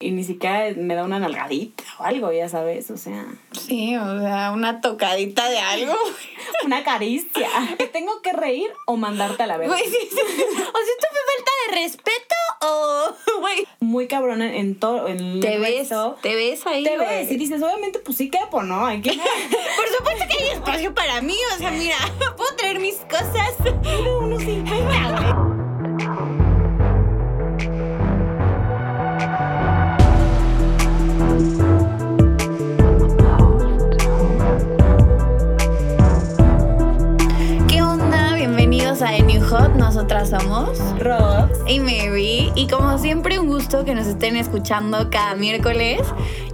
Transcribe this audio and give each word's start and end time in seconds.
y 0.00 0.12
ni 0.12 0.24
siquiera 0.24 0.72
me 0.76 0.94
da 0.94 1.04
una 1.04 1.18
nalgadita 1.18 1.84
o 1.98 2.04
algo, 2.04 2.32
ya 2.32 2.48
sabes, 2.48 2.90
o 2.90 2.96
sea. 2.96 3.26
Sí, 3.52 3.94
o 3.96 4.20
sea, 4.20 4.50
una 4.52 4.80
tocadita 4.80 5.48
de 5.48 5.58
algo. 5.58 5.94
una 6.64 6.82
caricia. 6.82 7.48
¿Que 7.78 7.86
tengo 7.86 8.22
que 8.22 8.32
reír 8.32 8.70
o 8.86 8.96
mandarte 8.96 9.42
a 9.42 9.46
la 9.46 9.56
verga? 9.58 9.74
Güey, 9.76 9.84
sí, 9.84 9.98
sí. 10.10 10.16
O 10.18 10.22
sea, 10.22 10.32
¿esto 10.40 11.06
fue 11.10 11.20
falta 11.36 11.50
de 11.66 11.82
respeto 11.82 12.34
o, 12.62 13.14
güey? 13.40 13.66
Muy 13.80 14.08
cabrón 14.08 14.40
en 14.42 14.78
todo. 14.78 15.06
En 15.06 15.40
Te 15.40 15.54
el 15.54 15.60
ves, 15.60 15.78
resto. 15.90 16.16
te 16.22 16.34
ves 16.34 16.66
ahí, 16.66 16.82
Te 16.82 16.96
güey. 16.96 17.06
ves 17.08 17.30
y 17.30 17.36
dices, 17.36 17.62
obviamente, 17.62 17.98
pues 17.98 18.16
sí 18.16 18.30
quepo, 18.30 18.62
¿no? 18.62 18.86
Hay 18.86 19.02
que. 19.02 19.10
Por 19.76 19.88
supuesto 19.96 20.24
que 20.28 20.42
hay 20.44 20.50
espacio 20.54 20.94
para 20.94 21.20
mí, 21.20 21.36
o 21.54 21.58
sea, 21.58 21.70
mira, 21.70 21.96
puedo 22.36 22.54
traer 22.56 22.80
mis 22.80 22.96
cosas. 23.00 23.54
uno 24.22 24.38
sí, 24.40 24.62
venga, 24.64 25.49
a 39.02 39.12
The 39.12 39.22
New 39.22 39.42
Hot, 39.48 39.76
nosotras 39.76 40.28
somos 40.28 40.78
Rox. 40.98 41.58
y 41.66 41.80
Mary 41.80 42.52
y 42.54 42.66
como 42.68 42.98
siempre 42.98 43.38
un 43.38 43.46
gusto 43.46 43.82
que 43.84 43.94
nos 43.94 44.06
estén 44.06 44.36
escuchando 44.36 45.08
cada 45.10 45.36
miércoles 45.36 46.02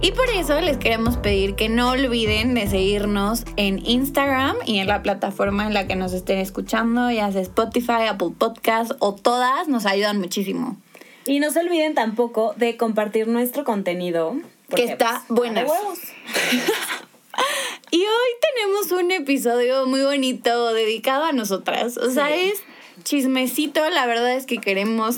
y 0.01 0.13
por 0.13 0.29
eso 0.29 0.61
les 0.61 0.77
queremos 0.77 1.17
pedir 1.17 1.55
que 1.55 1.67
no 1.67 1.89
olviden 1.89 2.53
de 2.53 2.67
seguirnos 2.67 3.43
en 3.57 3.85
Instagram 3.85 4.55
y 4.65 4.79
en 4.79 4.87
la 4.87 5.03
plataforma 5.03 5.65
en 5.65 5.73
la 5.73 5.87
que 5.87 5.97
nos 5.97 6.13
estén 6.13 6.37
escuchando, 6.37 7.11
ya 7.11 7.29
sea 7.33 7.41
Spotify, 7.41 8.07
Apple 8.09 8.31
Podcast 8.37 8.91
o 8.99 9.13
todas, 9.13 9.67
nos 9.67 9.85
ayudan 9.85 10.17
muchísimo. 10.17 10.77
Y 11.25 11.39
no 11.39 11.51
se 11.51 11.59
olviden 11.59 11.95
tampoco 11.95 12.53
de 12.55 12.77
compartir 12.77 13.27
nuestro 13.27 13.65
contenido. 13.65 14.35
Que 14.73 14.85
está 14.85 15.23
pues, 15.27 15.37
buenas. 15.37 15.69
Y 17.97 18.01
hoy 18.01 18.05
tenemos 18.53 18.91
un 18.91 19.09
episodio 19.09 19.87
muy 19.87 20.03
bonito 20.03 20.71
dedicado 20.71 21.23
a 21.23 21.31
nosotras. 21.31 21.97
O 21.97 22.11
sea, 22.11 22.27
Sí. 22.27 22.51
es 22.53 22.61
chismecito. 23.03 23.89
La 23.89 24.05
verdad 24.05 24.35
es 24.35 24.45
que 24.45 24.59
queremos 24.59 25.17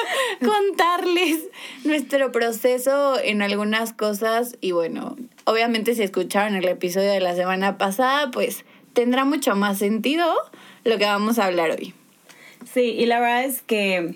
contarles 0.42 1.40
nuestro 1.84 2.32
proceso 2.32 3.20
en 3.22 3.42
algunas 3.42 3.92
cosas. 3.92 4.56
Y 4.62 4.70
bueno, 4.72 5.14
obviamente 5.44 5.94
si 5.94 6.04
escucharon 6.04 6.54
el 6.54 6.66
episodio 6.66 7.10
de 7.10 7.20
la 7.20 7.34
semana 7.34 7.76
pasada, 7.76 8.30
pues 8.30 8.64
tendrá 8.94 9.26
mucho 9.26 9.54
más 9.54 9.76
sentido 9.76 10.34
lo 10.84 10.96
que 10.96 11.04
vamos 11.04 11.38
a 11.38 11.44
hablar 11.44 11.72
hoy. 11.72 11.92
Sí, 12.72 12.94
y 12.98 13.04
la 13.04 13.20
verdad 13.20 13.44
es 13.44 13.60
que, 13.60 14.14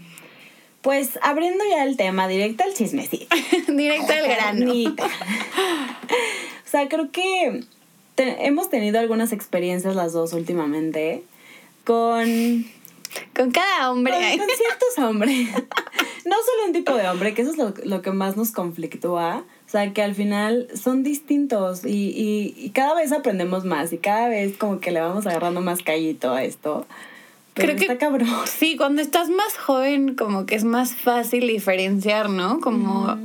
pues 0.80 1.18
abriendo 1.20 1.64
ya 1.68 1.84
el 1.84 1.98
tema, 1.98 2.28
directo 2.28 2.64
al 2.64 2.72
chismecito. 2.72 3.26
Directo 3.68 4.10
al 4.14 4.22
grano. 4.26 4.64
Carnita. 4.68 5.04
o 5.04 6.68
sea, 6.70 6.88
creo 6.88 7.10
que 7.12 7.60
te- 8.14 8.46
hemos 8.46 8.68
tenido 8.70 8.98
algunas 8.98 9.32
experiencias 9.32 9.94
las 9.94 10.12
dos 10.12 10.32
últimamente 10.32 11.22
con, 11.84 12.64
Con 13.34 13.50
cada 13.50 13.90
hombre. 13.90 14.12
con, 14.12 14.38
con 14.46 14.56
ciertos 14.56 14.98
hombres. 14.98 15.48
no 16.24 16.36
solo 16.44 16.66
un 16.66 16.72
tipo 16.72 16.94
de 16.94 17.08
hombre, 17.08 17.34
que 17.34 17.42
eso 17.42 17.50
es 17.52 17.58
lo, 17.58 17.72
lo 17.84 18.02
que 18.02 18.10
más 18.12 18.36
nos 18.36 18.52
conflictúa. 18.52 19.44
O 19.66 19.70
sea, 19.70 19.92
que 19.92 20.02
al 20.02 20.14
final 20.16 20.66
son 20.74 21.02
distintos 21.04 21.84
y, 21.84 22.08
y, 22.10 22.54
y 22.56 22.70
cada 22.70 22.94
vez 22.94 23.12
aprendemos 23.12 23.64
más 23.64 23.92
y 23.92 23.98
cada 23.98 24.28
vez 24.28 24.56
como 24.56 24.80
que 24.80 24.90
le 24.90 25.00
vamos 25.00 25.26
agarrando 25.28 25.60
más 25.60 25.82
callito 25.82 26.32
a 26.34 26.42
esto. 26.42 26.86
Pero 27.54 27.68
Creo 27.68 27.76
que- 27.78 27.84
está 27.84 27.98
cabrón. 27.98 28.28
Sí, 28.46 28.76
cuando 28.76 29.00
estás 29.00 29.28
más 29.28 29.56
joven, 29.56 30.14
como 30.16 30.44
que 30.46 30.56
es 30.56 30.64
más 30.64 30.94
fácil 30.96 31.46
diferenciar, 31.46 32.30
¿no? 32.30 32.60
Como, 32.60 33.16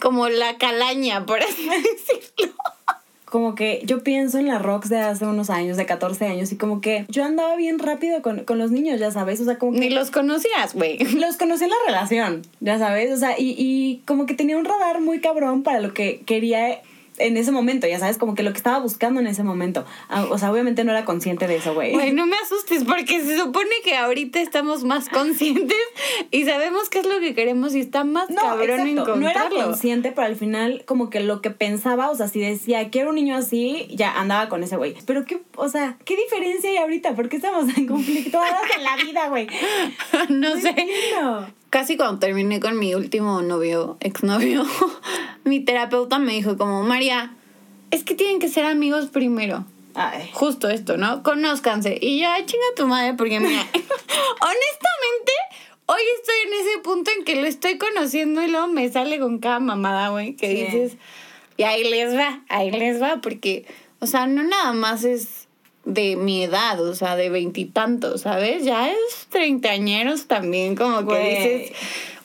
como 0.00 0.28
la 0.28 0.56
calaña, 0.58 1.26
por 1.26 1.40
así 1.42 1.68
decirlo. 1.68 2.54
Como 3.34 3.56
que 3.56 3.82
yo 3.84 4.04
pienso 4.04 4.38
en 4.38 4.46
la 4.46 4.60
Rox 4.60 4.88
de 4.88 5.00
hace 5.00 5.26
unos 5.26 5.50
años, 5.50 5.76
de 5.76 5.86
14 5.86 6.24
años, 6.26 6.52
y 6.52 6.56
como 6.56 6.80
que 6.80 7.04
yo 7.08 7.24
andaba 7.24 7.56
bien 7.56 7.80
rápido 7.80 8.22
con, 8.22 8.44
con 8.44 8.60
los 8.60 8.70
niños, 8.70 9.00
ya 9.00 9.10
sabes, 9.10 9.40
o 9.40 9.44
sea, 9.44 9.58
como 9.58 9.72
que 9.72 9.80
Ni 9.80 9.90
los 9.90 10.12
conocías, 10.12 10.72
güey. 10.72 10.98
los 11.18 11.36
conocí 11.36 11.64
en 11.64 11.70
la 11.70 11.76
relación, 11.84 12.42
ya 12.60 12.78
sabes, 12.78 13.12
o 13.12 13.16
sea, 13.16 13.36
y, 13.36 13.56
y 13.58 14.02
como 14.06 14.26
que 14.26 14.34
tenía 14.34 14.56
un 14.56 14.64
radar 14.64 15.00
muy 15.00 15.18
cabrón 15.18 15.64
para 15.64 15.80
lo 15.80 15.92
que 15.92 16.20
quería 16.24 16.80
en 17.18 17.36
ese 17.36 17.52
momento, 17.52 17.86
ya 17.86 17.98
sabes, 17.98 18.18
como 18.18 18.34
que 18.34 18.42
lo 18.42 18.50
que 18.52 18.56
estaba 18.58 18.78
buscando 18.80 19.20
en 19.20 19.26
ese 19.26 19.42
momento. 19.42 19.84
Ah, 20.08 20.26
O 20.30 20.38
sea, 20.38 20.50
obviamente 20.50 20.82
no 20.84 20.90
era 20.92 21.04
consciente 21.04 21.46
de 21.46 21.56
eso, 21.56 21.72
güey. 21.74 21.92
Güey, 21.92 22.12
no 22.12 22.26
me 22.26 22.36
asustes 22.44 22.84
porque 22.84 23.24
se 23.24 23.38
supone 23.38 23.70
que 23.84 23.96
ahorita 23.96 24.40
estamos 24.40 24.84
más 24.84 25.08
conscientes 25.08 25.76
y 26.30 26.44
sabemos 26.44 26.88
qué 26.90 27.00
es 27.00 27.06
lo 27.06 27.20
que 27.20 27.34
queremos 27.34 27.74
y 27.74 27.80
está 27.80 28.04
más 28.04 28.30
No, 28.30 28.40
cabrón 28.40 28.80
exacto. 28.88 29.16
No 29.16 29.28
era 29.28 29.42
encontrarlo. 29.44 29.64
consciente, 29.66 30.12
pero 30.12 30.26
al 30.26 30.36
final 30.36 30.82
como 30.86 31.10
que 31.10 31.20
lo 31.20 31.40
que 31.40 31.50
pensaba, 31.50 32.10
o 32.10 32.16
sea, 32.16 32.28
si 32.28 32.40
decía, 32.40 32.90
quiero 32.90 33.10
un 33.10 33.16
niño 33.16 33.36
así, 33.36 33.86
ya 33.90 34.18
andaba 34.18 34.48
con 34.48 34.62
ese 34.62 34.76
güey. 34.76 34.94
Pero 35.06 35.24
qué, 35.24 35.40
o 35.56 35.68
sea, 35.68 35.96
¿qué 36.04 36.16
diferencia 36.16 36.70
hay 36.70 36.76
ahorita? 36.78 37.14
¿Por 37.14 37.28
qué 37.28 37.36
estamos 37.36 37.72
tan 37.72 37.86
conflictuadas 37.86 38.62
en 38.76 38.84
la 38.84 38.96
vida, 38.96 39.28
güey? 39.28 39.46
no 40.30 40.56
sé. 40.60 40.68
entiendo. 40.70 41.48
Casi 41.74 41.96
cuando 41.96 42.20
terminé 42.20 42.60
con 42.60 42.78
mi 42.78 42.94
último 42.94 43.42
novio, 43.42 43.96
exnovio, 43.98 44.62
mi 45.44 45.58
terapeuta 45.58 46.20
me 46.20 46.34
dijo 46.34 46.56
como, 46.56 46.84
María, 46.84 47.34
es 47.90 48.04
que 48.04 48.14
tienen 48.14 48.38
que 48.38 48.48
ser 48.48 48.64
amigos 48.64 49.06
primero. 49.06 49.64
Ay. 49.96 50.30
Justo 50.34 50.68
esto, 50.68 50.96
¿no? 50.98 51.24
Conózcanse. 51.24 51.98
Y 52.00 52.20
ya, 52.20 52.36
chinga 52.46 52.64
tu 52.76 52.86
madre, 52.86 53.14
porque 53.14 53.40
mira, 53.40 53.58
honestamente, 53.72 55.32
hoy 55.86 56.00
estoy 56.16 56.36
en 56.46 56.52
ese 56.60 56.78
punto 56.78 57.10
en 57.18 57.24
que 57.24 57.34
lo 57.34 57.48
estoy 57.48 57.76
conociendo 57.76 58.40
y 58.40 58.46
luego 58.52 58.68
me 58.68 58.88
sale 58.88 59.18
con 59.18 59.40
cada 59.40 59.58
mamada, 59.58 60.10
güey, 60.10 60.36
que 60.36 60.46
Sí. 60.46 60.54
dices, 60.54 60.96
y 61.56 61.64
ahí 61.64 61.82
les 61.90 62.14
va, 62.16 62.44
ahí 62.50 62.70
les 62.70 63.02
va, 63.02 63.20
porque, 63.20 63.66
o 63.98 64.06
sea, 64.06 64.28
no 64.28 64.44
nada 64.44 64.74
más 64.74 65.02
es 65.02 65.43
de 65.84 66.16
mi 66.16 66.42
edad, 66.42 66.80
o 66.80 66.94
sea, 66.94 67.16
de 67.16 67.30
veintitantos, 67.30 68.22
¿sabes? 68.22 68.64
Ya 68.64 68.90
es 68.90 69.26
treintañeros 69.28 70.26
también, 70.26 70.76
como 70.76 71.06
que 71.06 71.18
dices, 71.18 71.78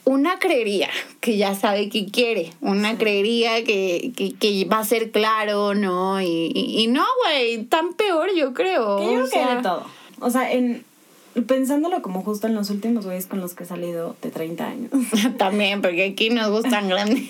una 0.05 0.39
creería 0.39 0.89
que 1.19 1.37
ya 1.37 1.55
sabe 1.55 1.89
que 1.89 2.07
quiere, 2.07 2.53
una 2.61 2.97
creería 2.97 3.63
que, 3.63 4.11
que, 4.15 4.33
que 4.33 4.65
va 4.65 4.79
a 4.79 4.85
ser 4.85 5.11
claro, 5.11 5.75
¿no? 5.75 6.21
Y, 6.21 6.51
y, 6.53 6.83
y 6.83 6.87
no, 6.87 7.05
güey, 7.25 7.63
tan 7.65 7.93
peor 7.93 8.29
yo 8.35 8.53
creo. 8.53 8.97
Que 8.97 9.05
yo 9.05 9.25
o 9.25 9.29
creo 9.29 9.47
que 9.47 9.55
de 9.55 9.61
todo. 9.61 9.85
O 10.21 10.29
sea, 10.29 10.51
en 10.51 10.83
pensándolo 11.47 12.01
como 12.01 12.21
justo 12.21 12.47
en 12.47 12.55
los 12.55 12.69
últimos 12.69 13.05
güeyes 13.05 13.27
con 13.27 13.39
los 13.39 13.53
que 13.53 13.63
he 13.63 13.67
salido 13.67 14.15
de 14.21 14.31
30 14.31 14.65
años. 14.65 14.91
También, 15.37 15.81
porque 15.81 16.05
aquí 16.05 16.29
nos 16.29 16.49
gustan 16.49 16.87
grandes. 16.89 17.23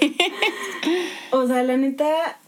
O 1.32 1.48
sea, 1.48 1.64
la 1.64 1.78
neta, 1.78 2.40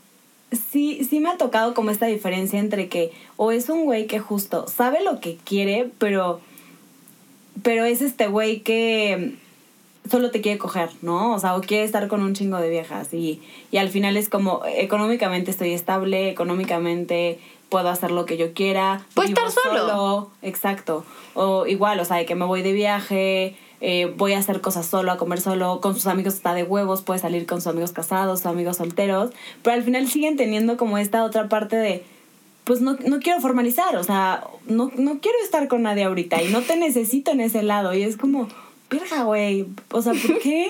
sí, 0.51 1.06
sí 1.09 1.19
me 1.19 1.29
ha 1.29 1.38
tocado 1.38 1.73
como 1.73 1.91
esta 1.91 2.06
diferencia 2.06 2.59
entre 2.59 2.88
que 2.89 3.12
o 3.38 3.51
es 3.51 3.69
un 3.69 3.85
güey 3.85 4.07
que 4.07 4.19
justo 4.19 4.67
sabe 4.67 5.03
lo 5.03 5.19
que 5.19 5.38
quiere, 5.38 5.89
pero, 5.97 6.41
pero 7.63 7.85
es 7.85 8.01
este 8.01 8.28
güey 8.28 8.61
que 8.61 9.35
solo 10.09 10.31
te 10.31 10.41
quiere 10.41 10.57
coger, 10.57 10.90
¿no? 11.01 11.34
O 11.34 11.40
sea, 11.40 11.56
o 11.56 11.61
quiere 11.61 11.84
estar 11.84 12.07
con 12.07 12.22
un 12.23 12.34
chingo 12.34 12.57
de 12.57 12.69
viejas 12.69 13.13
y, 13.13 13.41
y 13.72 13.78
al 13.78 13.90
final 13.90 14.17
es 14.17 14.29
como 14.29 14.61
económicamente 14.66 15.51
estoy 15.51 15.73
estable, 15.73 16.29
económicamente 16.29 17.40
puedo 17.69 17.90
hacer 17.90 18.11
lo 18.11 18.25
que 18.25 18.38
yo 18.38 18.53
quiera. 18.53 19.06
Puedes 19.13 19.31
vivo 19.31 19.47
estar 19.47 19.63
solo. 19.63 20.29
Exacto. 20.41 21.06
O 21.34 21.66
igual, 21.66 22.00
o 22.00 22.06
sea, 22.06 22.17
de 22.17 22.25
que 22.25 22.35
me 22.35 22.45
voy 22.45 22.61
de 22.61 22.73
viaje, 22.73 23.56
eh, 23.81 24.14
voy 24.16 24.34
a 24.34 24.40
hacer 24.40 24.62
cosas 24.62 24.86
solo, 24.86 25.12
a 25.12 25.18
comer 25.18 25.42
solo, 25.42 25.81
con 25.81 25.96
sus 25.96 26.08
amigos 26.08 26.36
está 26.36 26.53
de 26.53 26.64
huevos, 26.64 27.02
puede 27.02 27.19
salir 27.19 27.47
con 27.47 27.62
sus 27.62 27.68
amigos 27.68 27.92
casados, 27.92 28.40
sus 28.40 28.46
amigos 28.46 28.78
solteros, 28.78 29.31
pero 29.64 29.75
al 29.75 29.84
final 29.84 30.08
siguen 30.08 30.38
teniendo 30.38 30.78
como 30.78 31.00
esta 31.00 31.24
otra 31.24 31.50
parte 31.50 31.75
de, 31.75 32.03
pues 32.64 32.80
no, 32.80 32.94
no 33.06 33.20
quiero 33.20 33.41
formalizar, 33.41 33.96
o 33.96 34.03
sea, 34.03 34.44
no, 34.68 34.91
no 34.96 35.20
quiero 35.20 35.38
estar 35.44 35.68
con 35.68 35.81
nadie 35.81 36.03
ahorita 36.03 36.44
y 36.44 36.50
no 36.50 36.62
te 36.62 36.78
necesito 36.78 37.31
en 37.31 37.41
ese 37.41 37.64
lado 37.64 37.94
y 37.96 38.03
es 38.03 38.18
como, 38.18 38.47
verga, 38.91 39.24
güey, 39.24 39.66
o 39.91 40.02
sea, 40.02 40.14
¿por 40.14 40.40
qué? 40.40 40.70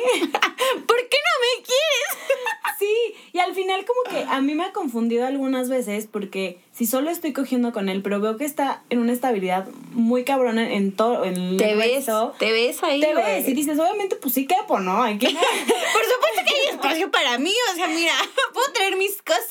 ¿Por 0.87 0.97
qué 1.09 1.17
no 1.17 1.33
me 1.41 1.63
quieres? 1.65 2.77
Sí, 2.79 3.13
y 3.33 3.39
al 3.39 3.53
final 3.55 3.85
como 3.85 4.01
que 4.09 4.25
a 4.29 4.41
mí 4.41 4.55
me 4.55 4.65
ha 4.65 4.71
confundido 4.73 5.25
algunas 5.25 5.69
veces 5.69 6.07
porque 6.11 6.59
si 6.71 6.85
solo 6.85 7.09
estoy 7.09 7.33
cogiendo 7.33 7.71
con 7.73 7.89
él, 7.89 8.01
pero 8.01 8.19
veo 8.19 8.37
que 8.37 8.45
está 8.45 8.83
en 8.89 8.99
una 8.99 9.13
estabilidad 9.13 9.67
muy 9.93 10.23
cabrona 10.23 10.73
en 10.73 10.91
todo, 10.95 11.25
en 11.25 11.57
Te 11.57 11.71
el 11.71 11.77
ves, 11.77 11.95
resto, 12.07 12.33
te 12.39 12.51
ves 12.51 12.81
ahí. 12.83 12.99
te 13.01 13.13
ves 13.13 13.47
y 13.47 13.53
dices, 13.53 13.79
obviamente 13.79 14.15
pues 14.15 14.33
sí 14.33 14.47
quepo, 14.47 14.79
¿no? 14.79 15.01
Hay 15.03 15.17
que... 15.17 15.27
Por 15.27 15.35
supuesto 15.35 16.41
que 16.47 16.53
hay 16.53 16.67
espacio 16.71 17.11
para 17.11 17.37
mí, 17.37 17.53
o 17.71 17.75
sea, 17.75 17.87
mira, 17.87 18.13
puedo 18.53 18.71
traer 18.73 18.95
mis 18.97 19.21
cosas. 19.21 19.41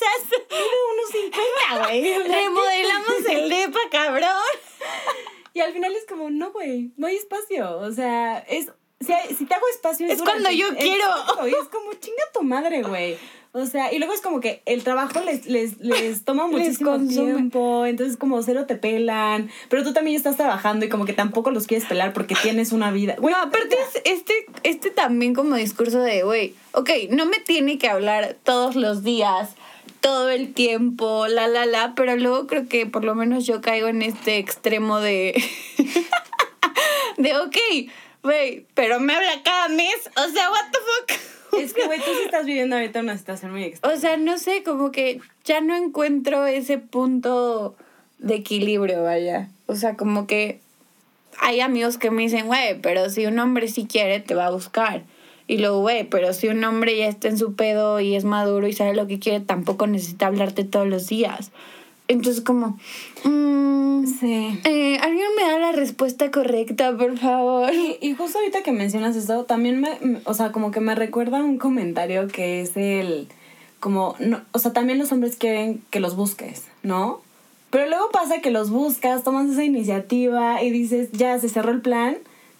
unos 0.49 1.09
50, 1.11 1.87
güey. 1.87 2.13
Remodelamos 2.27 3.25
el 3.29 3.49
depa, 3.49 3.79
cabrón. 3.91 4.29
Y 5.53 5.59
al 5.59 5.73
final 5.73 5.93
es 5.95 6.05
como, 6.07 6.29
no, 6.29 6.51
güey, 6.51 6.91
no 6.97 7.07
hay 7.07 7.15
espacio. 7.17 7.77
O 7.79 7.91
sea, 7.91 8.39
es. 8.39 8.67
Si, 8.99 9.35
si 9.35 9.45
te 9.45 9.53
hago 9.55 9.67
espacio 9.73 10.07
Es 10.07 10.21
cuando 10.21 10.51
yo 10.51 10.69
quiero. 10.77 11.03
Exacto, 11.05 11.47
y 11.47 11.51
es 11.51 11.67
como, 11.71 11.91
chinga 11.95 12.23
tu 12.33 12.43
madre, 12.43 12.83
güey. 12.83 13.17
O 13.53 13.65
sea, 13.65 13.91
y 13.93 13.97
luego 13.99 14.13
es 14.13 14.21
como 14.21 14.39
que 14.39 14.61
el 14.65 14.83
trabajo 14.83 15.19
les, 15.25 15.45
les, 15.45 15.77
les 15.79 16.23
toma 16.25 16.47
muchísimo 16.47 16.97
tiempo, 17.05 17.85
entonces 17.85 18.15
como 18.15 18.41
cero 18.43 18.65
te 18.65 18.75
pelan, 18.75 19.49
pero 19.69 19.83
tú 19.83 19.91
también 19.91 20.15
estás 20.15 20.37
trabajando 20.37 20.85
y 20.85 20.89
como 20.89 21.05
que 21.05 21.11
tampoco 21.11 21.51
los 21.51 21.67
quieres 21.67 21.87
pelar 21.87 22.13
porque 22.13 22.35
tienes 22.35 22.71
una 22.71 22.91
vida. 22.91 23.15
Güey, 23.19 23.33
No, 23.33 23.41
aparte 23.41 23.75
es 23.75 24.01
este, 24.05 24.33
este 24.63 24.89
también 24.89 25.33
como 25.33 25.55
discurso 25.55 25.99
de, 25.99 26.23
güey, 26.23 26.55
ok, 26.71 26.89
no 27.09 27.25
me 27.25 27.39
tiene 27.39 27.77
que 27.77 27.89
hablar 27.89 28.37
todos 28.43 28.75
los 28.77 29.03
días, 29.03 29.49
todo 29.99 30.29
el 30.29 30.53
tiempo, 30.53 31.27
la, 31.27 31.49
la, 31.49 31.65
la, 31.65 31.93
pero 31.93 32.15
luego 32.15 32.47
creo 32.47 32.69
que 32.69 32.85
por 32.85 33.03
lo 33.03 33.15
menos 33.15 33.45
yo 33.45 33.59
caigo 33.59 33.89
en 33.89 34.01
este 34.01 34.37
extremo 34.37 35.01
de, 35.01 35.43
de, 37.17 37.37
ok, 37.37 37.57
güey, 38.23 38.65
pero 38.75 39.01
me 39.01 39.13
habla 39.13 39.43
cada 39.43 39.67
mes, 39.67 40.09
o 40.15 40.31
sea, 40.31 40.49
what 40.49 40.71
the 40.71 40.79
fuck. 40.79 41.30
Es 41.59 41.73
que, 41.73 41.85
güey, 41.85 41.99
tú 41.99 42.11
estás 42.25 42.45
viviendo 42.45 42.75
ahorita 42.75 42.99
una 42.99 43.17
situación 43.17 43.51
muy 43.51 43.63
extraña. 43.63 43.95
O 43.95 43.99
sea, 43.99 44.17
no 44.17 44.37
sé, 44.37 44.63
como 44.63 44.91
que 44.91 45.19
ya 45.43 45.61
no 45.61 45.75
encuentro 45.75 46.45
ese 46.45 46.77
punto 46.77 47.75
de 48.19 48.35
equilibrio, 48.35 49.03
vaya. 49.03 49.49
O 49.65 49.75
sea, 49.75 49.95
como 49.95 50.27
que 50.27 50.59
hay 51.39 51.59
amigos 51.59 51.97
que 51.97 52.11
me 52.11 52.23
dicen, 52.23 52.47
güey, 52.47 52.79
pero 52.81 53.09
si 53.09 53.25
un 53.25 53.39
hombre 53.39 53.67
sí 53.67 53.87
quiere, 53.89 54.19
te 54.19 54.35
va 54.35 54.47
a 54.47 54.51
buscar. 54.51 55.03
Y 55.47 55.57
luego, 55.57 55.81
güey, 55.81 56.05
pero 56.05 56.33
si 56.33 56.47
un 56.47 56.63
hombre 56.63 56.97
ya 56.97 57.07
está 57.07 57.27
en 57.27 57.37
su 57.37 57.55
pedo 57.55 57.99
y 57.99 58.15
es 58.15 58.23
maduro 58.23 58.67
y 58.67 58.73
sabe 58.73 58.93
lo 58.93 59.07
que 59.07 59.19
quiere, 59.19 59.39
tampoco 59.41 59.87
necesita 59.87 60.27
hablarte 60.27 60.63
todos 60.63 60.87
los 60.87 61.07
días. 61.07 61.51
Entonces, 62.11 62.41
como, 62.43 62.77
mm, 63.23 64.05
Sí. 64.19 64.59
eh, 64.65 64.97
¿alguien 65.01 65.27
me 65.37 65.43
da 65.43 65.59
la 65.59 65.71
respuesta 65.71 66.31
correcta, 66.31 66.95
por 66.97 67.17
favor? 67.17 67.73
Y, 67.73 67.97
y 68.01 68.13
justo 68.15 68.39
ahorita 68.39 68.63
que 68.63 68.71
mencionas 68.71 69.15
eso, 69.15 69.45
también 69.45 69.79
me, 69.79 69.97
me- 70.01 70.19
o 70.25 70.33
sea, 70.33 70.51
como 70.51 70.71
que 70.71 70.79
me 70.79 70.95
recuerda 70.95 71.43
un 71.43 71.57
comentario 71.57 72.27
que 72.27 72.61
es 72.61 72.75
el, 72.75 73.27
como, 73.79 74.15
no, 74.19 74.41
o 74.51 74.59
sea, 74.59 74.73
también 74.73 74.99
los 74.99 75.11
hombres 75.11 75.35
quieren 75.37 75.81
que 75.89 75.99
los 75.99 76.15
busques, 76.15 76.65
¿no? 76.83 77.21
Pero 77.69 77.87
luego 77.87 78.09
pasa 78.11 78.41
que 78.41 78.51
los 78.51 78.69
buscas, 78.69 79.23
tomas 79.23 79.49
esa 79.49 79.63
iniciativa 79.63 80.61
y 80.61 80.71
dices, 80.71 81.09
ya 81.13 81.39
se 81.39 81.47
cerró 81.47 81.71
el 81.71 81.81
plan, 81.81 82.17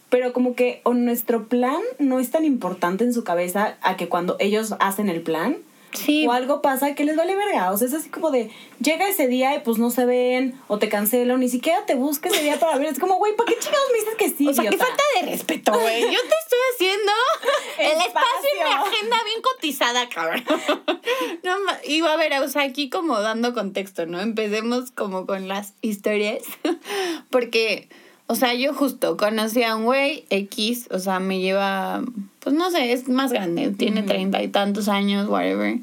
pero 0.10 0.32
como 0.34 0.56
que 0.56 0.80
o 0.84 0.94
nuestro 0.94 1.48
plan 1.48 1.80
no 2.00 2.20
es 2.20 2.32
tan 2.32 2.46
importante 2.46 3.04
en 3.04 3.14
su 3.14 3.24
cabeza 3.24 3.76
a 3.82 3.98
que 3.98 4.08
cuando 4.08 4.38
ellos 4.40 4.74
hacen 4.80 5.10
el 5.10 5.22
plan, 5.22 5.58
Sí, 5.94 6.26
o 6.28 6.32
algo 6.32 6.62
pasa 6.62 6.96
que 6.96 7.06
les 7.06 7.16
vale 7.16 7.36
verga. 7.36 7.72
O 7.72 7.78
sea, 7.78 7.88
es 7.88 7.94
así 7.94 8.10
como 8.10 8.32
de, 8.32 8.50
llega 8.80 9.08
ese 9.08 9.28
día 9.28 9.56
y 9.56 9.60
pues 9.60 9.78
no 9.78 9.90
se 9.92 10.06
ven, 10.06 10.60
o 10.68 10.80
te 10.80 10.90
cancelan, 10.90 11.40
ni 11.40 11.50
siquiera 11.50 11.86
te 11.86 11.96
busca 11.96 12.30
ese 12.30 12.44
día 12.44 12.60
para 12.60 12.78
ver. 12.78 12.88
Es 12.88 13.00
como, 13.00 13.16
güey, 13.18 13.36
¿para 13.36 13.52
qué 13.52 13.60
chingados 13.60 13.88
me 13.92 14.00
dices 14.00 14.16
que 14.16 14.30
sí? 14.30 14.48
O 14.48 14.54
sea, 14.54 14.70
qué 14.70 14.78
falta 14.78 15.04
de 15.20 15.32
respeto, 15.32 15.72
güey. 15.74 16.02
Yo 16.02 16.10
te 16.10 16.36
estoy 16.44 16.60
haciendo 16.74 17.12
el 17.80 18.08
espacio 18.08 18.50
en 18.54 18.64
mi 18.64 18.72
Espacio. 18.72 18.94
agenda 18.96 19.18
bien 19.26 19.42
cotizada, 19.42 20.10
cabrón. 20.10 20.44
No, 21.44 21.56
y 21.86 22.02
va 22.02 22.14
a 22.14 22.18
ver, 22.18 22.34
o 22.42 22.48
sea, 22.48 22.64
aquí 22.64 22.90
como 22.90 23.20
dando 23.20 23.54
contexto, 23.54 24.06
¿no? 24.06 24.22
Empecemos 24.22 24.92
como 24.92 25.26
con 25.26 25.48
las 25.48 25.74
historias. 25.82 26.44
Porque, 27.30 27.90
o 28.28 28.36
sea, 28.36 28.54
yo 28.54 28.74
justo 28.74 29.18
conocí 29.18 29.64
a 29.64 29.76
un 29.76 29.86
güey 29.86 30.26
X, 30.30 30.88
o 30.92 31.00
sea, 31.00 31.20
me 31.20 31.40
lleva, 31.40 32.02
pues 32.40 32.56
no 32.56 32.72
sé, 32.72 32.94
es 32.94 33.10
más 33.10 33.32
grande, 33.34 33.72
tiene 33.72 34.04
treinta 34.04 34.42
y 34.42 34.48
tantos 34.48 34.88
años, 34.88 35.28
whatever. 35.28 35.80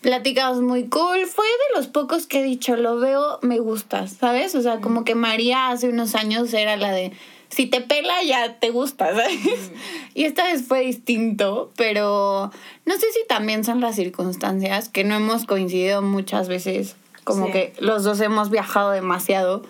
Platicamos 0.00 0.62
muy 0.62 0.84
cool. 0.88 1.26
Fue 1.26 1.44
de 1.44 1.76
los 1.76 1.86
pocos 1.88 2.26
que 2.26 2.40
he 2.40 2.42
dicho, 2.42 2.74
lo 2.76 2.98
veo, 2.98 3.38
me 3.42 3.58
gusta, 3.58 4.06
¿sabes? 4.06 4.54
O 4.54 4.62
sea, 4.62 4.80
como 4.80 5.04
que 5.04 5.14
María 5.14 5.68
hace 5.68 5.88
unos 5.90 6.14
años 6.14 6.54
era 6.54 6.76
la 6.78 6.90
de, 6.92 7.12
si 7.50 7.66
te 7.66 7.82
pela 7.82 8.22
ya 8.22 8.58
te 8.60 8.70
gusta, 8.70 9.08
¿sabes? 9.14 9.72
Y 10.14 10.24
esta 10.24 10.44
vez 10.44 10.62
fue 10.66 10.80
distinto, 10.80 11.70
pero 11.76 12.50
no 12.86 12.94
sé 12.94 13.06
si 13.12 13.26
también 13.28 13.62
son 13.64 13.80
las 13.82 13.96
circunstancias 13.96 14.88
que 14.88 15.04
no 15.04 15.16
hemos 15.16 15.44
coincidido 15.44 16.00
muchas 16.00 16.48
veces, 16.48 16.96
como 17.24 17.46
Sí. 17.46 17.52
que 17.52 17.72
los 17.78 18.02
dos 18.04 18.20
hemos 18.20 18.48
viajado 18.48 18.92
demasiado. 18.92 19.62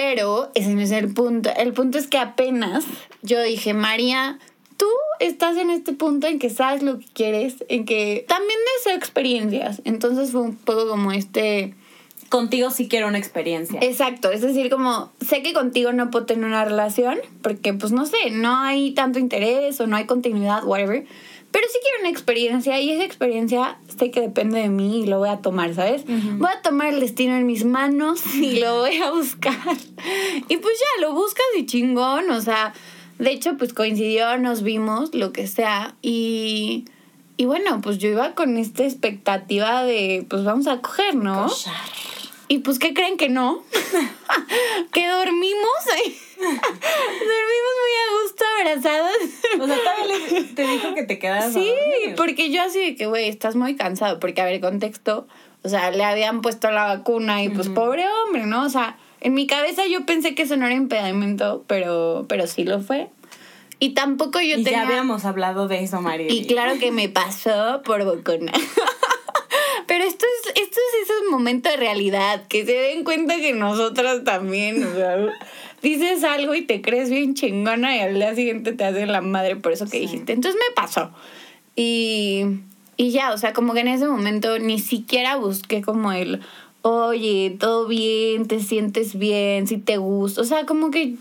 Pero 0.00 0.50
ese 0.54 0.70
no 0.74 0.80
es 0.80 0.92
el 0.92 1.12
punto. 1.12 1.50
El 1.54 1.74
punto 1.74 1.98
es 1.98 2.06
que 2.06 2.16
apenas 2.16 2.86
yo 3.20 3.42
dije, 3.42 3.74
María, 3.74 4.38
tú 4.78 4.86
estás 5.18 5.58
en 5.58 5.68
este 5.68 5.92
punto 5.92 6.26
en 6.26 6.38
que 6.38 6.48
sabes 6.48 6.82
lo 6.82 6.98
que 7.00 7.04
quieres, 7.12 7.56
en 7.68 7.84
que 7.84 8.24
también 8.26 8.58
deseo 8.78 8.96
experiencias. 8.96 9.82
Entonces 9.84 10.32
fue 10.32 10.40
un 10.40 10.56
poco 10.56 10.88
como 10.88 11.12
este... 11.12 11.74
Contigo 12.30 12.70
sí 12.70 12.88
quiero 12.88 13.08
una 13.08 13.18
experiencia. 13.18 13.78
Exacto, 13.82 14.30
es 14.30 14.40
decir, 14.40 14.70
como 14.70 15.12
sé 15.20 15.42
que 15.42 15.52
contigo 15.52 15.92
no 15.92 16.10
puedo 16.10 16.24
tener 16.24 16.46
una 16.46 16.64
relación 16.64 17.18
porque 17.42 17.74
pues 17.74 17.92
no 17.92 18.06
sé, 18.06 18.30
no 18.30 18.56
hay 18.56 18.92
tanto 18.92 19.18
interés 19.18 19.80
o 19.80 19.86
no 19.86 19.96
hay 19.96 20.06
continuidad, 20.06 20.64
whatever. 20.64 21.04
Pero 21.50 21.66
sí 21.72 21.78
quiero 21.82 22.00
una 22.00 22.10
experiencia 22.10 22.80
y 22.80 22.90
esa 22.90 23.04
experiencia 23.04 23.78
sé 23.98 24.10
que 24.10 24.20
depende 24.20 24.60
de 24.60 24.68
mí 24.68 25.02
y 25.02 25.06
lo 25.06 25.18
voy 25.18 25.30
a 25.30 25.38
tomar, 25.38 25.74
¿sabes? 25.74 26.04
Voy 26.06 26.48
a 26.50 26.62
tomar 26.62 26.88
el 26.88 27.00
destino 27.00 27.36
en 27.36 27.46
mis 27.46 27.64
manos 27.64 28.24
y 28.34 28.58
lo 28.60 28.80
voy 28.80 28.96
a 28.98 29.10
buscar. 29.10 29.58
Y 30.48 30.56
pues 30.56 30.78
ya, 30.78 31.06
lo 31.06 31.12
buscas 31.12 31.44
y 31.56 31.66
chingón, 31.66 32.30
o 32.30 32.40
sea, 32.40 32.72
de 33.18 33.32
hecho 33.32 33.56
pues 33.56 33.74
coincidió, 33.74 34.38
nos 34.38 34.62
vimos, 34.62 35.14
lo 35.14 35.32
que 35.32 35.46
sea, 35.46 35.94
y... 36.02 36.84
Y 37.36 37.46
bueno, 37.46 37.80
pues 37.80 37.96
yo 37.96 38.10
iba 38.10 38.34
con 38.34 38.58
esta 38.58 38.84
expectativa 38.84 39.82
de, 39.82 40.26
pues 40.28 40.44
vamos 40.44 40.66
a 40.66 40.82
coger, 40.82 41.14
¿no? 41.14 41.46
Cochar. 41.48 41.72
Y 42.50 42.58
pues, 42.58 42.80
¿qué 42.80 42.94
creen 42.94 43.16
que 43.16 43.28
no? 43.28 43.62
que 44.92 45.06
dormimos. 45.06 45.70
Dormimos 46.40 47.74
muy 47.80 47.94
a 47.96 48.06
gusto 48.22 48.44
abrazados. 48.58 49.16
O 49.60 49.66
sea, 49.66 49.76
todavía 49.76 50.54
te 50.54 50.62
dijo 50.62 50.94
que 50.94 51.02
te 51.02 51.18
quedas 51.18 51.52
sí, 51.52 51.72
porque 52.16 52.50
yo 52.50 52.62
así 52.62 52.78
de 52.80 52.96
que, 52.96 53.06
güey, 53.06 53.28
estás 53.28 53.56
muy 53.56 53.76
cansado. 53.76 54.20
Porque, 54.20 54.40
a 54.40 54.44
ver, 54.44 54.60
contexto, 54.60 55.26
o 55.62 55.68
sea, 55.68 55.90
le 55.90 56.04
habían 56.04 56.40
puesto 56.40 56.70
la 56.70 56.86
vacuna 56.86 57.42
y 57.42 57.48
pues, 57.48 57.68
pobre 57.68 58.04
hombre, 58.08 58.46
¿no? 58.46 58.64
O 58.64 58.70
sea, 58.70 58.96
en 59.20 59.34
mi 59.34 59.46
cabeza 59.46 59.82
yo 59.86 60.06
pensé 60.06 60.34
que 60.34 60.42
eso 60.42 60.56
no 60.56 60.66
era 60.66 60.74
impedimento, 60.74 61.64
pero, 61.66 62.24
pero 62.28 62.46
sí 62.46 62.64
lo 62.64 62.80
fue. 62.80 63.08
Y 63.78 63.90
tampoco 63.90 64.40
yo 64.40 64.58
y 64.58 64.64
tenía... 64.64 64.80
ya 64.80 64.88
habíamos 64.88 65.24
hablado 65.24 65.66
de 65.66 65.82
eso, 65.82 66.00
María. 66.02 66.30
Y 66.30 66.46
claro 66.46 66.78
que 66.78 66.92
me 66.92 67.08
pasó 67.08 67.82
por 67.82 68.04
bocona. 68.04 68.52
Pero 69.86 70.04
esto 70.04 70.24
es, 70.24 70.62
esto 70.62 70.78
es 70.78 71.10
ese 71.10 71.30
momento 71.30 71.68
de 71.68 71.76
realidad, 71.76 72.46
que 72.46 72.64
se 72.64 72.74
den 72.74 73.02
cuenta 73.02 73.34
que 73.38 73.52
nosotras 73.54 74.22
también, 74.22 74.86
o 74.86 74.94
sea, 74.94 75.16
dices 75.82 76.24
algo 76.24 76.54
y 76.54 76.62
te 76.62 76.80
crees 76.82 77.10
bien 77.10 77.34
chingona 77.34 77.96
y 77.96 78.00
al 78.00 78.14
día 78.14 78.34
siguiente 78.34 78.72
te 78.72 78.84
hacen 78.84 79.10
la 79.12 79.20
madre 79.20 79.56
por 79.56 79.72
eso 79.72 79.84
que 79.86 79.92
Sí. 79.92 80.00
dijiste. 80.00 80.32
Entonces 80.32 80.60
me 80.68 80.74
pasó. 80.74 81.10
Y, 81.76 82.42
y 82.96 83.10
ya, 83.10 83.32
o 83.32 83.38
sea, 83.38 83.52
como 83.52 83.72
que 83.74 83.80
en 83.80 83.88
ese 83.88 84.06
momento 84.06 84.58
ni 84.58 84.78
siquiera 84.78 85.36
busqué 85.36 85.82
como 85.82 86.12
el, 86.12 86.40
oye, 86.82 87.56
todo 87.58 87.86
bien, 87.86 88.46
te 88.46 88.60
sientes 88.60 89.18
bien, 89.18 89.66
si 89.66 89.78
te 89.78 89.96
gusta. 89.96 90.40
O 90.40 90.44
sea, 90.44 90.66
como 90.66 90.90
que 90.90 91.14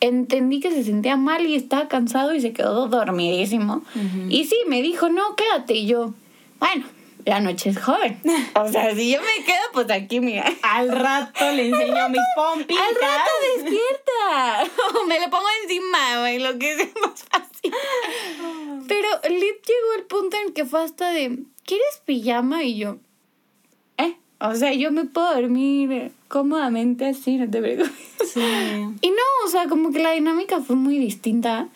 entendí 0.00 0.60
que 0.60 0.70
se 0.70 0.84
sentía 0.84 1.16
mal 1.16 1.46
y 1.46 1.54
estaba 1.54 1.88
cansado 1.88 2.34
y 2.34 2.40
se 2.40 2.52
quedó 2.52 2.86
dormidísimo. 2.88 3.82
Y 4.28 4.44
sí, 4.44 4.56
me 4.68 4.82
dijo, 4.82 5.08
no, 5.08 5.34
quédate. 5.36 5.74
Y 5.74 5.86
yo, 5.86 6.14
bueno, 6.60 6.84
la 7.26 7.40
noche 7.40 7.70
es 7.70 7.78
joven. 7.78 8.20
O 8.54 8.68
sea, 8.68 8.94
si 8.94 9.12
yo 9.12 9.20
me 9.20 9.44
quedo, 9.44 9.60
pues 9.72 9.90
aquí, 9.90 10.20
mira. 10.20 10.44
Al 10.62 10.90
rato 10.90 11.50
le 11.52 11.68
enseño 11.68 12.08
mis 12.08 12.20
pompitas. 12.34 12.82
Al 12.88 12.94
rato 12.94 13.30
despierta. 13.56 14.72
O 14.94 15.04
me 15.06 15.20
le 15.20 15.28
pongo 15.28 15.46
encima, 15.62 16.20
güey, 16.20 16.38
lo 16.38 16.58
que 16.58 16.76
sea 16.76 16.88
más 17.02 17.24
fácil. 17.24 17.72
Pero 18.88 19.08
Lit 19.28 19.66
llegó 19.66 19.94
el 19.98 20.04
punto 20.04 20.36
en 20.36 20.54
que 20.54 20.64
fue 20.64 20.82
hasta 20.82 21.10
de, 21.10 21.40
¿quieres 21.64 22.02
pijama? 22.06 22.62
Y 22.62 22.78
yo, 22.78 22.96
¿eh? 23.98 24.16
O 24.40 24.54
sea, 24.54 24.72
yo 24.72 24.90
me 24.92 25.04
puedo 25.04 25.34
dormir 25.34 26.12
cómodamente 26.28 27.06
así, 27.06 27.36
no 27.36 27.50
te 27.50 27.60
preocupes. 27.60 27.92
Sí. 28.32 28.40
Y 28.40 29.10
no, 29.10 29.22
o 29.44 29.48
sea, 29.48 29.68
como 29.68 29.92
que 29.92 29.98
la 29.98 30.12
dinámica 30.12 30.60
fue 30.60 30.76
muy 30.76 30.98
distinta. 30.98 31.68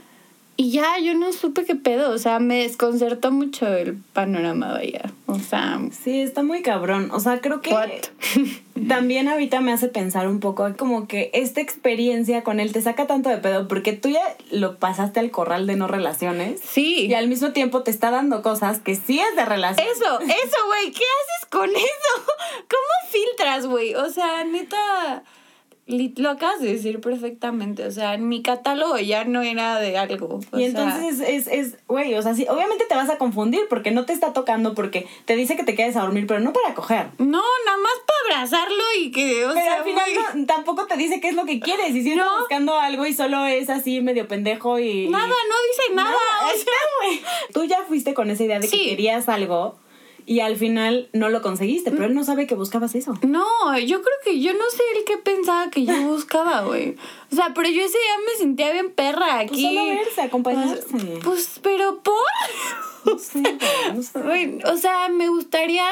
Y 0.60 0.72
ya 0.72 0.98
yo 0.98 1.14
no 1.14 1.32
supe 1.32 1.64
qué 1.64 1.74
pedo. 1.74 2.10
O 2.10 2.18
sea, 2.18 2.38
me 2.38 2.58
desconcertó 2.64 3.30
mucho 3.32 3.66
el 3.66 3.96
panorama, 4.12 4.74
vaya. 4.74 5.10
O 5.24 5.38
sea, 5.38 5.80
Sí, 5.90 6.20
está 6.20 6.42
muy 6.42 6.60
cabrón. 6.60 7.10
O 7.12 7.20
sea, 7.20 7.40
creo 7.40 7.62
que 7.62 7.70
what? 7.72 7.88
también 8.88 9.28
ahorita 9.28 9.62
me 9.62 9.72
hace 9.72 9.88
pensar 9.88 10.28
un 10.28 10.38
poco 10.38 10.70
como 10.76 11.08
que 11.08 11.30
esta 11.32 11.62
experiencia 11.62 12.44
con 12.44 12.60
él 12.60 12.72
te 12.72 12.82
saca 12.82 13.06
tanto 13.06 13.30
de 13.30 13.38
pedo 13.38 13.68
porque 13.68 13.94
tú 13.94 14.10
ya 14.10 14.20
lo 14.50 14.76
pasaste 14.76 15.18
al 15.18 15.30
corral 15.30 15.66
de 15.66 15.76
no 15.76 15.88
relaciones 15.88 16.60
Sí. 16.62 17.06
y 17.06 17.14
al 17.14 17.26
mismo 17.26 17.52
tiempo 17.52 17.82
te 17.82 17.90
está 17.90 18.10
dando 18.10 18.42
cosas 18.42 18.80
que 18.80 18.96
sí 18.96 19.18
es 19.18 19.34
de 19.36 19.46
relación. 19.46 19.88
Eso, 19.88 20.20
eso, 20.20 20.56
güey. 20.66 20.92
¿Qué 20.92 21.04
haces 21.04 21.48
con 21.50 21.70
eso? 21.70 22.12
¿Cómo 22.68 23.10
filtras, 23.10 23.64
güey? 23.66 23.94
O 23.94 24.10
sea, 24.10 24.44
neta, 24.44 25.22
lo 25.90 26.30
acabas 26.30 26.60
de 26.60 26.72
decir 26.72 27.00
perfectamente. 27.00 27.84
O 27.86 27.90
sea, 27.90 28.14
en 28.14 28.28
mi 28.28 28.42
catálogo 28.42 28.98
ya 28.98 29.24
no 29.24 29.42
era 29.42 29.78
de 29.80 29.98
algo. 29.98 30.40
o 30.52 30.58
Y 30.58 30.60
sea, 30.60 30.66
entonces 30.68 31.20
es, 31.20 31.28
es, 31.28 31.46
es, 31.48 31.76
güey, 31.88 32.14
o 32.14 32.22
sea, 32.22 32.34
sí, 32.34 32.46
obviamente 32.48 32.84
te 32.88 32.94
vas 32.94 33.10
a 33.10 33.18
confundir 33.18 33.62
porque 33.68 33.90
no 33.90 34.04
te 34.06 34.12
está 34.12 34.32
tocando 34.32 34.74
porque 34.74 35.06
te 35.24 35.36
dice 35.36 35.56
que 35.56 35.64
te 35.64 35.74
quedes 35.74 35.96
a 35.96 36.02
dormir, 36.02 36.26
pero 36.26 36.40
no 36.40 36.52
para 36.52 36.74
coger. 36.74 37.06
No, 37.18 37.42
nada 37.66 37.78
más 37.78 37.92
para 38.06 38.36
abrazarlo 38.42 38.82
y 39.00 39.10
que, 39.10 39.44
o 39.46 39.52
Pero 39.52 39.60
sea, 39.64 39.74
al 39.78 39.84
final 39.84 40.10
no- 40.36 40.46
tampoco 40.46 40.86
te 40.86 40.96
dice 40.96 41.20
qué 41.20 41.28
es 41.28 41.34
lo 41.34 41.44
que 41.44 41.60
quieres. 41.60 41.90
Y 41.94 42.02
si 42.02 42.12
estás 42.12 42.26
No. 42.26 42.38
buscando 42.40 42.78
algo 42.78 43.06
y 43.06 43.12
solo 43.12 43.44
es 43.46 43.68
así 43.70 44.00
medio 44.00 44.28
pendejo 44.28 44.78
y. 44.78 45.08
nada, 45.08 45.26
no 45.26 45.32
dice 45.32 45.94
nada. 45.94 46.10
Nada, 46.10 46.20
o 46.44 46.48
sea, 46.48 46.56
está. 46.56 47.52
Tú 47.52 47.64
ya 47.64 47.82
fuiste 47.88 48.14
con 48.14 48.30
esa 48.30 48.44
idea 48.44 48.60
de 48.60 48.68
que 48.68 48.84
querías 48.90 49.28
algo 49.28 49.78
y 50.30 50.38
al 50.38 50.54
final 50.54 51.08
no 51.12 51.28
lo 51.28 51.42
conseguiste, 51.42 51.90
pero 51.90 52.04
él 52.04 52.14
no 52.14 52.22
sabe 52.22 52.46
que 52.46 52.54
buscabas 52.54 52.94
eso. 52.94 53.18
No, 53.22 53.76
yo 53.80 54.00
creo 54.00 54.14
que 54.22 54.40
yo 54.40 54.52
no 54.52 54.62
sé 54.70 54.80
el 54.96 55.04
que 55.04 55.18
pensaba 55.18 55.68
que 55.70 55.84
yo 55.84 55.92
buscaba, 56.02 56.60
güey. 56.60 56.94
O 57.32 57.34
sea, 57.34 57.52
pero 57.52 57.68
yo 57.68 57.82
ese 57.82 57.98
día 57.98 58.16
me 58.24 58.38
sentía 58.38 58.70
bien 58.70 58.92
perra 58.92 59.40
aquí. 59.40 59.48
Pues 59.48 59.74
solo 59.74 59.86
verse, 59.86 60.22
acompañarse. 60.22 60.86
Pues, 61.24 61.58
pero 61.60 62.00
por. 62.00 62.14
No 63.06 63.18
sé, 63.18 63.42
no 63.92 64.02
sé. 64.04 64.60
O 64.66 64.76
sea, 64.76 65.08
me 65.08 65.28
gustaría. 65.28 65.84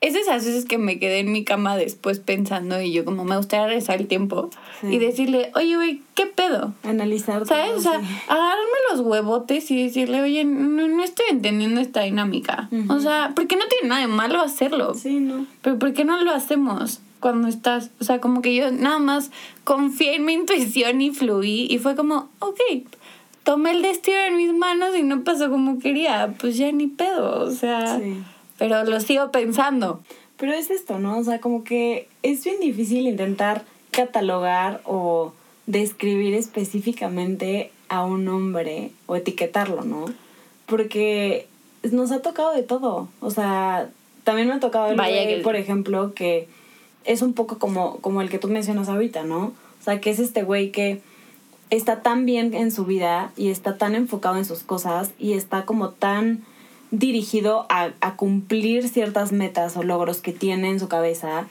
Es 0.00 0.14
de 0.14 0.20
esas 0.20 0.44
veces 0.44 0.64
que 0.64 0.78
me 0.78 1.00
quedé 1.00 1.18
en 1.18 1.32
mi 1.32 1.42
cama 1.44 1.76
después 1.76 2.20
pensando 2.20 2.80
y 2.80 2.92
yo 2.92 3.04
como 3.04 3.24
me 3.24 3.36
gustaría 3.36 3.66
regresar 3.66 4.00
el 4.00 4.06
tiempo 4.06 4.48
Sí. 4.80 4.86
y 4.94 4.98
decirle, 4.98 5.50
oye, 5.56 5.74
güey, 5.74 6.02
¿qué 6.14 6.26
pedo? 6.26 6.72
Analizar 6.84 7.44
¿Sabes? 7.46 7.66
todo, 7.70 7.78
O 7.78 7.80
sea, 7.80 8.00
sí. 8.00 8.06
agarrarme 8.28 8.78
los 8.92 9.00
huevotes 9.00 9.68
y 9.72 9.82
decirle, 9.82 10.22
oye, 10.22 10.44
no, 10.44 10.86
no 10.86 11.02
estoy 11.02 11.26
entendiendo 11.30 11.80
esta 11.80 12.02
dinámica. 12.02 12.68
O 12.88 13.00
sea, 13.00 13.32
porque 13.34 13.56
no 13.56 13.64
tiene 13.66 13.88
nada 13.88 14.02
de 14.02 14.06
malo 14.06 14.40
hacerlo. 14.40 14.94
Sí, 14.94 15.18
no. 15.18 15.46
Pero 15.62 15.80
¿por 15.80 15.92
qué 15.94 16.04
no 16.04 16.22
lo 16.22 16.30
hacemos 16.30 17.00
cuando 17.18 17.48
estás? 17.48 17.90
O 18.00 18.04
sea, 18.04 18.20
como 18.20 18.40
que 18.40 18.54
yo 18.54 18.70
nada 18.70 19.00
más 19.00 19.32
confié 19.64 20.14
en 20.14 20.24
mi 20.26 20.34
intuición 20.34 21.00
y 21.00 21.10
fluí 21.10 21.66
y 21.68 21.78
fue 21.78 21.96
como, 21.96 22.28
ok, 22.38 22.60
tomé 23.42 23.72
el 23.72 23.82
destino 23.82 24.18
en 24.28 24.36
mis 24.36 24.52
manos 24.54 24.90
y 24.96 25.02
no 25.02 25.24
pasó 25.24 25.50
como 25.50 25.80
quería. 25.80 26.34
Pues 26.38 26.56
ya 26.56 26.70
ni 26.70 26.86
pedo, 26.86 27.40
o 27.42 27.50
sea, 27.50 27.98
Sí. 27.98 28.14
Pero 28.58 28.84
lo 28.84 29.00
sigo 29.00 29.30
pensando. 29.30 30.00
Pero 30.36 30.52
es 30.52 30.70
esto, 30.70 30.98
¿no? 30.98 31.18
O 31.18 31.24
sea, 31.24 31.40
como 31.40 31.64
que 31.64 32.08
es 32.22 32.44
bien 32.44 32.60
difícil 32.60 33.06
intentar 33.08 33.64
catalogar 33.90 34.80
o 34.84 35.32
describir 35.66 36.34
específicamente 36.34 37.72
a 37.88 38.04
un 38.04 38.28
hombre 38.28 38.90
o 39.06 39.16
etiquetarlo, 39.16 39.82
¿no? 39.82 40.04
Porque 40.66 41.46
nos 41.90 42.12
ha 42.12 42.20
tocado 42.22 42.52
de 42.54 42.62
todo. 42.62 43.08
O 43.20 43.30
sea, 43.30 43.88
también 44.24 44.48
me 44.48 44.54
ha 44.54 44.60
tocado 44.60 44.90
el 44.90 44.96
Vaya 44.96 45.26
que- 45.26 45.38
por 45.42 45.56
ejemplo, 45.56 46.12
que 46.14 46.48
es 47.04 47.22
un 47.22 47.32
poco 47.32 47.58
como, 47.58 47.96
como 47.98 48.20
el 48.22 48.28
que 48.28 48.38
tú 48.38 48.48
mencionas 48.48 48.88
ahorita, 48.88 49.24
¿no? 49.24 49.46
O 49.80 49.84
sea, 49.84 50.00
que 50.00 50.10
es 50.10 50.18
este 50.18 50.42
güey 50.42 50.70
que 50.70 51.00
está 51.70 52.02
tan 52.02 52.26
bien 52.26 52.54
en 52.54 52.70
su 52.70 52.84
vida 52.84 53.32
y 53.36 53.48
está 53.50 53.76
tan 53.76 53.94
enfocado 53.94 54.36
en 54.36 54.44
sus 54.44 54.60
cosas 54.62 55.10
y 55.18 55.32
está 55.32 55.64
como 55.64 55.90
tan 55.90 56.44
dirigido 56.90 57.66
a, 57.68 57.90
a 58.00 58.16
cumplir 58.16 58.88
ciertas 58.88 59.32
metas 59.32 59.76
o 59.76 59.82
logros 59.82 60.20
que 60.20 60.32
tiene 60.32 60.70
en 60.70 60.80
su 60.80 60.88
cabeza 60.88 61.46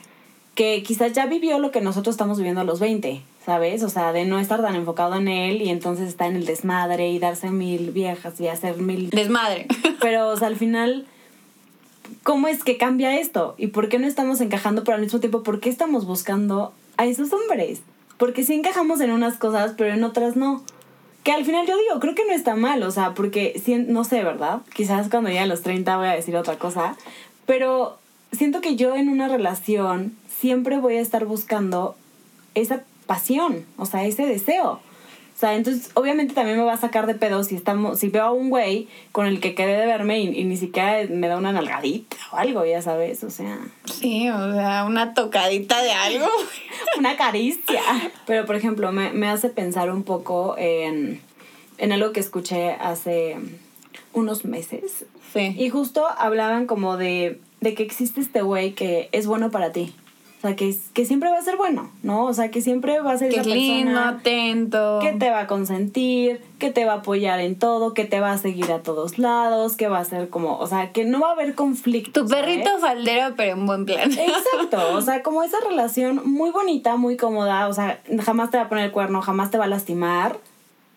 que 0.58 0.82
quizás 0.82 1.12
ya 1.12 1.26
vivió 1.26 1.60
lo 1.60 1.70
que 1.70 1.80
nosotros 1.80 2.14
estamos 2.14 2.36
viviendo 2.36 2.60
a 2.60 2.64
los 2.64 2.80
20, 2.80 3.22
¿sabes? 3.46 3.84
O 3.84 3.88
sea, 3.88 4.12
de 4.12 4.24
no 4.24 4.40
estar 4.40 4.60
tan 4.60 4.74
enfocado 4.74 5.14
en 5.14 5.28
él 5.28 5.62
y 5.62 5.68
entonces 5.68 6.08
está 6.08 6.26
en 6.26 6.34
el 6.34 6.46
desmadre 6.46 7.10
y 7.10 7.20
darse 7.20 7.50
mil 7.50 7.92
viejas 7.92 8.40
y 8.40 8.48
hacer 8.48 8.78
mil... 8.78 9.08
Desmadre. 9.10 9.68
Pero, 10.00 10.26
o 10.26 10.36
sea, 10.36 10.48
al 10.48 10.56
final, 10.56 11.06
¿cómo 12.24 12.48
es 12.48 12.64
que 12.64 12.76
cambia 12.76 13.20
esto? 13.20 13.54
¿Y 13.56 13.68
por 13.68 13.88
qué 13.88 14.00
no 14.00 14.08
estamos 14.08 14.40
encajando, 14.40 14.82
pero 14.82 14.96
al 14.96 15.02
mismo 15.02 15.20
tiempo, 15.20 15.44
por 15.44 15.60
qué 15.60 15.70
estamos 15.70 16.06
buscando 16.06 16.72
a 16.96 17.06
esos 17.06 17.32
hombres? 17.32 17.80
Porque 18.16 18.42
sí 18.42 18.54
encajamos 18.54 19.00
en 19.00 19.12
unas 19.12 19.36
cosas, 19.36 19.74
pero 19.78 19.94
en 19.94 20.02
otras 20.02 20.34
no. 20.34 20.64
Que 21.28 21.34
al 21.34 21.44
final 21.44 21.66
yo 21.66 21.76
digo, 21.76 22.00
creo 22.00 22.14
que 22.14 22.24
no 22.24 22.32
está 22.32 22.56
mal, 22.56 22.82
o 22.82 22.90
sea, 22.90 23.12
porque 23.12 23.60
no 23.86 24.04
sé, 24.04 24.24
¿verdad? 24.24 24.62
Quizás 24.72 25.10
cuando 25.10 25.28
llegue 25.28 25.40
a 25.40 25.46
los 25.46 25.60
30 25.60 25.98
voy 25.98 26.06
a 26.06 26.12
decir 26.12 26.34
otra 26.34 26.56
cosa, 26.56 26.96
pero 27.44 27.98
siento 28.32 28.62
que 28.62 28.76
yo 28.76 28.96
en 28.96 29.10
una 29.10 29.28
relación 29.28 30.16
siempre 30.26 30.78
voy 30.78 30.96
a 30.96 31.02
estar 31.02 31.26
buscando 31.26 31.96
esa 32.54 32.82
pasión, 33.04 33.66
o 33.76 33.84
sea, 33.84 34.06
ese 34.06 34.24
deseo. 34.24 34.80
O 35.38 35.40
sea, 35.40 35.54
entonces 35.54 35.92
obviamente 35.94 36.34
también 36.34 36.58
me 36.58 36.64
va 36.64 36.72
a 36.72 36.78
sacar 36.78 37.06
de 37.06 37.14
pedo 37.14 37.44
si 37.44 37.54
estamos, 37.54 38.00
si 38.00 38.08
veo 38.08 38.24
a 38.24 38.32
un 38.32 38.50
güey 38.50 38.88
con 39.12 39.24
el 39.24 39.38
que 39.38 39.54
quedé 39.54 39.76
de 39.76 39.86
verme 39.86 40.18
y, 40.18 40.36
y 40.36 40.42
ni 40.42 40.56
siquiera 40.56 41.06
me 41.08 41.28
da 41.28 41.36
una 41.36 41.52
nalgadita 41.52 42.16
o 42.32 42.36
algo, 42.36 42.64
ya 42.64 42.82
sabes, 42.82 43.22
o 43.22 43.30
sea, 43.30 43.56
Sí, 43.84 44.28
o 44.28 44.52
sea, 44.52 44.84
una 44.84 45.14
tocadita 45.14 45.80
de 45.80 45.92
algo. 45.92 46.26
una 46.98 47.16
caricia. 47.16 47.80
Pero 48.26 48.46
por 48.46 48.56
ejemplo, 48.56 48.90
me, 48.90 49.12
me 49.12 49.28
hace 49.28 49.48
pensar 49.48 49.92
un 49.92 50.02
poco 50.02 50.56
en, 50.58 51.20
en 51.78 51.92
algo 51.92 52.10
que 52.10 52.18
escuché 52.18 52.72
hace 52.72 53.36
unos 54.12 54.44
meses. 54.44 55.06
Sí. 55.32 55.54
Y 55.56 55.70
justo 55.70 56.04
hablaban 56.18 56.66
como 56.66 56.96
de, 56.96 57.40
de 57.60 57.74
que 57.74 57.84
existe 57.84 58.20
este 58.20 58.42
güey 58.42 58.72
que 58.72 59.08
es 59.12 59.28
bueno 59.28 59.52
para 59.52 59.70
ti. 59.70 59.94
O 60.38 60.40
sea, 60.40 60.54
que, 60.54 60.72
que 60.94 61.04
siempre 61.04 61.30
va 61.30 61.38
a 61.38 61.42
ser 61.42 61.56
bueno, 61.56 61.90
¿no? 62.04 62.26
O 62.26 62.32
sea, 62.32 62.52
que 62.52 62.62
siempre 62.62 63.00
va 63.00 63.10
a 63.10 63.18
ser 63.18 63.30
Que 63.30 63.40
esa 63.40 63.48
es 63.48 63.54
lindo, 63.56 63.90
persona 63.90 64.08
atento. 64.10 64.98
que 65.02 65.12
te 65.12 65.30
va 65.30 65.40
a 65.40 65.46
consentir, 65.48 66.40
que 66.60 66.70
te 66.70 66.84
va 66.84 66.92
a 66.92 66.96
apoyar 66.98 67.40
en 67.40 67.58
todo, 67.58 67.92
que 67.92 68.04
te 68.04 68.20
va 68.20 68.30
a 68.30 68.38
seguir 68.38 68.70
a 68.70 68.80
todos 68.80 69.18
lados, 69.18 69.74
que 69.74 69.88
va 69.88 69.98
a 69.98 70.04
ser 70.04 70.28
como, 70.28 70.56
o 70.58 70.66
sea, 70.68 70.92
que 70.92 71.04
no 71.04 71.18
va 71.20 71.30
a 71.30 71.32
haber 71.32 71.56
conflicto. 71.56 72.22
Tu 72.22 72.28
perrito 72.28 72.70
faldero, 72.78 73.34
pero 73.36 73.52
en 73.54 73.66
buen 73.66 73.84
plan. 73.84 74.12
Exacto, 74.12 74.94
o 74.94 75.02
sea, 75.02 75.24
como 75.24 75.42
esa 75.42 75.56
relación 75.68 76.22
muy 76.24 76.50
bonita, 76.50 76.94
muy 76.96 77.16
cómoda, 77.16 77.66
o 77.66 77.72
sea, 77.72 78.00
jamás 78.24 78.52
te 78.52 78.58
va 78.58 78.64
a 78.64 78.68
poner 78.68 78.84
el 78.84 78.92
cuerno, 78.92 79.20
jamás 79.22 79.50
te 79.50 79.58
va 79.58 79.64
a 79.64 79.68
lastimar, 79.68 80.38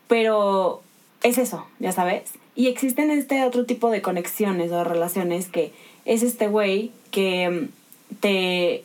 pero 0.08 0.84
es 1.24 1.40
eso, 1.40 1.66
ya 1.80 1.92
sabes. 1.92 2.34
Y 2.54 2.68
existen 2.68 3.10
este 3.10 3.44
otro 3.44 3.66
tipo 3.66 3.90
de 3.90 4.04
conexiones 4.04 4.72
o 4.72 4.84
relaciones 4.84 5.48
que 5.48 5.74
es 6.06 6.22
este 6.22 6.48
güey 6.48 6.92
que 7.10 7.70
te, 8.20 8.84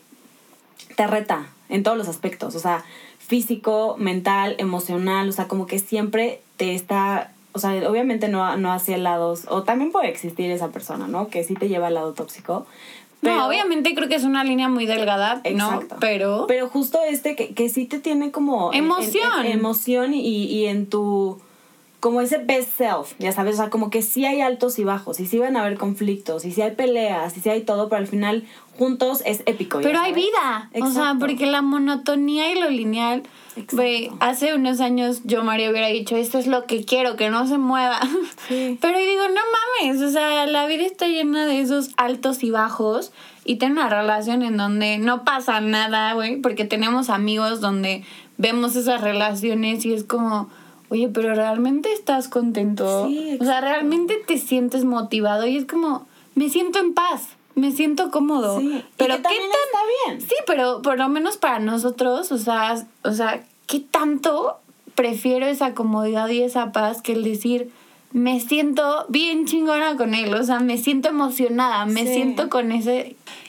te 0.96 1.06
reta 1.06 1.46
en 1.68 1.82
todos 1.84 1.96
los 1.96 2.08
aspectos, 2.08 2.54
o 2.56 2.58
sea, 2.58 2.84
físico, 3.18 3.96
mental, 3.98 4.54
emocional, 4.58 5.28
o 5.28 5.32
sea, 5.32 5.48
como 5.48 5.66
que 5.66 5.78
siempre 5.78 6.40
te 6.56 6.74
está, 6.74 7.32
o 7.52 7.58
sea, 7.58 7.72
obviamente 7.90 8.28
no, 8.28 8.56
no 8.56 8.72
hacia 8.72 8.96
lados, 8.98 9.44
o 9.48 9.62
también 9.62 9.90
puede 9.92 10.08
existir 10.08 10.50
esa 10.50 10.68
persona, 10.68 11.08
¿no? 11.08 11.28
Que 11.28 11.42
sí 11.44 11.54
te 11.54 11.68
lleva 11.68 11.88
al 11.88 11.94
lado 11.94 12.12
tóxico. 12.12 12.66
pero- 13.20 13.34
no, 13.36 13.46
obviamente 13.48 13.94
creo 13.94 14.08
que 14.08 14.14
es 14.14 14.24
una 14.24 14.44
línea 14.44 14.68
muy 14.68 14.86
delgada, 14.86 15.40
Exacto. 15.44 15.94
¿no? 15.96 16.00
Pero, 16.00 16.44
Pero 16.46 16.68
justo 16.68 17.00
este 17.02 17.34
que, 17.34 17.52
que 17.54 17.68
sí 17.68 17.86
te 17.86 17.98
tiene 17.98 18.30
como... 18.30 18.72
en- 18.72 18.78
en- 18.78 18.84
Emoción. 18.84 19.44
en- 19.46 19.52
emoción 19.52 20.14
y, 20.14 20.20
y 20.44 20.66
en 20.66 20.86
tu... 20.86 21.40
Como 22.06 22.20
ese 22.20 22.38
best 22.38 22.76
self, 22.76 23.14
ya 23.18 23.32
sabes, 23.32 23.54
o 23.54 23.56
sea, 23.56 23.68
como 23.68 23.90
que 23.90 24.00
sí 24.00 24.24
hay 24.24 24.40
altos 24.40 24.78
y 24.78 24.84
bajos, 24.84 25.18
y 25.18 25.26
sí 25.26 25.40
van 25.40 25.56
a 25.56 25.62
haber 25.62 25.76
conflictos, 25.76 26.44
y 26.44 26.52
sí 26.52 26.62
hay 26.62 26.70
peleas, 26.70 27.36
y 27.36 27.40
sí 27.40 27.48
hay 27.50 27.62
todo, 27.62 27.88
pero 27.88 27.98
al 27.98 28.06
final 28.06 28.44
juntos 28.78 29.24
es 29.26 29.42
épico. 29.46 29.80
pero 29.82 29.98
hay 29.98 30.12
vida. 30.12 30.70
O 30.72 30.78
sea, 30.78 30.86
Exacto. 30.86 31.26
porque 31.26 31.46
la 31.46 31.62
monotonía 31.62 32.52
y 32.52 32.60
lo 32.60 32.70
lineal. 32.70 33.24
Exacto. 33.56 33.74
Güey, 33.74 34.12
hace 34.20 34.54
unos 34.54 34.80
años 34.80 35.22
yo, 35.24 35.42
María, 35.42 35.68
hubiera 35.68 35.88
dicho, 35.88 36.14
esto 36.14 36.38
es 36.38 36.46
lo 36.46 36.66
que 36.66 36.84
quiero, 36.84 37.16
que 37.16 37.28
no 37.28 37.44
se 37.48 37.58
mueva. 37.58 37.98
Sí. 38.46 38.78
Pero 38.80 38.98
digo, 38.98 39.22
no 39.26 39.40
mames, 39.82 40.00
o 40.00 40.08
sea, 40.08 40.46
la 40.46 40.64
vida 40.66 40.84
está 40.84 41.08
llena 41.08 41.44
de 41.44 41.60
esos 41.60 41.90
altos 41.96 42.44
y 42.44 42.52
bajos 42.52 43.10
y 43.44 43.56
tener 43.56 43.78
una 43.78 43.88
relación 43.88 44.44
en 44.44 44.56
donde 44.56 44.98
no 44.98 45.24
pasa 45.24 45.60
nada, 45.60 46.12
güey, 46.12 46.40
porque 46.40 46.64
tenemos 46.64 47.10
amigos 47.10 47.60
donde 47.60 48.04
vemos 48.38 48.76
esas 48.76 49.00
relaciones 49.00 49.84
y 49.84 49.92
es 49.92 50.04
como, 50.04 50.48
oye, 50.96 51.08
pero 51.08 51.34
realmente 51.34 51.92
estás 51.92 52.28
contento. 52.28 53.06
Sí, 53.06 53.38
o 53.40 53.44
sea, 53.44 53.60
realmente 53.60 54.16
te 54.26 54.38
sientes 54.38 54.84
motivado 54.84 55.46
y 55.46 55.56
es 55.56 55.66
como, 55.66 56.06
me 56.34 56.48
siento 56.48 56.78
en 56.78 56.94
paz, 56.94 57.28
me 57.54 57.72
siento 57.72 58.10
cómodo. 58.10 58.60
Sí, 58.60 58.84
Pero 58.96 59.14
y 59.14 59.16
que 59.18 59.22
qué 59.22 59.28
tan 59.28 59.34
está 59.34 59.78
bien. 60.06 60.20
Sí, 60.20 60.34
pero 60.46 60.82
por 60.82 60.98
lo 60.98 61.08
menos 61.08 61.36
para 61.36 61.58
nosotros, 61.58 62.32
o 62.32 62.38
sea, 62.38 62.86
o 63.04 63.12
sea, 63.12 63.44
¿qué 63.66 63.80
tanto 63.80 64.58
prefiero 64.94 65.46
esa 65.46 65.74
comodidad 65.74 66.28
y 66.28 66.42
esa 66.42 66.72
paz 66.72 67.02
que 67.02 67.12
el 67.12 67.22
decir, 67.22 67.70
me 68.16 68.40
siento 68.40 69.04
bien 69.10 69.44
chingona 69.44 69.94
con 69.98 70.14
él, 70.14 70.32
o 70.32 70.42
sea, 70.42 70.58
me 70.58 70.78
siento 70.78 71.10
emocionada, 71.10 71.84
me 71.84 72.00
Sí. 72.06 72.14
siento 72.14 72.48
con 72.48 72.72
esa 72.72 72.92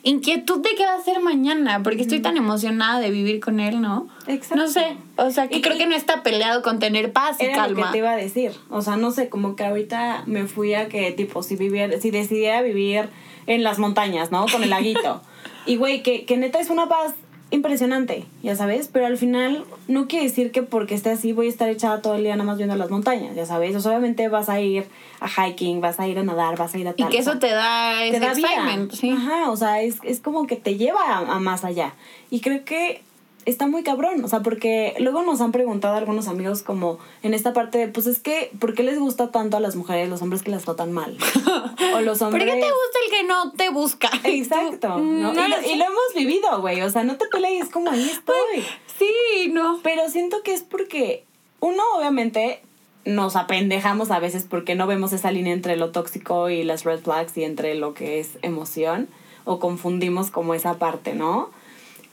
inquietud 0.04 0.60
de 0.62 0.72
qué 0.76 0.86
va 0.86 0.96
a 0.96 1.02
ser 1.02 1.22
mañana, 1.22 1.82
porque 1.84 2.02
estoy 2.02 2.20
tan 2.20 2.36
emocionada 2.36 3.00
de 3.00 3.10
vivir 3.10 3.40
con 3.40 3.62
él, 3.62 3.80
¿no? 3.82 4.10
Exacto. 4.28 4.56
No 4.66 4.68
sé, 4.70 4.98
o 5.16 5.32
sea, 5.32 5.48
que 5.48 5.60
Y- 5.60 5.62
creo 5.62 5.78
que 5.78 5.86
no 5.88 5.96
está 5.96 6.22
peleado 6.22 6.64
con 6.64 6.80
tener 6.80 7.14
paz 7.14 7.38
y 7.40 7.46
Era 7.46 7.70
lo 7.70 7.76
que 7.76 7.82
calma. 7.82 7.92
te 7.94 8.00
iba 8.00 8.12
a 8.12 8.18
decir. 8.18 8.52
O 8.70 8.82
sea, 8.82 8.98
no 8.98 9.12
sé, 9.12 9.30
como 9.30 9.56
que 9.56 9.64
ahorita 9.64 10.24
me 10.26 10.48
fui 10.48 10.74
a 10.74 10.90
que, 10.90 11.12
tipo, 11.14 11.44
si 11.44 11.56
viviera, 11.56 11.98
si 12.02 12.12
decidiera 12.12 12.62
vivir 12.62 13.08
en 13.46 13.64
las 13.64 13.80
montañas, 13.80 14.32
¿no? 14.32 14.48
Con 14.52 14.64
el 14.64 14.70
laguito. 14.70 15.22
y, 15.66 15.78
güey, 15.78 16.04
que, 16.04 16.26
que 16.26 16.36
neta 16.36 16.60
es 16.60 16.70
una 16.70 16.90
paz 16.90 17.14
impresionante, 17.50 18.26
ya 18.44 18.56
sabes, 18.56 18.90
pero 18.92 19.06
al 19.06 19.18
final 19.18 19.64
no 19.88 20.08
quiere 20.08 20.26
decir 20.26 20.52
que 20.52 20.64
porque 20.64 20.96
esté 20.96 21.12
así 21.12 21.32
voy 21.32 21.48
a 21.48 21.50
estar 21.50 21.70
echada 21.70 22.02
todo 22.02 22.16
el 22.16 22.24
día 22.24 22.36
nada 22.36 22.46
más 22.46 22.58
viendo 22.58 22.76
las 22.76 22.90
montañas, 22.90 23.36
ya 23.36 23.46
sabes. 23.46 23.76
O 23.76 23.80
sea, 23.80 23.92
obviamente 23.92 24.28
vas 24.28 24.50
a 24.50 24.60
ir 24.60 24.86
a 25.22 25.28
hiking, 25.30 25.80
vas 25.80 26.00
a 26.00 26.08
ir 26.08 26.20
a 26.20 26.24
nadar, 26.24 26.58
vas 26.58 26.74
a 26.74 26.78
ir 26.78 26.88
a 26.88 26.92
Y 26.92 27.04
tal. 27.04 27.10
que 27.10 27.20
o 27.20 27.24
sea, 27.24 27.32
eso 27.34 27.40
te 27.40 27.50
da 27.52 28.04
ese 28.04 28.20
te 28.20 28.26
da 28.26 28.34
vida. 28.34 28.48
excitement, 28.50 28.92
sí. 28.92 29.10
Ajá, 29.12 29.50
o 29.50 29.56
sea, 29.56 29.82
es, 29.82 29.98
es 30.04 30.20
como 30.20 30.46
que 30.46 30.58
te 30.58 30.76
lleva 30.78 31.02
a, 31.02 31.20
a 31.36 31.40
más 31.40 31.64
allá. 31.64 31.94
Y 32.30 32.42
creo 32.42 32.66
que 32.66 33.02
está 33.48 33.66
muy 33.66 33.82
cabrón, 33.82 34.24
o 34.24 34.28
sea, 34.28 34.42
porque 34.42 34.94
luego 35.00 35.24
nos 35.24 35.40
han 35.40 35.54
preguntado 35.54 35.96
algunos 35.96 36.28
amigos 36.28 36.64
como 36.64 37.00
en 37.24 37.34
esta 37.34 37.54
parte 37.54 37.78
de, 37.78 37.88
pues 37.88 38.06
es 38.06 38.20
que, 38.20 38.52
¿por 38.60 38.74
qué 38.74 38.84
les 38.84 39.00
gusta 39.00 39.32
tanto 39.32 39.56
a 39.56 39.62
las 39.62 39.78
mujeres 39.78 40.10
los 40.10 40.22
hombres 40.22 40.44
que 40.44 40.52
las 40.52 40.66
tratan 40.66 40.92
mal? 40.92 41.18
o 41.96 42.02
los 42.02 42.20
¿Por 42.20 42.28
hombres... 42.28 42.44
qué 42.44 42.52
te 42.52 42.68
gusta 42.68 43.00
el 43.06 43.12
que 43.12 43.24
no 43.24 43.52
te 43.54 43.70
busca? 43.70 44.10
Exacto, 44.26 44.96
Tú, 44.96 45.02
¿no? 45.02 45.32
y, 45.32 45.36
lo, 45.36 45.48
lo 45.48 45.56
sé. 45.62 45.72
y 45.72 45.76
lo 45.78 45.86
hemos 45.86 46.14
vivido, 46.14 46.60
güey, 46.60 46.82
o 46.82 46.90
sea, 46.90 47.06
no 47.06 47.16
te 47.16 47.26
pelees 47.28 47.70
como 47.70 47.90
ahí 47.90 48.10
estoy. 48.12 48.66
Sí, 49.00 49.50
no. 49.52 49.80
Pero 49.82 50.10
siento 50.10 50.44
que 50.44 50.54
es 50.54 50.64
porque 50.64 51.24
uno 51.62 51.82
obviamente 51.98 52.62
nos 53.06 53.38
apendejamos 53.38 54.12
a 54.12 54.20
veces 54.20 54.46
porque 54.48 54.76
no 54.76 54.88
vemos 54.88 55.14
esa 55.14 55.32
línea 55.32 55.54
entre 55.54 55.78
lo 55.78 55.92
tóxico 55.92 56.50
y 56.50 56.64
las 56.64 56.84
red 56.84 57.00
flags 57.00 57.38
y 57.38 57.46
entre 57.46 57.76
lo 57.76 57.94
que 57.94 58.20
es 58.20 58.32
emoción 58.42 59.08
o 59.46 59.60
confundimos 59.60 60.32
como 60.32 60.54
esa 60.54 60.78
parte, 60.78 61.14
¿no? 61.14 61.50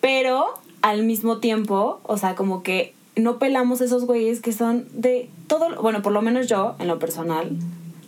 Pero 0.00 0.54
al 0.84 1.02
mismo 1.04 1.38
tiempo, 1.38 1.98
o 2.02 2.18
sea, 2.18 2.34
como 2.34 2.62
que 2.62 2.92
no 3.16 3.38
pelamos 3.38 3.80
esos 3.80 4.04
güeyes 4.04 4.42
que 4.42 4.52
son 4.52 4.86
de 4.92 5.30
todo, 5.46 5.80
bueno, 5.80 6.02
por 6.02 6.12
lo 6.12 6.20
menos 6.20 6.46
yo, 6.46 6.74
en 6.78 6.88
lo 6.88 6.98
personal, 6.98 7.56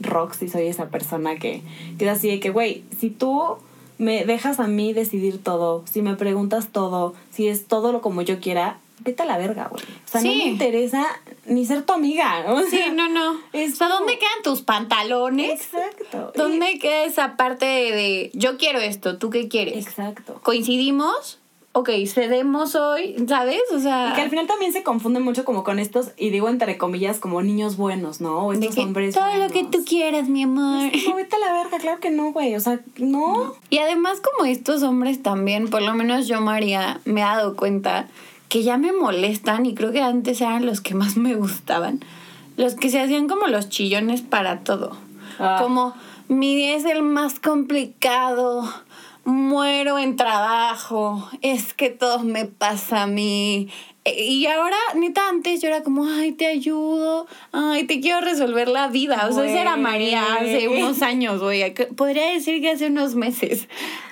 Roxy, 0.00 0.48
soy 0.48 0.66
esa 0.66 0.88
persona 0.90 1.36
que, 1.36 1.62
que 1.98 2.04
es 2.04 2.10
así 2.10 2.28
de 2.28 2.38
que, 2.38 2.50
güey, 2.50 2.84
si 2.98 3.08
tú 3.08 3.56
me 3.96 4.26
dejas 4.26 4.60
a 4.60 4.66
mí 4.66 4.92
decidir 4.92 5.42
todo, 5.42 5.84
si 5.90 6.02
me 6.02 6.16
preguntas 6.16 6.68
todo, 6.68 7.14
si 7.30 7.48
es 7.48 7.66
todo 7.66 7.92
lo 7.92 8.02
como 8.02 8.20
yo 8.20 8.40
quiera, 8.40 8.78
vete 9.00 9.22
a 9.22 9.26
la 9.26 9.38
verga, 9.38 9.68
güey. 9.70 9.82
O 9.82 10.08
sea, 10.10 10.20
no 10.20 10.28
me 10.28 10.44
interesa 10.46 11.06
ni 11.46 11.64
ser 11.64 11.82
tu 11.84 11.94
amiga. 11.94 12.44
O 12.52 12.60
Sí, 12.64 12.78
no, 12.94 13.08
no. 13.08 13.40
es 13.54 13.72
o 13.72 13.76
sea, 13.76 13.86
como- 13.88 14.00
¿dónde 14.00 14.18
quedan 14.18 14.42
tus 14.44 14.60
pantalones? 14.60 15.62
Exacto. 15.62 16.32
¿Dónde 16.36 16.78
queda 16.78 17.04
esa 17.04 17.36
parte 17.38 17.64
de, 17.64 17.92
de, 17.92 18.30
yo 18.34 18.58
quiero 18.58 18.80
esto, 18.80 19.16
tú 19.16 19.30
qué 19.30 19.48
quieres? 19.48 19.86
Exacto. 19.86 20.40
¿Coincidimos? 20.42 21.38
Ok, 21.78 21.90
cedemos 22.06 22.74
hoy, 22.74 23.14
¿sabes? 23.28 23.60
O 23.70 23.78
sea, 23.78 24.08
Y 24.08 24.14
que 24.14 24.22
al 24.22 24.30
final 24.30 24.46
también 24.46 24.72
se 24.72 24.82
confunde 24.82 25.20
mucho 25.20 25.44
como 25.44 25.62
con 25.62 25.78
estos, 25.78 26.12
y 26.16 26.30
digo 26.30 26.48
entre 26.48 26.78
comillas, 26.78 27.18
como 27.18 27.42
niños 27.42 27.76
buenos, 27.76 28.22
¿no? 28.22 28.46
O 28.46 28.52
de 28.52 28.60
estos 28.60 28.76
que 28.76 28.80
hombres 28.80 29.14
todo 29.14 29.36
lo 29.36 29.50
que 29.50 29.64
tú 29.64 29.84
quieras, 29.84 30.26
mi 30.30 30.44
amor. 30.44 30.90
No, 31.06 31.14
vete 31.16 31.36
a 31.36 31.38
la 31.38 31.52
verga, 31.52 31.76
claro 31.78 32.00
que 32.00 32.08
no, 32.08 32.32
güey. 32.32 32.54
O 32.54 32.60
sea, 32.60 32.80
no. 32.96 33.54
Y 33.68 33.76
además 33.76 34.22
como 34.22 34.48
estos 34.48 34.82
hombres 34.84 35.22
también, 35.22 35.68
por 35.68 35.82
lo 35.82 35.92
menos 35.92 36.26
yo, 36.26 36.40
María, 36.40 37.02
me 37.04 37.20
he 37.20 37.24
dado 37.24 37.56
cuenta 37.56 38.08
que 38.48 38.62
ya 38.62 38.78
me 38.78 38.92
molestan 38.92 39.66
y 39.66 39.74
creo 39.74 39.92
que 39.92 40.00
antes 40.00 40.40
eran 40.40 40.64
los 40.64 40.80
que 40.80 40.94
más 40.94 41.18
me 41.18 41.34
gustaban. 41.34 42.00
Los 42.56 42.74
que 42.74 42.88
se 42.88 43.02
hacían 43.02 43.28
como 43.28 43.48
los 43.48 43.68
chillones 43.68 44.22
para 44.22 44.60
todo. 44.60 44.96
Ah. 45.38 45.58
Como 45.60 45.92
mi 46.28 46.56
día 46.56 46.74
es 46.74 46.86
el 46.86 47.02
más 47.02 47.38
complicado, 47.38 48.64
muero 49.26 49.98
en 49.98 50.16
trabajo, 50.16 51.28
es 51.42 51.74
que 51.74 51.90
todo 51.90 52.20
me 52.20 52.46
pasa 52.46 53.02
a 53.02 53.06
mí. 53.06 53.68
E- 54.04 54.24
Y 54.24 54.46
ahora, 54.46 54.76
neta, 54.94 55.28
antes 55.28 55.60
yo 55.60 55.68
era 55.68 55.82
como, 55.82 56.06
ay, 56.06 56.32
te 56.32 56.46
ayudo, 56.46 57.26
ay, 57.52 57.84
te 57.84 58.00
quiero 58.00 58.20
resolver 58.20 58.68
la 58.68 58.88
vida. 58.88 59.26
O 59.28 59.32
sea, 59.32 59.44
esa 59.44 59.60
era. 59.62 59.76
María 59.76 60.34
hace 60.36 60.68
unos 60.68 61.02
años, 61.02 61.42
güey. 61.42 61.74
Podría 61.96 62.30
decir 62.32 62.60
que 62.62 62.70
hace 62.70 62.86
unos 62.86 63.14
meses. 63.16 63.68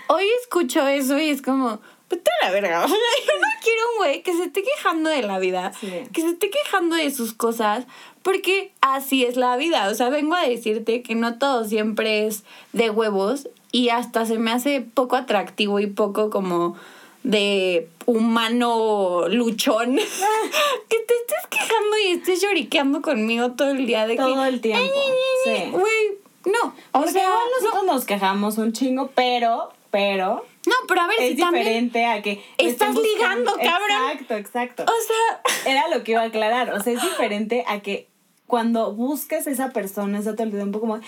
Hoy 0.08 0.24
escucho 0.42 0.86
eso 0.88 1.18
y 1.18 1.28
es 1.30 1.40
como, 1.42 1.80
vete 2.10 2.30
a 2.42 2.46
la 2.46 2.52
verga. 2.52 2.84
O 2.84 2.88
sea, 2.88 2.96
yo 3.26 3.32
no 3.40 3.46
quiero 3.62 3.80
un 3.92 3.96
güey 3.98 4.22
que 4.22 4.34
se 4.36 4.44
esté 4.44 4.62
quejando 4.62 5.10
de 5.10 5.22
la 5.22 5.38
vida, 5.38 5.72
Sí. 5.80 5.90
que 6.12 6.20
se 6.22 6.28
esté 6.28 6.50
quejando 6.50 6.96
de 6.96 7.10
sus 7.12 7.32
cosas, 7.32 7.86
porque 8.22 8.72
así 8.80 9.24
es 9.24 9.36
la 9.36 9.56
vida. 9.56 9.88
O 9.88 9.94
sea, 9.94 10.08
vengo 10.10 10.34
a 10.34 10.42
decirte 10.46 11.02
que 11.02 11.14
no 11.14 11.38
todo 11.38 11.64
siempre 11.64 12.26
es 12.26 12.42
de 12.72 12.90
huevos 12.90 13.48
y 13.74 13.88
hasta 13.88 14.24
se 14.24 14.38
me 14.38 14.52
hace 14.52 14.82
poco 14.82 15.16
atractivo 15.16 15.80
y 15.80 15.88
poco 15.88 16.30
como 16.30 16.76
de 17.24 17.88
humano 18.06 19.26
luchón 19.28 19.96
que 20.88 20.96
te 20.96 21.14
estés 21.14 21.46
quejando 21.50 21.98
y 22.06 22.12
estés 22.12 22.40
lloriqueando 22.40 23.02
conmigo 23.02 23.50
todo 23.50 23.72
el 23.72 23.84
día 23.84 24.06
de 24.06 24.14
que 24.14 24.22
Todo 24.22 24.44
el 24.44 24.60
tiempo. 24.60 24.94
Sí. 25.42 25.70
Güey, 25.72 26.18
no. 26.44 26.68
O 26.68 26.72
Porque 26.92 27.10
sea, 27.10 27.24
igual 27.24 27.38
no, 27.50 27.60
nosotros 27.60 27.84
nos 27.84 28.04
quejamos 28.04 28.58
un 28.58 28.72
chingo, 28.72 29.10
pero, 29.12 29.72
pero, 29.90 30.46
no, 30.66 30.74
pero 30.86 31.00
a 31.00 31.08
ver 31.08 31.16
es 31.18 31.30
si 31.30 31.36
también. 31.36 31.64
diferente 31.64 32.06
a 32.06 32.22
que... 32.22 32.44
Estás 32.58 32.94
ligando, 32.94 33.54
cabrón. 33.54 34.12
Exacto, 34.12 34.34
exacto. 34.36 34.84
O 34.84 34.86
sea, 34.86 35.72
Era 35.72 35.88
lo 35.88 36.04
que 36.04 36.12
iba 36.12 36.20
a 36.20 36.26
aclarar. 36.26 36.72
O 36.74 36.80
sea, 36.80 36.92
es 36.92 37.02
diferente 37.02 37.64
a 37.66 37.80
que 37.80 38.06
cuando 38.46 38.92
busques 38.92 39.46
a 39.46 39.50
esa 39.50 39.70
persona, 39.70 40.18
está 40.18 40.34
todo 40.34 40.44
el 40.44 40.52
tiempo 40.52 40.80
como, 40.80 40.96
no, 40.96 41.02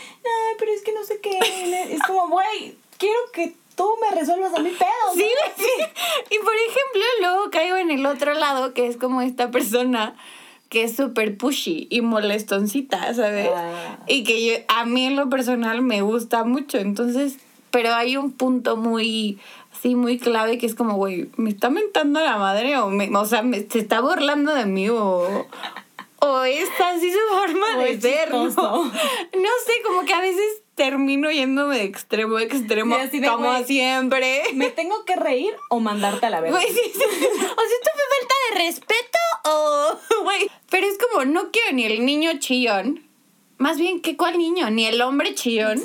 pero 0.59 0.73
es 0.73 0.83
que 0.83 0.93
no 0.93 1.05
sé 1.05 1.21
qué. 1.21 1.39
Es 1.93 2.03
como, 2.03 2.29
güey, 2.29 2.77
quiero 2.99 3.19
que 3.33 3.55
tú 3.77 3.87
me 4.01 4.19
resuelvas 4.19 4.55
a 4.55 4.61
mi 4.61 4.71
pedo. 4.71 4.89
sí, 5.15 5.21
¿no? 5.25 5.53
sí. 5.57 5.71
Y 6.31 6.39
por 6.39 6.55
ejemplo, 6.55 7.03
luego 7.21 7.51
caigo 7.51 7.77
en 7.77 7.91
el 7.91 8.07
otro 8.07 8.33
lado, 8.35 8.73
que 8.75 8.87
es 8.87 8.97
como 8.97 9.21
esta 9.23 9.51
persona 9.51 10.17
que 10.71 10.83
es 10.83 10.97
súper 10.97 11.37
pushy 11.37 11.87
y 11.91 12.01
molestoncita, 12.01 13.15
¿sabes? 13.15 13.51
Ah. 13.55 13.99
Y 14.09 14.25
que 14.25 14.45
yo- 14.45 14.65
a 14.69 14.85
mí 14.85 15.07
en 15.07 15.15
lo 15.17 15.29
personal 15.29 15.81
me 15.83 16.03
gusta 16.03 16.43
mucho. 16.43 16.79
Entonces, 16.79 17.37
pero 17.71 17.95
hay 17.95 18.17
un 18.17 18.33
punto 18.33 18.77
muy, 18.77 19.39
sí, 19.81 19.95
muy 19.95 20.19
clave 20.19 20.59
que 20.59 20.67
es 20.67 20.75
como, 20.75 20.95
güey, 20.97 21.31
¿me 21.37 21.51
está 21.51 21.71
mentando 21.71 22.19
la 22.21 22.37
madre 22.39 22.79
o, 22.79 22.89
me, 22.89 23.15
o 23.17 23.27
sea, 23.27 23.43
me, 23.43 23.61
se 23.69 23.79
está 23.79 24.01
burlando 24.01 24.55
de 24.55 24.67
mí 24.67 24.89
o... 24.89 25.47
O 26.21 26.43
es 26.45 26.69
así 26.81 27.13
su 27.13 27.19
forma 27.35 27.67
O 27.77 27.81
de 27.81 28.01
ser, 28.01 28.31
¿no? 28.33 28.51
sé, 28.51 29.83
como 29.85 30.05
que 30.05 30.15
a 30.15 30.21
veces 30.21 30.63
termino 30.75 31.31
yéndome 31.31 31.79
de 31.79 31.85
extremo 31.85 32.37
a 32.37 32.43
extremo, 32.43 32.95
Sí, 32.97 33.01
así 33.01 33.21
de, 33.21 33.29
como 33.29 33.65
siempre. 33.65 34.43
¿Me 34.55 34.71
tengo 34.71 35.05
que 35.05 35.17
reír 35.17 35.55
o 35.71 35.81
mandarte 35.81 36.27
a 36.27 36.31
la 36.31 36.41
verga? 36.41 36.59
Güey, 36.59 36.69
sí, 36.73 36.81
sí. 36.93 37.01
O 37.05 37.05
sea, 37.05 37.25
¿esto 37.25 37.91
fue 37.95 38.19
falta 38.19 38.35
de 38.51 38.65
respeto 38.67 39.19
o...? 39.45 39.97
Güey, 40.25 40.51
pero 40.71 40.87
es 40.87 40.99
como, 40.99 41.25
no 41.25 41.51
quiero 41.51 41.73
ni 41.73 41.85
el 41.85 42.05
niño 42.05 42.33
chillón. 42.39 43.07
Más 43.59 43.79
bien, 43.79 44.03
¿qué 44.03 44.19
cuál 44.19 44.37
niño? 44.37 44.69
Ni 44.69 44.85
el 44.85 45.01
hombre 45.01 45.35
chillón, 45.35 45.81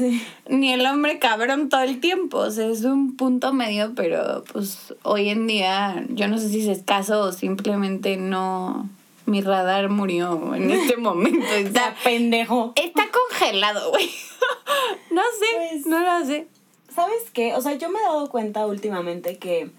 ni 0.49 0.73
el 0.73 0.85
hombre 0.85 1.19
cabrón 1.19 1.69
todo 1.69 1.81
el 1.81 2.01
tiempo. 2.01 2.39
O 2.39 2.51
sea, 2.51 2.67
es 2.67 2.83
un 2.83 3.15
punto 3.15 3.53
medio, 3.53 3.93
pero 3.95 4.43
pues 4.51 4.93
hoy 5.03 5.29
en 5.29 5.47
día 5.47 6.03
yo 6.09 6.27
no 6.27 6.37
sé 6.37 6.49
si 6.49 6.61
es 6.61 6.77
escaso 6.77 7.21
o 7.21 7.31
simplemente 7.31 8.17
no... 8.17 8.89
Mi 9.25 9.41
radar 9.41 9.89
murió 9.89 10.55
en 10.55 10.71
este 10.71 10.97
momento. 10.97 11.45
Está 11.55 11.95
pendejo. 12.03 12.73
está 12.75 13.03
congelado, 13.11 13.91
güey. 13.91 14.09
No 15.11 15.21
sé, 15.39 15.45
Pues- 15.71 15.85
no 15.85 15.99
lo 15.99 16.25
sé. 16.25 16.47
¿Sabes 16.93 17.29
qué? 17.33 17.53
O 17.55 17.61
sea, 17.61 17.73
yo 17.75 17.89
me 17.89 17.99
he 17.99 18.03
dado 18.03 18.29
cuenta 18.29 18.65
últimamente 18.65 19.37
que 19.37 19.69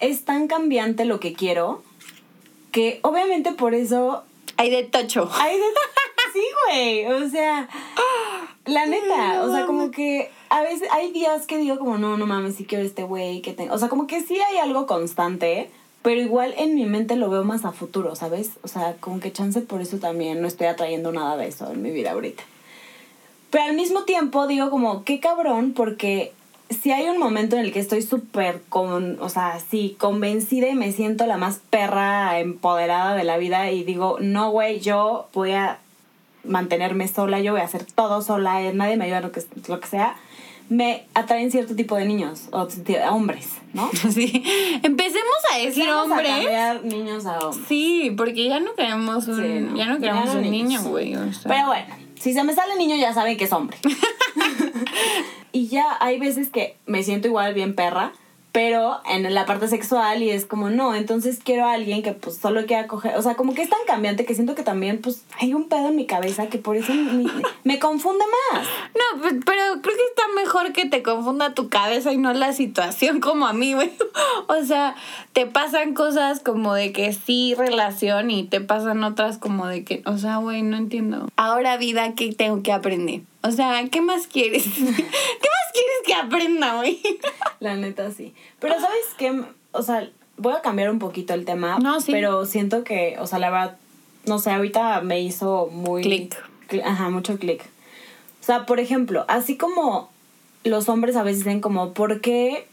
es 0.00 0.24
tan 0.24 0.48
cambiante 0.48 1.04
lo 1.04 1.20
que 1.20 1.32
quiero 1.34 1.82
que 2.72 3.00
obviamente 3.02 3.52
por 3.52 3.74
eso 3.74 4.24
Hay 4.56 4.70
de 4.70 4.82
tocho. 4.84 5.30
hay 5.34 5.58
de... 5.58 5.64
Sí, 6.32 6.40
güey. 6.66 7.06
O 7.06 7.28
sea, 7.28 7.68
la 8.64 8.86
neta, 8.86 9.42
o 9.44 9.52
sea, 9.52 9.66
como 9.66 9.90
que 9.90 10.30
a 10.48 10.62
veces 10.62 10.88
hay 10.90 11.12
días 11.12 11.46
que 11.46 11.58
digo 11.58 11.78
como, 11.78 11.98
no, 11.98 12.16
no 12.16 12.26
mames, 12.26 12.56
sí 12.56 12.64
quiero 12.64 12.82
este 12.84 13.02
güey 13.02 13.42
que 13.42 13.52
tengo. 13.52 13.74
O 13.74 13.78
sea, 13.78 13.88
como 13.90 14.06
que 14.06 14.22
sí 14.22 14.38
hay 14.40 14.56
algo 14.56 14.86
constante, 14.86 15.70
pero 16.02 16.20
igual 16.20 16.54
en 16.58 16.74
mi 16.74 16.84
mente 16.84 17.16
lo 17.16 17.30
veo 17.30 17.44
más 17.44 17.64
a 17.64 17.72
futuro, 17.72 18.14
¿sabes? 18.16 18.50
O 18.62 18.68
sea, 18.68 18.96
como 19.00 19.20
que 19.20 19.32
chance 19.32 19.60
por 19.60 19.80
eso 19.80 19.98
también 19.98 20.40
no 20.42 20.48
estoy 20.48 20.66
atrayendo 20.66 21.12
nada 21.12 21.36
de 21.36 21.48
eso 21.48 21.70
en 21.70 21.82
mi 21.82 21.90
vida 21.90 22.12
ahorita. 22.12 22.42
Pero 23.50 23.64
al 23.64 23.74
mismo 23.74 24.04
tiempo 24.04 24.46
digo 24.46 24.70
como, 24.70 25.04
qué 25.04 25.20
cabrón, 25.20 25.72
porque 25.74 26.32
si 26.70 26.90
hay 26.90 27.08
un 27.08 27.18
momento 27.18 27.56
en 27.56 27.62
el 27.62 27.72
que 27.72 27.80
estoy 27.80 28.02
súper 28.02 28.62
con, 28.68 29.20
o 29.20 29.28
sea, 29.28 29.60
sí, 29.60 29.96
convencida 29.98 30.68
y 30.68 30.74
me 30.74 30.92
siento 30.92 31.26
la 31.26 31.36
más 31.36 31.60
perra 31.70 32.38
empoderada 32.40 33.14
de 33.14 33.24
la 33.24 33.36
vida 33.36 33.70
y 33.70 33.84
digo, 33.84 34.18
no, 34.20 34.50
güey, 34.50 34.80
yo 34.80 35.28
voy 35.34 35.52
a 35.52 35.78
mantenerme 36.44 37.06
sola, 37.08 37.40
yo 37.40 37.52
voy 37.52 37.60
a 37.60 37.64
hacer 37.64 37.84
todo 37.84 38.22
sola, 38.22 38.62
eh, 38.62 38.72
nadie 38.72 38.96
me 38.96 39.04
ayuda 39.04 39.20
lo 39.20 39.32
que, 39.32 39.42
lo 39.68 39.80
que 39.80 39.86
sea, 39.86 40.16
me 40.68 41.04
atraen 41.14 41.50
cierto 41.50 41.74
tipo 41.76 41.96
de 41.96 42.04
niños, 42.06 42.48
o 42.52 42.66
hombres, 43.10 43.48
¿no? 43.74 43.90
Sí. 44.12 44.42
Empecemos 44.82 45.34
a 45.52 45.58
decir 45.58 45.86
Vamos 45.86 46.10
a 46.10 46.14
hombres. 46.14 46.30
cambiar 46.30 46.84
niños 46.84 47.26
a 47.26 47.38
hombres. 47.40 47.66
Sí, 47.68 48.12
porque 48.16 48.48
ya 48.48 48.60
no 48.60 48.74
queremos 48.74 49.28
un, 49.28 49.36
Sí, 49.36 49.42
no. 49.60 49.76
ya 49.76 49.86
no 49.86 49.94
Ya 49.94 50.00
queremos 50.00 50.26
no 50.26 50.32
un 50.40 50.50
niños. 50.50 50.82
niño, 50.82 50.82
güey. 50.90 51.14
o 51.16 51.32
sea. 51.32 51.52
Pero 51.52 51.66
bueno, 51.66 51.94
si 52.18 52.32
se 52.32 52.42
me 52.44 52.54
sale 52.54 52.76
niño 52.76 52.96
ya 52.96 53.12
saben 53.12 53.36
que 53.36 53.44
es 53.44 53.52
hombre. 53.52 53.76
y 55.52 55.68
ya 55.68 55.96
hay 56.00 56.18
veces 56.18 56.48
que 56.50 56.76
me 56.86 57.02
siento 57.02 57.28
igual 57.28 57.54
bien 57.54 57.74
perra, 57.74 58.12
pero 58.52 59.00
en 59.08 59.32
la 59.34 59.46
parte 59.46 59.66
sexual 59.66 60.22
y 60.22 60.28
es 60.30 60.44
como 60.44 60.68
no, 60.68 60.94
entonces 60.94 61.40
quiero 61.42 61.64
a 61.64 61.72
alguien 61.72 62.02
que 62.02 62.12
pues 62.12 62.36
solo 62.36 62.66
quiera 62.66 62.86
coger, 62.86 63.16
o 63.16 63.22
sea, 63.22 63.34
como 63.34 63.54
que 63.54 63.62
es 63.62 63.70
tan 63.70 63.78
cambiante 63.86 64.26
que 64.26 64.34
siento 64.34 64.54
que 64.54 64.62
también 64.62 65.00
pues 65.00 65.24
hay 65.40 65.54
un 65.54 65.68
pedo 65.70 65.88
en 65.88 65.96
mi 65.96 66.04
cabeza 66.06 66.48
que 66.48 66.58
por 66.58 66.76
eso 66.76 66.92
me, 66.92 67.24
me 67.64 67.78
confunde 67.78 68.24
más. 68.52 68.66
No, 68.94 69.22
pe- 69.22 69.40
pero 69.46 69.62
creo 69.82 69.96
que 69.96 70.04
está 70.04 70.22
mejor 70.36 70.72
que 70.74 70.84
te 70.86 71.02
confunda 71.02 71.54
tu 71.54 71.70
cabeza 71.70 72.12
y 72.12 72.18
no 72.18 72.32
la 72.34 72.52
situación 72.52 73.20
como 73.20 73.46
a 73.46 73.52
mí, 73.52 73.72
güey. 73.74 73.90
O 74.48 74.64
sea, 74.64 74.94
te 75.32 75.46
pasan 75.46 75.94
cosas 75.94 76.40
como 76.40 76.74
de 76.74 76.92
que 76.92 77.12
sí 77.14 77.54
relación 77.56 78.30
y 78.30 78.44
te 78.44 78.60
pasan 78.60 79.02
otras 79.04 79.38
como 79.38 79.66
de 79.66 79.82
que, 79.84 80.02
o 80.04 80.18
sea, 80.18 80.36
güey, 80.38 80.62
no 80.62 80.76
entiendo. 80.76 81.28
Ahora 81.36 81.76
vida, 81.78 82.14
¿qué 82.14 82.32
tengo 82.34 82.62
que 82.62 82.72
aprender? 82.72 83.22
O 83.42 83.50
sea, 83.50 83.82
¿qué 83.90 84.00
más 84.00 84.26
quieres? 84.26 84.64
¿Qué 84.74 84.80
más 84.82 85.72
quieres 85.72 85.98
que 86.06 86.14
aprenda, 86.14 86.76
güey? 86.76 87.00
La 87.60 87.74
neta 87.76 88.10
sí. 88.12 88.34
Pero 88.60 88.74
¿sabes 88.74 89.04
qué? 89.18 89.42
O 89.72 89.82
sea, 89.82 90.08
voy 90.36 90.54
a 90.54 90.60
cambiar 90.62 90.90
un 90.90 90.98
poquito 90.98 91.34
el 91.34 91.44
tema, 91.44 91.78
No, 91.78 92.00
sí. 92.00 92.12
pero 92.12 92.46
siento 92.46 92.84
que, 92.84 93.16
o 93.18 93.26
sea, 93.26 93.38
la 93.38 93.50
verdad, 93.50 93.76
no 94.26 94.38
sé, 94.38 94.50
ahorita 94.50 95.00
me 95.00 95.20
hizo 95.20 95.68
muy... 95.72 96.02
Clic. 96.02 96.36
cli- 96.68 96.82
Ajá, 96.84 97.08
mucho 97.10 97.38
clic. 97.38 97.62
O 98.40 98.44
sea, 98.44 98.66
por 98.66 98.80
ejemplo, 98.80 99.24
así 99.28 99.56
como 99.56 100.10
los 100.64 100.88
hombres 100.88 101.16
a 101.16 101.22
veces 101.22 101.44
dicen 101.44 101.60
como, 101.60 101.92
¿por 101.92 102.20
qué 102.20 102.66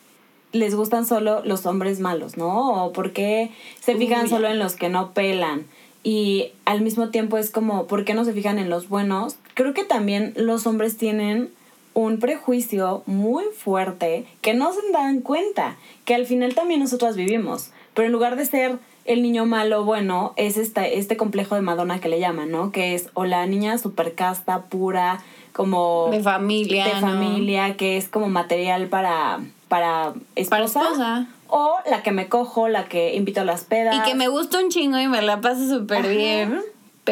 les 0.51 0.73
gustan 0.75 1.05
solo 1.05 1.41
los 1.45 1.65
hombres 1.65 1.99
malos, 1.99 2.37
no? 2.37 2.85
O 2.85 2.91
¿por 2.93 3.13
qué 3.13 3.51
se 3.81 3.95
fijan 3.95 4.23
Uy. 4.23 4.29
solo 4.29 4.47
en 4.47 4.59
los 4.59 4.75
que 4.75 4.89
no 4.89 5.13
pelan? 5.13 5.65
y 6.01 6.53
al 6.63 6.79
mismo 6.79 7.09
tiempo 7.09 7.37
es 7.37 7.51
como, 7.51 7.85
¿por 7.85 8.05
qué 8.05 8.13
no 8.13 8.23
se 8.23 8.31
fijan 8.31 8.57
en 8.57 8.69
los 8.69 8.87
buenos? 8.87 9.35
Creo 9.59 9.73
que 9.73 9.83
también 9.83 10.31
los 10.37 10.65
hombres 10.67 10.95
tienen 10.95 11.49
un 11.93 12.19
prejuicio 12.19 13.03
muy 13.07 13.43
fuerte 13.53 14.25
que 14.39 14.53
no 14.53 14.71
se 14.71 14.79
dan 14.93 15.19
cuenta, 15.19 15.75
que 16.05 16.15
al 16.15 16.25
final 16.25 16.55
también 16.55 16.79
nosotras 16.79 17.17
vivimos, 17.17 17.71
pero 17.93 18.05
en 18.05 18.13
lugar 18.13 18.37
de 18.37 18.45
ser 18.45 18.79
el 19.03 19.21
niño 19.21 19.45
malo 19.45 19.83
bueno, 19.83 20.31
es 20.37 20.55
este, 20.55 20.97
este 20.97 21.17
complejo 21.17 21.55
de 21.55 21.61
Madonna 21.61 21.99
que 21.99 22.07
le 22.07 22.21
llaman, 22.21 22.51
¿no? 22.51 22.71
Que 22.71 22.95
es 22.95 23.09
o 23.15 23.25
la 23.25 23.45
niña 23.47 23.77
super 23.77 24.15
casta, 24.15 24.61
pura, 24.61 25.19
como... 25.51 26.07
De 26.09 26.23
familia. 26.23 26.85
De 26.85 27.01
familia, 27.01 27.75
que 27.75 27.97
es 27.97 28.07
como 28.07 28.29
material 28.29 28.87
para, 28.87 29.41
para 29.67 30.13
esposa. 30.37 30.49
Para 30.49 30.63
esposa. 30.63 31.27
O 31.49 31.75
la 31.85 32.01
que 32.01 32.13
me 32.13 32.29
cojo, 32.29 32.69
la 32.69 32.85
que 32.85 33.13
invito 33.13 33.41
a 33.41 33.43
las 33.43 33.65
pedas. 33.65 33.93
Y 33.93 34.09
que 34.09 34.15
me 34.15 34.29
gusta 34.29 34.57
un 34.57 34.69
chingo 34.69 34.99
y 34.99 35.09
me 35.09 35.21
la 35.21 35.41
paso 35.41 35.67
súper 35.67 36.07
bien. 36.07 36.61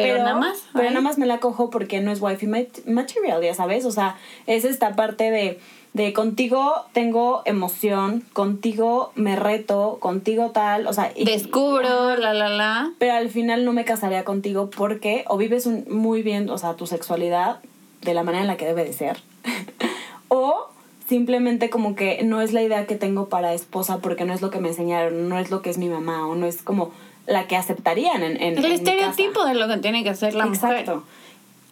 Pero, 0.02 0.18
nada 0.18 0.34
más. 0.36 0.64
Pero 0.72 0.88
nada 0.90 1.00
más 1.00 1.18
me 1.18 1.26
la 1.26 1.38
cojo 1.38 1.70
porque 1.70 2.00
no 2.00 2.10
es 2.10 2.20
wifi 2.20 2.46
material, 2.46 3.42
ya 3.42 3.54
sabes. 3.54 3.84
O 3.84 3.90
sea, 3.90 4.16
es 4.46 4.64
esta 4.64 4.96
parte 4.96 5.30
de, 5.30 5.58
de 5.92 6.12
contigo 6.12 6.84
tengo 6.92 7.42
emoción, 7.44 8.24
contigo 8.32 9.12
me 9.14 9.36
reto, 9.36 9.98
contigo 10.00 10.50
tal. 10.50 10.86
O 10.86 10.92
sea, 10.92 11.12
descubro, 11.16 12.16
la, 12.16 12.34
la, 12.34 12.48
la. 12.48 12.92
Pero 12.98 13.14
al 13.14 13.30
final 13.30 13.64
no 13.64 13.72
me 13.72 13.84
casaría 13.84 14.24
contigo 14.24 14.70
porque 14.70 15.24
o 15.28 15.36
vives 15.36 15.66
muy 15.88 16.22
bien, 16.22 16.50
o 16.50 16.58
sea, 16.58 16.74
tu 16.74 16.86
sexualidad 16.86 17.60
de 18.02 18.14
la 18.14 18.22
manera 18.22 18.42
en 18.42 18.48
la 18.48 18.56
que 18.56 18.66
debe 18.66 18.84
de 18.84 18.92
ser. 18.92 19.18
o 20.28 20.68
simplemente 21.08 21.70
como 21.70 21.94
que 21.94 22.22
no 22.22 22.42
es 22.42 22.52
la 22.52 22.62
idea 22.62 22.86
que 22.86 22.94
tengo 22.94 23.28
para 23.28 23.54
esposa 23.54 23.98
porque 23.98 24.24
no 24.24 24.34
es 24.34 24.42
lo 24.42 24.50
que 24.50 24.60
me 24.60 24.68
enseñaron, 24.68 25.28
no 25.28 25.38
es 25.38 25.50
lo 25.50 25.62
que 25.62 25.70
es 25.70 25.78
mi 25.78 25.88
mamá 25.88 26.26
o 26.26 26.34
no 26.34 26.46
es 26.46 26.62
como 26.62 26.92
la 27.28 27.46
que 27.46 27.56
aceptarían 27.56 28.22
en, 28.22 28.42
en 28.42 28.58
el 28.58 28.72
estereotipo 28.72 29.44
de 29.44 29.54
lo 29.54 29.68
que 29.68 29.76
tiene 29.76 30.02
que 30.02 30.10
hacer 30.10 30.34
la 30.34 30.46
Exacto. 30.46 31.04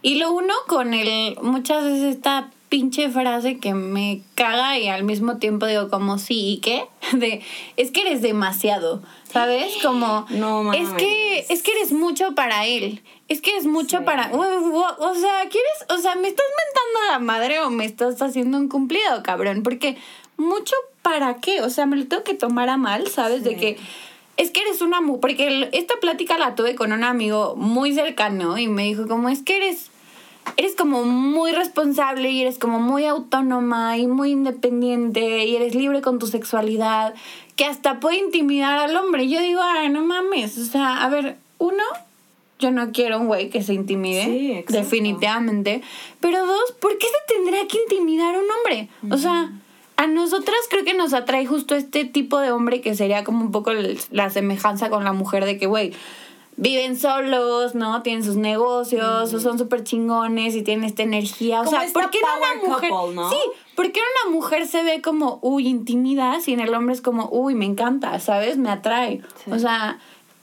Y 0.02 0.16
lo 0.16 0.30
uno 0.32 0.54
con 0.68 0.94
el 0.94 1.36
muchas 1.42 1.82
veces 1.82 2.14
esta 2.14 2.50
pinche 2.68 3.08
frase 3.08 3.58
que 3.58 3.74
me 3.74 4.22
caga 4.34 4.78
y 4.78 4.88
al 4.88 5.04
mismo 5.04 5.38
tiempo 5.38 5.66
digo 5.66 5.88
como 5.88 6.18
sí 6.18 6.54
y 6.54 6.58
qué 6.58 6.86
de 7.12 7.42
es 7.76 7.90
que 7.90 8.02
eres 8.02 8.22
demasiado 8.22 9.02
sabes 9.32 9.76
como 9.82 10.26
no 10.30 10.72
es 10.72 10.88
que 10.90 11.46
es 11.48 11.62
que 11.62 11.72
eres 11.72 11.92
mucho 11.92 12.34
para 12.34 12.66
él 12.66 13.02
es 13.28 13.40
que 13.40 13.50
eres 13.50 13.66
mucho 13.66 14.04
para 14.04 14.30
o, 14.32 15.14
sea 15.14 15.48
quieres 15.48 15.86
o 15.88 15.98
sea 15.98 16.16
me 16.16 16.28
estás 16.28 16.46
mentando 16.66 17.08
a 17.08 17.12
la 17.12 17.18
madre 17.20 17.60
o 17.60 17.70
me 17.70 17.84
estás 17.84 18.20
haciendo 18.20 18.58
un 18.58 18.68
cumplido 18.68 19.22
cabrón 19.22 19.62
porque 19.62 19.96
mucho 20.36 20.74
para 21.02 21.36
qué 21.36 21.62
o 21.62 21.70
sea 21.70 21.86
me 21.86 21.96
lo 21.96 22.06
tengo 22.06 22.24
que 22.24 22.34
tomar 22.34 22.68
a 22.68 22.76
mal 22.76 23.06
sabes 23.08 23.44
de 23.44 23.56
que 23.56 23.78
es 24.36 24.50
que 24.50 24.60
eres 24.60 24.82
una 24.82 25.00
porque 25.20 25.68
esta 25.72 25.94
plática 26.00 26.38
la 26.38 26.54
tuve 26.54 26.74
con 26.74 26.92
un 26.92 27.04
amigo 27.04 27.54
muy 27.56 27.94
cercano 27.94 28.58
y 28.58 28.68
me 28.68 28.84
dijo 28.84 29.06
como 29.06 29.28
es 29.28 29.42
que 29.42 29.56
eres 29.56 29.90
eres 30.56 30.74
como 30.74 31.04
muy 31.04 31.52
responsable 31.52 32.30
y 32.30 32.42
eres 32.42 32.58
como 32.58 32.78
muy 32.78 33.04
autónoma 33.04 33.98
y 33.98 34.06
muy 34.06 34.30
independiente 34.30 35.44
y 35.44 35.56
eres 35.56 35.74
libre 35.74 36.02
con 36.02 36.18
tu 36.18 36.26
sexualidad, 36.26 37.14
que 37.56 37.64
hasta 37.64 38.00
puede 38.00 38.18
intimidar 38.18 38.78
al 38.78 38.96
hombre. 38.96 39.28
Yo 39.28 39.40
digo, 39.40 39.60
ay, 39.62 39.88
no 39.88 40.02
mames, 40.02 40.56
o 40.58 40.64
sea, 40.64 41.02
a 41.02 41.08
ver, 41.08 41.36
uno, 41.58 41.82
yo 42.58 42.70
no 42.70 42.92
quiero 42.92 43.18
un 43.18 43.26
güey 43.26 43.50
que 43.50 43.62
se 43.62 43.74
intimide, 43.74 44.64
definitivamente, 44.68 45.82
pero 46.20 46.46
dos, 46.46 46.72
¿por 46.80 46.96
qué 46.96 47.06
se 47.06 47.34
tendría 47.34 47.66
que 47.66 47.78
intimidar 47.82 48.36
un 48.36 48.46
hombre? 48.50 48.88
O 49.10 49.18
sea, 49.18 49.50
a 49.96 50.06
nosotras 50.06 50.56
creo 50.68 50.84
que 50.84 50.94
nos 50.94 51.12
atrae 51.14 51.46
justo 51.46 51.74
este 51.74 52.04
tipo 52.04 52.38
de 52.38 52.50
hombre 52.50 52.80
que 52.80 52.94
sería 52.94 53.24
como 53.24 53.42
un 53.44 53.50
poco 53.50 53.72
la 54.10 54.30
semejanza 54.30 54.90
con 54.90 55.04
la 55.04 55.12
mujer 55.12 55.44
de 55.44 55.58
que, 55.58 55.66
güey, 55.66 55.92
viven 56.56 56.98
solos, 56.98 57.74
¿no? 57.74 58.02
Tienen 58.02 58.24
sus 58.24 58.36
negocios, 58.36 59.32
o 59.32 59.40
son 59.40 59.58
súper 59.58 59.84
chingones 59.84 60.54
y 60.54 60.62
tienen 60.62 60.84
esta 60.84 61.02
energía. 61.02 61.60
O 61.60 61.66
sea, 61.66 61.84
¿por 61.92 62.10
qué 62.10 62.18
una 62.18 62.68
mujer? 62.68 62.90
Sí, 63.30 63.38
¿por 63.74 63.92
qué 63.92 64.00
una 64.00 64.34
mujer 64.34 64.66
se 64.66 64.82
ve 64.82 65.02
como, 65.02 65.38
uy, 65.42 65.68
intimida, 65.68 66.40
si 66.40 66.52
en 66.52 66.60
el 66.60 66.74
hombre 66.74 66.94
es 66.94 67.02
como, 67.02 67.28
uy, 67.30 67.54
me 67.54 67.66
encanta, 67.66 68.18
¿sabes? 68.20 68.56
Me 68.56 68.70
atrae. 68.70 69.22
O 69.50 69.58
sea, 69.58 69.98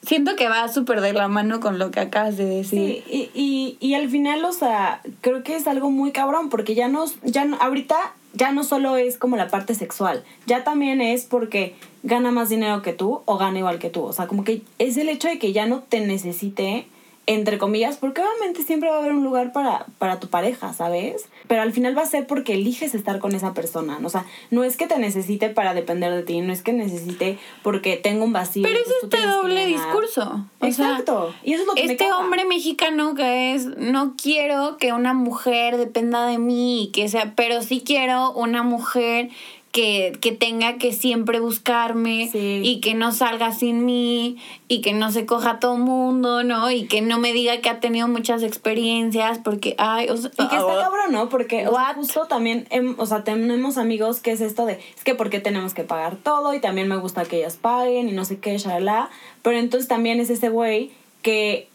siento 0.06 0.36
que 0.36 0.48
va 0.48 0.68
súper 0.68 1.02
de 1.02 1.14
la 1.14 1.28
mano 1.28 1.60
con 1.60 1.80
lo 1.80 1.92
que 1.92 2.00
acabas 2.00 2.38
de 2.38 2.46
decir. 2.46 3.04
Sí, 3.08 3.32
y, 3.34 3.40
y, 3.40 3.78
y 3.80 3.94
al 3.96 4.10
final, 4.10 4.44
o 4.46 4.52
sea, 4.52 5.02
creo 5.22 5.44
que 5.44 5.56
es 5.56 5.68
algo 5.68 5.90
muy 5.90 6.12
cabrón, 6.12 6.50
porque 6.50 6.76
ya 6.76 6.88
nos, 6.88 7.16
ya 7.24 7.48
ahorita 7.60 7.96
ya 8.34 8.52
no 8.52 8.64
solo 8.64 8.98
es 8.98 9.18
como 9.18 9.38
la 9.38 9.48
parte 9.48 9.76
sexual, 9.76 10.24
ya 10.48 10.64
también 10.64 11.02
es 11.02 11.26
porque 11.26 11.76
gana 12.02 12.32
más 12.32 12.50
dinero 12.50 12.82
que 12.82 12.94
tú 12.94 13.22
o 13.26 13.38
gana 13.38 13.60
igual 13.60 13.80
que 13.80 13.90
tú. 13.90 14.04
O 14.04 14.14
sea, 14.14 14.28
como 14.28 14.44
que 14.44 14.64
es 14.80 14.98
el 14.98 15.10
hecho 15.10 15.28
de 15.28 15.40
que 15.40 15.54
ya 15.54 15.66
no 15.66 15.82
te 15.82 16.00
necesite, 16.06 16.88
entre 17.26 17.58
comillas, 17.58 17.98
porque 17.98 18.22
obviamente 18.22 18.64
siempre 18.64 18.90
va 18.90 18.98
a 18.98 19.00
haber 19.00 19.14
un 19.14 19.24
lugar 19.24 19.54
para, 19.54 19.86
para 19.98 20.20
tu 20.20 20.28
pareja, 20.28 20.74
¿sabes? 20.74 21.26
Pero 21.48 21.62
al 21.62 21.72
final 21.72 21.98
va 21.98 22.02
a 22.02 22.06
ser 22.06 22.28
porque 22.28 22.54
eliges 22.54 22.94
estar 22.96 23.20
con 23.20 23.34
esa 23.34 23.54
persona. 23.54 24.00
O 24.04 24.10
sea, 24.10 24.26
no 24.52 24.64
es 24.64 24.76
que 24.76 24.88
te 24.88 24.98
necesite 25.00 25.50
para 25.50 25.74
depender 25.74 26.14
de 26.14 26.24
ti, 26.24 26.42
no 26.42 26.52
es 26.52 26.64
que 26.64 26.74
necesite 26.74 27.38
porque 27.62 27.96
tengo 27.96 28.26
un 28.26 28.34
vacío. 28.34 28.64
Pero 28.64 28.78
es 28.78 28.92
este 29.04 29.26
doble 29.26 29.66
discurso. 29.66 30.46
Exacto. 30.62 31.34
y 31.44 31.54
eso 31.54 31.62
es 31.62 31.68
lo 31.68 31.74
que 31.76 31.86
Este 31.86 32.12
hombre 32.12 32.46
mexicano 32.46 33.16
que 33.16 33.54
es, 33.54 33.66
no 33.78 34.16
quiero 34.22 34.78
que 34.78 34.92
una 34.92 35.14
mujer 35.14 35.78
dependa 35.78 36.26
de 36.28 36.38
mí, 36.38 36.92
que 36.94 37.08
sea, 37.08 37.34
pero 37.36 37.62
sí 37.62 37.84
quiero 37.86 38.32
una 38.32 38.64
mujer 38.64 39.30
que, 39.74 40.16
que 40.22 40.32
tenga 40.32 40.78
que 40.78 40.94
siempre 40.94 41.40
buscarme 41.40 42.30
y 42.32 42.80
que 42.80 42.94
no 42.94 43.12
salga 43.12 43.52
sin 43.52 43.84
mí 43.86 44.38
y 44.68 44.82
que 44.82 44.94
no 44.94 45.12
se 45.12 45.26
coja 45.26 45.50
a 45.50 45.60
todo 45.60 45.78
mundo, 45.78 46.44
¿no? 46.44 46.70
Y 46.70 46.86
que 46.86 47.02
no 47.02 47.18
me 47.18 47.34
diga 47.34 47.60
que 47.60 47.70
ha 47.70 47.80
tenido 47.80 48.08
muchas 48.08 48.44
experiencias 48.44 49.40
porque, 49.44 49.74
ay, 49.80 50.10
o 50.10 50.16
sea, 50.16 50.30
Y 50.38 50.48
que 50.48 50.58
está 50.58 50.80
cabrón, 50.80 51.12
¿no? 51.12 51.28
Porque 51.28 51.68
justo 51.96 52.28
también, 52.28 52.68
o 52.98 53.08
sea, 53.08 53.24
tenemos 53.24 53.80
amigos 53.80 54.20
que 54.20 54.32
es 54.32 54.42
esto 54.42 54.68
de, 54.68 54.74
es 54.96 55.04
que 55.04 55.16
porque 55.16 55.40
tenemos 55.40 55.74
que 55.74 55.84
pagar 55.84 56.18
todo 56.18 56.54
y 56.54 56.62
también 56.62 56.88
me 56.88 56.98
gusta 56.98 57.26
que 57.26 57.38
ellas 57.38 57.58
paguen 57.60 58.08
y 58.08 58.12
no 58.12 58.26
sé 58.26 58.38
qué, 58.38 58.56
shalala. 58.60 59.10
Pero 59.42 59.58
entonces 59.58 59.88
también 59.88 60.20
es 60.20 60.30
ese 60.30 60.50
güey 60.50 60.92
que 61.24 61.68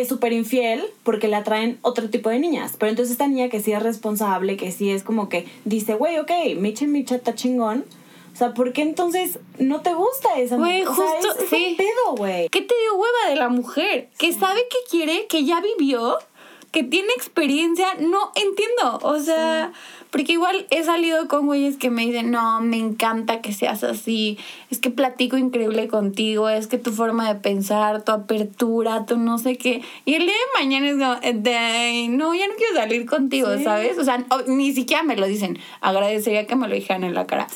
es 0.00 0.08
súper 0.08 0.32
infiel 0.32 0.84
porque 1.02 1.28
le 1.28 1.36
atraen 1.36 1.78
otro 1.82 2.10
tipo 2.10 2.30
de 2.30 2.38
niñas. 2.38 2.76
Pero 2.78 2.90
entonces 2.90 3.12
esta 3.12 3.28
niña 3.28 3.48
que 3.48 3.60
sí 3.60 3.72
es 3.72 3.82
responsable, 3.82 4.56
que 4.56 4.72
sí 4.72 4.90
es 4.90 5.02
como 5.02 5.28
que 5.28 5.46
dice, 5.64 5.94
güey, 5.94 6.18
ok, 6.18 6.30
Micha 6.56 6.86
Micha 6.86 7.16
está 7.16 7.34
chingón. 7.34 7.84
O 8.32 8.36
sea, 8.36 8.52
¿por 8.52 8.72
qué 8.72 8.82
entonces 8.82 9.38
no 9.58 9.80
te 9.80 9.94
gusta 9.94 10.40
esa 10.40 10.58
mujer? 10.58 10.84
Güey, 10.84 10.96
justo, 10.96 11.38
es, 11.38 11.48
sí. 11.48 11.76
pedo, 11.78 12.16
güey. 12.16 12.48
¿Qué 12.48 12.62
te 12.62 12.74
dio 12.74 12.94
hueva 12.96 13.30
de 13.30 13.36
la 13.36 13.48
mujer? 13.48 14.10
Que 14.18 14.32
sabe 14.32 14.66
que 14.68 14.76
quiere, 14.90 15.28
que 15.28 15.44
ya 15.44 15.60
vivió, 15.60 16.18
que 16.74 16.82
tiene 16.82 17.08
experiencia. 17.16 17.86
No 18.00 18.32
entiendo. 18.34 18.98
O 19.02 19.20
sea, 19.20 19.70
porque 20.10 20.32
igual 20.32 20.66
he 20.70 20.82
salido 20.82 21.28
con 21.28 21.46
güeyes 21.46 21.76
que 21.76 21.88
me 21.88 22.04
dicen, 22.04 22.32
no, 22.32 22.60
me 22.60 22.78
encanta 22.78 23.40
que 23.40 23.52
seas 23.52 23.84
así, 23.84 24.38
es 24.70 24.80
que 24.80 24.90
platico 24.90 25.36
increíble 25.36 25.86
contigo, 25.86 26.48
es 26.48 26.66
que 26.66 26.76
tu 26.76 26.90
forma 26.90 27.32
de 27.32 27.38
pensar, 27.38 28.02
tu 28.02 28.10
apertura, 28.10 29.06
tu 29.06 29.16
no 29.16 29.38
sé 29.38 29.56
qué. 29.56 29.82
Y 30.04 30.14
el 30.14 30.24
día 30.24 30.34
de 30.34 30.64
mañana 30.64 30.88
es 30.88 30.94
como, 30.96 31.42
de, 31.42 32.08
no, 32.10 32.34
ya 32.34 32.48
no 32.48 32.54
quiero 32.56 32.74
salir 32.74 33.06
contigo, 33.06 33.46
¿sabes? 33.62 33.96
O 33.96 34.02
sea, 34.02 34.26
ni 34.48 34.72
siquiera 34.72 35.04
me 35.04 35.14
lo 35.14 35.28
dicen. 35.28 35.60
Agradecería 35.80 36.48
que 36.48 36.56
me 36.56 36.66
lo 36.66 36.74
dijeran 36.74 37.04
en 37.04 37.14
la 37.14 37.28
cara. 37.28 37.46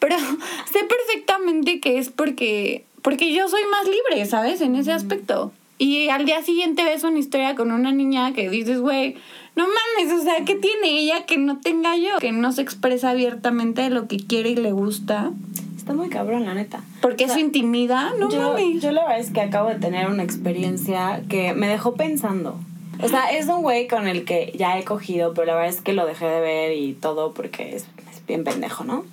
Pero 0.00 0.16
sé 0.72 0.80
perfectamente 0.82 1.78
que 1.78 1.98
es 1.98 2.10
porque, 2.10 2.84
porque 3.02 3.32
yo 3.32 3.48
soy 3.48 3.62
más 3.70 3.86
libre, 3.86 4.26
¿sabes? 4.26 4.60
En 4.62 4.74
ese 4.74 4.90
aspecto. 4.90 5.52
Y 5.78 6.08
al 6.08 6.24
día 6.24 6.42
siguiente 6.42 6.84
ves 6.84 7.02
una 7.04 7.18
historia 7.18 7.54
con 7.54 7.72
una 7.72 7.92
niña 7.92 8.32
que 8.32 8.48
dices, 8.48 8.80
güey, 8.80 9.16
no 9.56 9.66
mames, 9.66 10.12
o 10.20 10.22
sea, 10.22 10.44
¿qué 10.44 10.54
tiene 10.54 10.98
ella 11.00 11.26
que 11.26 11.36
no 11.36 11.58
tenga 11.58 11.96
yo? 11.96 12.18
Que 12.20 12.32
no 12.32 12.52
se 12.52 12.62
expresa 12.62 13.10
abiertamente 13.10 13.82
de 13.82 13.90
lo 13.90 14.06
que 14.06 14.18
quiere 14.18 14.50
y 14.50 14.56
le 14.56 14.72
gusta. 14.72 15.32
Está 15.76 15.92
muy 15.92 16.08
cabrón, 16.08 16.46
la 16.46 16.54
neta. 16.54 16.80
Porque 17.02 17.24
eso 17.24 17.38
intimida, 17.38 18.14
no 18.18 18.30
yo, 18.30 18.52
mames. 18.52 18.82
Yo 18.82 18.92
la 18.92 19.02
verdad 19.02 19.18
es 19.18 19.30
que 19.30 19.40
acabo 19.40 19.68
de 19.68 19.74
tener 19.74 20.08
una 20.08 20.22
experiencia 20.22 21.22
que 21.28 21.54
me 21.54 21.68
dejó 21.68 21.94
pensando. 21.94 22.58
O 23.02 23.08
sea, 23.08 23.32
es 23.32 23.48
un 23.48 23.62
güey 23.62 23.88
con 23.88 24.06
el 24.06 24.24
que 24.24 24.52
ya 24.56 24.78
he 24.78 24.84
cogido, 24.84 25.34
pero 25.34 25.48
la 25.48 25.54
verdad 25.54 25.70
es 25.70 25.80
que 25.80 25.92
lo 25.92 26.06
dejé 26.06 26.26
de 26.26 26.40
ver 26.40 26.72
y 26.72 26.92
todo 26.94 27.34
porque 27.34 27.74
es, 27.74 27.86
es 28.10 28.26
bien 28.26 28.44
pendejo, 28.44 28.84
¿no? 28.84 29.04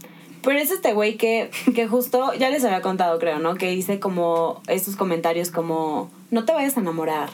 Pero 0.43 0.59
es 0.59 0.71
este 0.71 0.93
güey 0.93 1.17
que, 1.17 1.51
que 1.75 1.87
justo, 1.87 2.33
ya 2.33 2.49
les 2.49 2.63
había 2.63 2.81
contado, 2.81 3.19
creo, 3.19 3.39
¿no? 3.39 3.55
Que 3.55 3.73
hice 3.73 3.99
como 3.99 4.61
estos 4.67 4.95
comentarios 4.95 5.51
como, 5.51 6.09
no 6.29 6.45
te 6.45 6.53
vayas 6.53 6.77
a 6.77 6.81
enamorar, 6.81 7.29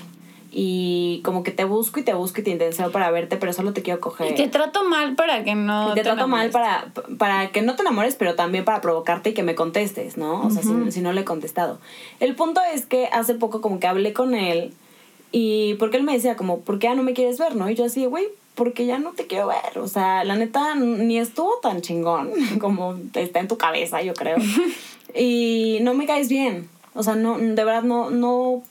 y 0.59 1.21
como 1.23 1.43
que 1.43 1.51
te 1.51 1.65
busco 1.65 1.99
y 1.99 2.03
te 2.03 2.13
busco 2.13 2.41
y 2.41 2.43
te 2.43 2.49
intenseo 2.49 2.91
para 2.91 3.11
verte, 3.11 3.37
pero 3.37 3.53
solo 3.53 3.73
te 3.73 3.81
quiero 3.81 3.99
coger. 3.99 4.31
Y 4.31 4.35
te 4.35 4.47
trato 4.47 4.83
mal 4.85 5.15
para 5.15 5.43
que 5.43 5.55
no. 5.55 5.93
te, 5.93 6.01
trato 6.01 6.27
mal 6.27 6.49
para, 6.49 6.91
para 7.17 7.51
que 7.51 7.61
no 7.61 7.75
te 7.75 7.81
enamores, 7.81 8.15
pero 8.15 8.35
también 8.35 8.65
para 8.65 8.81
provocarte 8.81 9.29
y 9.31 9.33
que 9.33 9.43
me 9.43 9.55
contestes, 9.55 10.17
¿no? 10.17 10.45
O 10.45 10.49
sea, 10.49 10.63
si, 10.63 11.01
no 11.01 11.13
le 11.13 11.21
he 11.21 11.25
contestado. 11.25 11.79
El 12.19 12.35
punto 12.35 12.61
es 12.73 12.87
que 12.87 13.05
hace 13.07 13.35
poco 13.35 13.61
como 13.61 13.79
que 13.79 13.87
hablé 13.87 14.13
con 14.13 14.33
él 14.33 14.73
y 15.31 15.75
porque 15.75 15.97
él 15.97 16.03
me 16.03 16.13
decía 16.13 16.35
como, 16.35 16.61
¿por 16.61 16.79
qué 16.79 16.87
ya 16.87 16.95
no 16.95 17.03
me 17.03 17.13
quieres 17.13 17.37
ver, 17.37 17.55
no? 17.55 17.69
Y 17.69 17.75
yo 17.75 17.85
así, 17.85 18.05
güey, 18.05 18.27
porque 18.57 18.85
ya 18.85 18.97
no 18.97 19.11
te 19.11 19.27
quiero 19.27 19.47
ver. 19.47 19.77
O 19.77 19.87
sea, 19.87 20.25
la 20.25 20.35
neta 20.35 20.75
ni 20.75 21.17
estuvo 21.17 21.59
tan 21.61 21.81
chingón 21.81 22.31
como 22.59 22.97
está 23.13 23.39
en 23.39 23.47
tu 23.47 23.57
cabeza, 23.57 24.01
yo 24.01 24.13
creo. 24.13 24.37
y 25.15 25.77
no 25.81 25.93
me 25.93 26.05
caes 26.05 26.27
bien. 26.27 26.67
O 26.93 27.03
sea, 27.03 27.15
no, 27.15 27.37
de 27.37 27.63
verdad 27.63 27.83
no, 27.83 28.09
no 28.09 28.63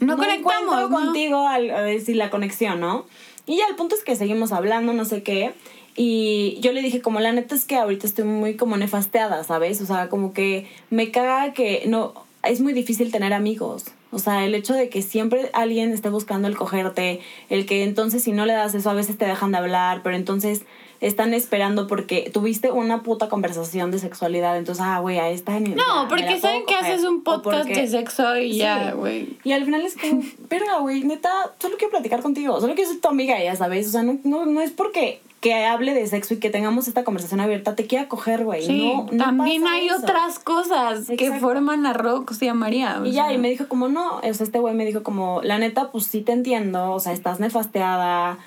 no, 0.00 0.16
conectamos. 0.16 0.54
encuentro 0.54 0.88
¿no? 0.88 0.96
contigo 0.96 1.48
al 1.48 1.70
a 1.70 1.82
decir 1.82 2.16
la 2.16 2.30
conexión, 2.30 2.80
¿no? 2.80 3.04
Y 3.46 3.58
ya 3.58 3.66
el 3.68 3.74
punto 3.74 3.94
es 3.94 4.04
que 4.04 4.16
seguimos 4.16 4.52
hablando, 4.52 4.92
no 4.92 5.04
sé 5.04 5.22
qué. 5.22 5.52
Y 5.96 6.58
yo 6.60 6.72
le 6.72 6.82
dije, 6.82 7.00
como 7.00 7.20
la 7.20 7.32
neta 7.32 7.54
es 7.54 7.64
que 7.64 7.76
ahorita 7.76 8.06
estoy 8.06 8.24
muy 8.24 8.56
como 8.56 8.76
nefasteada, 8.76 9.44
¿sabes? 9.44 9.80
O 9.80 9.86
sea, 9.86 10.08
como 10.08 10.32
que 10.32 10.68
me 10.90 11.10
caga 11.10 11.52
que 11.52 11.82
no. 11.86 12.14
Es 12.46 12.60
muy 12.60 12.72
difícil 12.72 13.10
tener 13.10 13.32
amigos. 13.32 13.84
O 14.10 14.18
sea, 14.18 14.44
el 14.44 14.54
hecho 14.54 14.74
de 14.74 14.88
que 14.88 15.02
siempre 15.02 15.50
alguien 15.52 15.92
esté 15.92 16.08
buscando 16.08 16.46
el 16.46 16.56
cogerte, 16.56 17.20
el 17.50 17.66
que 17.66 17.82
entonces 17.82 18.22
si 18.22 18.32
no 18.32 18.46
le 18.46 18.52
das 18.52 18.74
eso 18.74 18.90
a 18.90 18.94
veces 18.94 19.18
te 19.18 19.24
dejan 19.24 19.52
de 19.52 19.58
hablar, 19.58 20.02
pero 20.02 20.16
entonces 20.16 20.62
están 21.00 21.34
esperando 21.34 21.86
porque 21.86 22.30
tuviste 22.32 22.70
una 22.70 23.02
puta 23.02 23.28
conversación 23.28 23.90
de 23.90 23.98
sexualidad, 23.98 24.56
entonces, 24.56 24.84
ah, 24.86 25.00
güey, 25.00 25.18
ahí 25.18 25.34
está. 25.34 25.58
No, 25.60 26.06
porque 26.08 26.38
saben 26.38 26.64
que 26.66 26.74
haces 26.74 27.04
un 27.04 27.22
podcast 27.22 27.68
de 27.68 27.86
sexo 27.88 28.38
y 28.38 28.56
ya, 28.56 28.92
güey. 28.92 29.36
Y 29.44 29.52
al 29.52 29.64
final 29.64 29.82
es 29.82 29.96
como, 29.96 30.22
verga, 30.48 30.78
güey, 30.78 31.04
neta, 31.04 31.52
solo 31.58 31.76
quiero 31.76 31.90
platicar 31.90 32.22
contigo, 32.22 32.60
solo 32.60 32.74
quiero 32.74 32.90
ser 32.90 33.00
tu 33.00 33.08
amiga, 33.08 33.42
ya 33.42 33.56
sabes. 33.56 33.88
O 33.88 33.90
sea, 33.90 34.02
no, 34.02 34.18
no, 34.24 34.46
no 34.46 34.60
es 34.60 34.70
porque 34.70 35.20
que 35.44 35.52
hable 35.52 35.92
de 35.92 36.06
sexo 36.06 36.32
y 36.32 36.38
que 36.38 36.48
tengamos 36.48 36.88
esta 36.88 37.04
conversación 37.04 37.38
abierta, 37.38 37.76
te 37.76 37.86
quiera 37.86 38.08
coger, 38.08 38.44
güey. 38.44 38.64
Sí, 38.64 38.94
no, 38.94 39.08
no 39.12 39.24
también 39.24 39.62
pasa 39.62 39.74
hay 39.74 39.88
eso. 39.88 39.98
otras 39.98 40.38
cosas 40.38 41.06
que 41.18 41.32
forman 41.38 41.84
a 41.84 41.92
Rox 41.92 42.40
y 42.40 42.48
a 42.48 42.54
María. 42.54 43.02
Y 43.04 43.12
ya, 43.12 43.26
sea. 43.26 43.34
y 43.34 43.36
me 43.36 43.50
dijo 43.50 43.68
como, 43.68 43.88
no, 43.88 44.20
o 44.20 44.22
sea, 44.22 44.46
este 44.46 44.58
güey 44.58 44.74
me 44.74 44.86
dijo 44.86 45.02
como, 45.02 45.42
la 45.42 45.58
neta, 45.58 45.92
pues 45.92 46.06
sí 46.06 46.22
te 46.22 46.32
entiendo, 46.32 46.92
o 46.92 46.98
sea, 46.98 47.12
estás 47.12 47.40
nefasteada, 47.40 48.38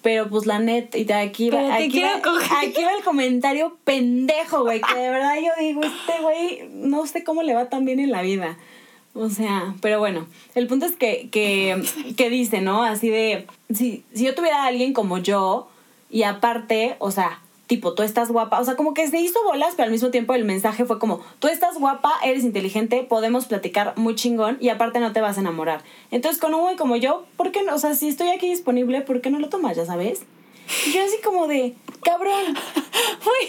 pero 0.00 0.28
pues 0.28 0.46
la 0.46 0.60
neta, 0.60 0.96
y 0.96 1.10
aquí 1.10 1.50
va, 1.50 1.74
aquí, 1.74 2.00
va, 2.00 2.60
aquí 2.62 2.84
va 2.84 2.92
el 2.96 3.02
comentario 3.02 3.76
pendejo, 3.82 4.62
güey, 4.62 4.80
que 4.80 4.94
de 4.94 5.10
verdad 5.10 5.34
yo 5.42 5.50
digo, 5.58 5.80
este 5.82 6.22
güey, 6.22 6.68
no 6.72 7.04
sé 7.08 7.24
cómo 7.24 7.42
le 7.42 7.54
va 7.54 7.68
tan 7.68 7.84
bien 7.84 7.98
en 7.98 8.12
la 8.12 8.22
vida. 8.22 8.56
O 9.12 9.28
sea, 9.28 9.74
pero 9.80 9.98
bueno, 9.98 10.28
el 10.54 10.68
punto 10.68 10.86
es 10.86 10.94
que, 10.94 11.28
que, 11.32 11.82
que 12.16 12.30
dice, 12.30 12.60
¿no? 12.60 12.84
Así 12.84 13.10
de, 13.10 13.48
si, 13.74 14.04
si 14.14 14.24
yo 14.24 14.36
tuviera 14.36 14.62
a 14.62 14.66
alguien 14.66 14.92
como 14.92 15.18
yo, 15.18 15.68
y 16.14 16.22
aparte, 16.22 16.94
o 17.00 17.10
sea, 17.10 17.40
tipo, 17.66 17.94
tú 17.94 18.04
estás 18.04 18.30
guapa, 18.30 18.60
o 18.60 18.64
sea, 18.64 18.76
como 18.76 18.94
que 18.94 19.08
se 19.08 19.18
hizo 19.18 19.42
bolas, 19.42 19.74
pero 19.76 19.86
al 19.86 19.90
mismo 19.90 20.12
tiempo 20.12 20.32
el 20.36 20.44
mensaje 20.44 20.84
fue 20.84 21.00
como, 21.00 21.24
tú 21.40 21.48
estás 21.48 21.76
guapa, 21.76 22.12
eres 22.22 22.44
inteligente, 22.44 23.02
podemos 23.02 23.46
platicar 23.46 23.94
muy 23.96 24.14
chingón 24.14 24.56
y 24.60 24.68
aparte 24.68 25.00
no 25.00 25.12
te 25.12 25.20
vas 25.20 25.38
a 25.38 25.40
enamorar. 25.40 25.82
Entonces, 26.12 26.40
con 26.40 26.54
un 26.54 26.60
güey 26.60 26.76
como 26.76 26.94
yo, 26.94 27.24
¿por 27.36 27.50
qué 27.50 27.64
no? 27.64 27.74
O 27.74 27.78
sea, 27.78 27.96
si 27.96 28.06
estoy 28.06 28.28
aquí 28.28 28.48
disponible, 28.48 29.00
¿por 29.00 29.22
qué 29.22 29.30
no 29.30 29.40
lo 29.40 29.48
tomas, 29.48 29.76
ya 29.76 29.86
sabes? 29.86 30.22
Y 30.86 30.92
yo 30.92 31.02
así 31.02 31.16
como 31.24 31.48
de, 31.48 31.74
cabrón, 32.04 32.54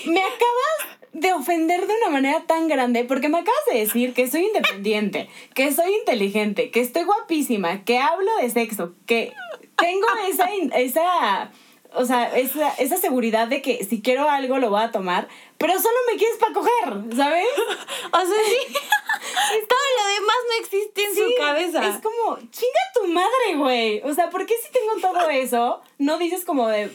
me 0.07 0.21
acabas 0.21 0.97
de 1.13 1.33
ofender 1.33 1.85
de 1.85 1.93
una 2.01 2.09
manera 2.09 2.45
tan 2.47 2.67
grande 2.67 3.03
porque 3.03 3.29
me 3.29 3.37
acabas 3.37 3.65
de 3.71 3.77
decir 3.77 4.15
que 4.15 4.27
soy 4.27 4.47
independiente, 4.47 5.29
que 5.53 5.71
soy 5.71 5.93
inteligente, 5.99 6.71
que 6.71 6.79
estoy 6.79 7.03
guapísima, 7.03 7.83
que 7.83 7.99
hablo 7.99 8.31
de 8.41 8.49
sexo, 8.49 8.93
que 9.05 9.33
tengo 9.77 10.07
esa, 10.27 10.47
esa 10.79 11.51
o 11.95 12.05
sea, 12.05 12.35
esa, 12.37 12.69
esa 12.75 12.97
seguridad 12.97 13.47
de 13.47 13.61
que 13.61 13.83
si 13.83 14.01
quiero 14.01 14.29
algo 14.29 14.57
lo 14.59 14.69
voy 14.69 14.81
a 14.81 14.91
tomar, 14.91 15.27
pero 15.57 15.73
solo 15.73 15.95
me 16.11 16.17
quieres 16.17 16.37
para 16.37 16.53
coger, 16.53 17.15
¿sabes? 17.15 17.47
O 18.11 18.17
sea, 18.17 18.25
sí. 18.27 18.73
Todo 19.67 19.79
lo 19.97 20.13
demás 20.13 20.35
no 20.47 20.63
existe 20.63 21.03
en 21.03 21.15
Sí, 21.15 21.21
su 21.21 21.41
cabeza. 21.41 21.87
Es 21.87 22.01
como, 22.01 22.37
chinga 22.51 22.79
tu 22.93 23.07
madre, 23.07 23.55
güey. 23.57 24.01
O 24.03 24.13
sea, 24.13 24.29
¿por 24.29 24.45
qué 24.45 24.53
si 24.63 24.71
tengo 24.71 24.93
todo 25.01 25.29
eso, 25.29 25.81
no 25.97 26.17
dices 26.17 26.45
como 26.45 26.67
de, 26.67 26.91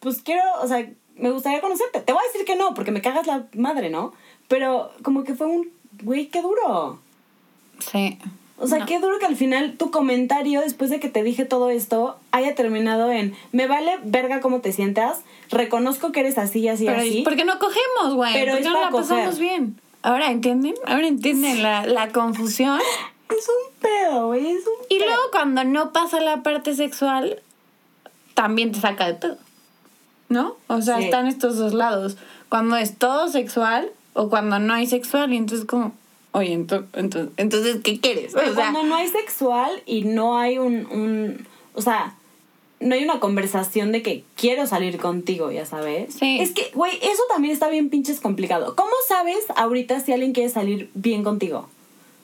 pues 0.00 0.20
quiero, 0.22 0.42
o 0.60 0.66
sea, 0.66 0.86
me 1.16 1.30
gustaría 1.30 1.60
conocerte? 1.60 2.00
Te 2.00 2.12
voy 2.12 2.22
a 2.22 2.32
decir 2.32 2.44
que 2.44 2.56
no, 2.56 2.74
porque 2.74 2.90
me 2.90 3.00
cagas 3.00 3.26
la 3.26 3.46
madre, 3.54 3.90
¿no? 3.90 4.12
Pero 4.48 4.90
como 5.02 5.24
que 5.24 5.34
fue 5.34 5.46
un, 5.46 5.72
güey, 6.02 6.26
qué 6.28 6.42
duro. 6.42 6.98
Sí. 7.78 8.18
O 8.60 8.66
sea, 8.66 8.78
No. 8.80 8.86
qué 8.86 8.98
duro 8.98 9.18
que 9.18 9.26
al 9.26 9.36
final 9.36 9.76
tu 9.78 9.90
comentario, 9.90 10.60
después 10.60 10.90
de 10.90 10.98
que 11.00 11.08
te 11.08 11.22
dije 11.22 11.44
todo 11.44 11.70
esto, 11.70 12.16
haya 12.32 12.54
terminado 12.56 13.12
en, 13.12 13.34
me 13.52 13.66
vale 13.68 13.98
verga 14.02 14.40
cómo 14.40 14.60
te 14.60 14.72
sientas, 14.72 15.20
reconozco 15.50 16.10
que 16.12 16.20
eres 16.20 16.38
así, 16.38 16.66
así, 16.68 16.84
Pero 16.86 16.98
así. 17.00 17.22
¿por 17.22 17.36
qué 17.36 17.44
no 17.44 17.58
cogemos, 17.58 18.14
güey? 18.14 18.32
Pero 18.32 18.52
¿Por 18.52 18.60
es 18.60 18.66
qué 18.66 18.72
no 18.72 18.80
la 18.80 18.90
pasamos 18.90 19.38
bien? 19.38 19.80
Ahora 20.02 20.30
entienden, 20.30 20.74
ahora 20.86 21.06
entienden 21.06 21.62
la, 21.62 21.86
la 21.86 22.08
confusión. 22.10 22.80
Es 23.30 23.46
un 23.48 23.80
pedo, 23.80 24.26
güey, 24.28 24.46
es 24.48 24.66
un 24.66 24.86
Y 24.88 24.98
pedo. 24.98 25.06
luego 25.08 25.22
cuando 25.30 25.62
no 25.64 25.92
pasa 25.92 26.20
la 26.20 26.42
parte 26.42 26.74
sexual, 26.74 27.40
también 28.34 28.72
te 28.72 28.80
saca 28.80 29.06
de 29.06 29.14
pedo. 29.14 29.36
¿No? 30.28 30.56
O 30.66 30.82
sea, 30.82 30.98
Sí. 30.98 31.04
están 31.04 31.26
estos 31.26 31.56
dos 31.58 31.74
lados. 31.74 32.16
Cuando 32.48 32.76
es 32.76 32.96
todo 32.98 33.28
sexual 33.28 33.90
o 34.14 34.28
cuando 34.28 34.58
no 34.58 34.74
hay 34.74 34.86
sexual 34.86 35.32
y 35.32 35.36
entonces 35.36 35.66
como, 35.66 35.92
oye, 36.38 36.54
ento- 36.56 36.86
ento- 36.92 37.30
entonces, 37.36 37.78
¿qué 37.82 38.00
quieres? 38.00 38.32
Pero 38.34 38.50
o 38.50 38.54
sea, 38.54 38.70
cuando 38.70 38.82
no 38.84 38.94
hay 38.96 39.08
sexual 39.08 39.82
y 39.86 40.02
no 40.02 40.38
hay 40.38 40.58
un, 40.58 40.86
un. 40.90 41.46
O 41.74 41.82
sea, 41.82 42.14
no 42.80 42.94
hay 42.94 43.02
una 43.04 43.20
conversación 43.20 43.90
de 43.92 44.02
que 44.02 44.24
quiero 44.36 44.66
salir 44.66 44.98
contigo, 44.98 45.50
ya 45.50 45.66
sabes. 45.66 46.14
Sí. 46.14 46.38
Es 46.40 46.52
que, 46.52 46.70
güey, 46.74 46.96
eso 47.02 47.22
también 47.28 47.52
está 47.52 47.68
bien 47.68 47.90
pinches 47.90 48.20
complicado. 48.20 48.74
¿Cómo 48.76 48.92
sabes 49.08 49.38
ahorita 49.56 50.00
si 50.00 50.12
alguien 50.12 50.32
quiere 50.32 50.48
salir 50.48 50.90
bien 50.94 51.24
contigo? 51.24 51.68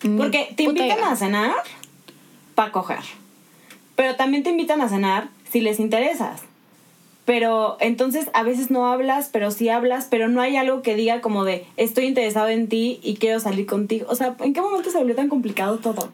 mm, 0.03 0.17
Porque 0.17 0.53
te 0.57 0.65
puta 0.65 0.79
invitan 0.81 0.99
idea. 0.99 1.11
a 1.11 1.17
cenar 1.17 1.55
para 2.55 2.71
coger. 2.73 3.01
Pero 3.97 4.17
también 4.17 4.43
te 4.43 4.51
invitan 4.51 4.81
a 4.81 4.89
cenar 4.89 5.29
si 5.51 5.61
les 5.61 5.79
interesas. 5.81 6.43
Pero 7.25 7.79
entonces 7.81 8.29
a 8.35 8.43
veces 8.43 8.71
no 8.71 8.87
hablas, 8.87 9.31
pero 9.33 9.51
sí 9.51 9.71
hablas, 9.71 10.09
pero 10.11 10.29
no 10.29 10.43
hay 10.43 10.57
algo 10.57 10.83
que 10.83 10.95
diga 10.95 11.21
como 11.21 11.45
de 11.45 11.67
estoy 11.77 12.05
interesado 12.05 12.49
en 12.49 12.69
ti 12.69 13.01
y 13.03 13.17
quiero 13.17 13.41
salir 13.41 13.67
contigo. 13.67 14.07
O 14.11 14.15
sea, 14.15 14.37
¿en 14.41 14.53
qué 14.53 14.61
momento 14.61 14.91
se 14.91 14.99
volvió 14.99 15.15
tan 15.15 15.29
complicado 15.29 15.79
todo? 15.79 16.13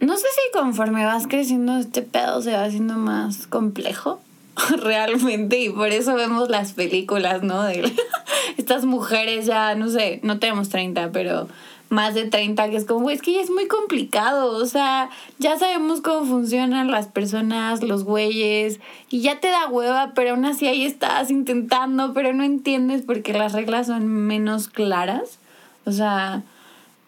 No 0.00 0.16
sé 0.16 0.26
si 0.34 0.58
conforme 0.58 1.04
vas 1.04 1.26
creciendo 1.26 1.78
este 1.78 2.02
pedo 2.02 2.40
se 2.42 2.52
va 2.52 2.64
haciendo 2.64 2.94
más 2.94 3.46
complejo 3.46 4.20
realmente 4.78 5.58
y 5.58 5.70
por 5.70 5.88
eso 5.88 6.14
vemos 6.14 6.48
las 6.48 6.72
películas, 6.72 7.42
¿no? 7.42 7.62
De 7.62 7.90
estas 8.58 8.84
mujeres 8.84 9.46
ya, 9.46 9.74
no 9.74 9.88
sé, 9.88 10.20
no 10.22 10.38
tenemos 10.38 10.68
30, 10.68 11.10
pero 11.12 11.48
más 11.92 12.14
de 12.14 12.24
30 12.24 12.70
que 12.70 12.76
es 12.76 12.86
como, 12.86 13.00
güey, 13.00 13.16
es 13.16 13.22
que 13.22 13.34
ya 13.34 13.42
es 13.42 13.50
muy 13.50 13.68
complicado, 13.68 14.56
o 14.56 14.64
sea, 14.64 15.10
ya 15.38 15.58
sabemos 15.58 16.00
cómo 16.00 16.24
funcionan 16.24 16.90
las 16.90 17.06
personas, 17.06 17.82
los 17.82 18.04
güeyes 18.04 18.80
y 19.10 19.20
ya 19.20 19.40
te 19.40 19.48
da 19.48 19.68
hueva, 19.68 20.12
pero 20.14 20.30
aún 20.30 20.46
así 20.46 20.66
ahí 20.66 20.86
estás 20.86 21.30
intentando, 21.30 22.14
pero 22.14 22.32
no 22.32 22.44
entiendes 22.44 23.02
porque 23.02 23.34
las 23.34 23.52
reglas 23.52 23.88
son 23.88 24.06
menos 24.06 24.68
claras. 24.68 25.38
O 25.84 25.92
sea, 25.92 26.42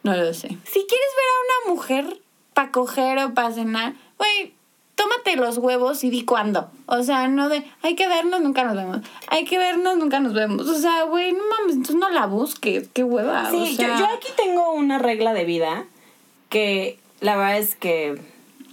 no 0.02 0.14
lo 0.14 0.34
sé. 0.34 0.48
Si 0.48 0.86
quieres 0.86 1.10
ver 1.16 1.30
a 1.30 1.64
una 1.64 1.74
mujer 1.74 2.20
para 2.52 2.70
coger 2.70 3.18
o 3.20 3.32
para 3.32 3.52
cenar, 3.52 3.94
güey, 4.18 4.52
tómate 4.94 5.36
los 5.36 5.58
huevos 5.58 6.04
y 6.04 6.10
di 6.10 6.24
cuándo. 6.24 6.70
O 6.86 7.02
sea, 7.02 7.28
no 7.28 7.48
de, 7.48 7.64
hay 7.82 7.94
que 7.94 8.08
vernos, 8.08 8.40
nunca 8.40 8.64
nos 8.64 8.76
vemos. 8.76 9.00
Hay 9.28 9.44
que 9.44 9.58
vernos, 9.58 9.96
nunca 9.96 10.20
nos 10.20 10.34
vemos. 10.34 10.68
O 10.68 10.74
sea, 10.74 11.04
güey, 11.04 11.32
no 11.32 11.42
mames, 11.48 11.76
entonces 11.76 11.96
no 11.96 12.10
la 12.10 12.26
busques. 12.26 12.88
Qué 12.92 13.04
hueva. 13.04 13.50
Sí, 13.50 13.72
o 13.72 13.76
sea, 13.76 13.98
yo, 13.98 14.06
yo 14.06 14.14
aquí 14.14 14.28
tengo 14.36 14.72
una 14.72 14.98
regla 14.98 15.34
de 15.34 15.44
vida 15.44 15.84
que 16.48 16.98
la 17.20 17.36
verdad 17.36 17.58
es 17.58 17.74
que 17.74 18.20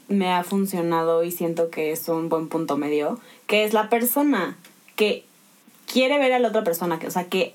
me 0.08 0.32
ha 0.32 0.44
funcionado 0.44 1.24
y 1.24 1.32
siento 1.32 1.70
que 1.70 1.92
es 1.92 2.08
un 2.10 2.30
buen 2.30 2.50
punto 2.50 2.78
medio, 2.78 3.20
que 3.48 3.64
es 3.64 3.74
la 3.74 3.90
persona 3.90 4.58
que 4.96 5.26
quiere 5.92 6.18
ver 6.20 6.34
a 6.34 6.40
la 6.40 6.50
otra 6.50 6.64
persona, 6.64 7.00
que, 7.00 7.08
o 7.08 7.12
sea, 7.12 7.26
que 7.26 7.54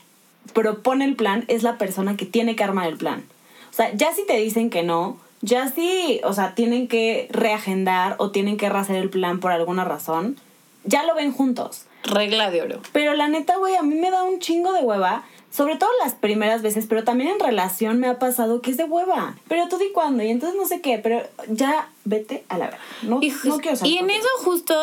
propone 0.52 1.04
el 1.04 1.16
plan, 1.16 1.44
es 1.48 1.62
la 1.62 1.78
persona 1.78 2.16
que 2.16 2.26
tiene 2.26 2.56
que 2.56 2.64
armar 2.64 2.88
el 2.88 2.96
plan. 2.96 3.24
O 3.70 3.74
sea, 3.74 3.92
ya 3.94 4.12
si 4.14 4.24
te 4.26 4.36
dicen 4.38 4.70
que 4.70 4.82
no, 4.82 5.18
ya 5.46 5.68
si, 5.68 6.20
o 6.24 6.32
sea, 6.32 6.54
tienen 6.54 6.88
que 6.88 7.28
reagendar 7.30 8.16
o 8.18 8.32
tienen 8.32 8.56
que 8.56 8.68
rehacer 8.68 8.96
el 8.96 9.10
plan 9.10 9.38
por 9.38 9.52
alguna 9.52 9.84
razón, 9.84 10.36
ya 10.84 11.04
lo 11.04 11.14
ven 11.14 11.32
juntos. 11.32 11.86
Regla 12.02 12.50
de 12.50 12.62
oro. 12.62 12.80
Pero 12.92 13.14
la 13.14 13.28
neta, 13.28 13.56
güey, 13.56 13.76
a 13.76 13.82
mí 13.82 13.94
me 13.94 14.10
da 14.10 14.24
un 14.24 14.40
chingo 14.40 14.72
de 14.72 14.80
hueva. 14.80 15.24
Sobre 15.50 15.76
todo 15.76 15.88
las 16.02 16.14
primeras 16.14 16.62
veces, 16.62 16.86
pero 16.88 17.04
también 17.04 17.30
en 17.30 17.40
relación 17.40 17.98
me 18.00 18.08
ha 18.08 18.18
pasado 18.18 18.60
que 18.60 18.72
es 18.72 18.76
de 18.76 18.84
hueva. 18.84 19.36
Pero 19.48 19.68
tú 19.68 19.78
di 19.78 19.90
cuándo, 19.94 20.24
y 20.24 20.28
entonces 20.28 20.58
no 20.58 20.66
sé 20.66 20.80
qué, 20.80 20.98
pero 20.98 21.22
ya 21.48 21.88
vete 22.04 22.44
a 22.48 22.58
la 22.58 22.66
verga. 22.66 22.80
No, 23.02 23.20
Y, 23.22 23.32
no 23.44 23.58
quiero 23.58 23.76
salir 23.76 23.94
y 23.94 23.98
en 23.98 24.10
eso 24.10 24.28
justo, 24.38 24.74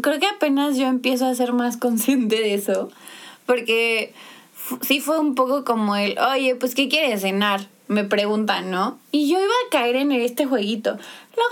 creo 0.00 0.18
que 0.18 0.26
apenas 0.26 0.78
yo 0.78 0.86
empiezo 0.86 1.26
a 1.26 1.34
ser 1.34 1.52
más 1.52 1.76
consciente 1.76 2.36
de 2.36 2.54
eso, 2.54 2.90
porque 3.44 4.14
sí 4.80 5.00
fue 5.00 5.20
un 5.20 5.34
poco 5.34 5.64
como 5.64 5.94
el, 5.94 6.18
oye, 6.18 6.56
pues 6.56 6.74
¿qué 6.74 6.88
quieres 6.88 7.20
cenar? 7.20 7.68
Me 7.88 8.04
preguntan, 8.04 8.70
¿no? 8.70 8.98
Y 9.12 9.30
yo 9.30 9.38
iba 9.38 9.54
a 9.66 9.70
caer 9.70 9.96
en 9.96 10.12
este 10.12 10.46
jueguito, 10.46 10.92
lo 10.92 10.96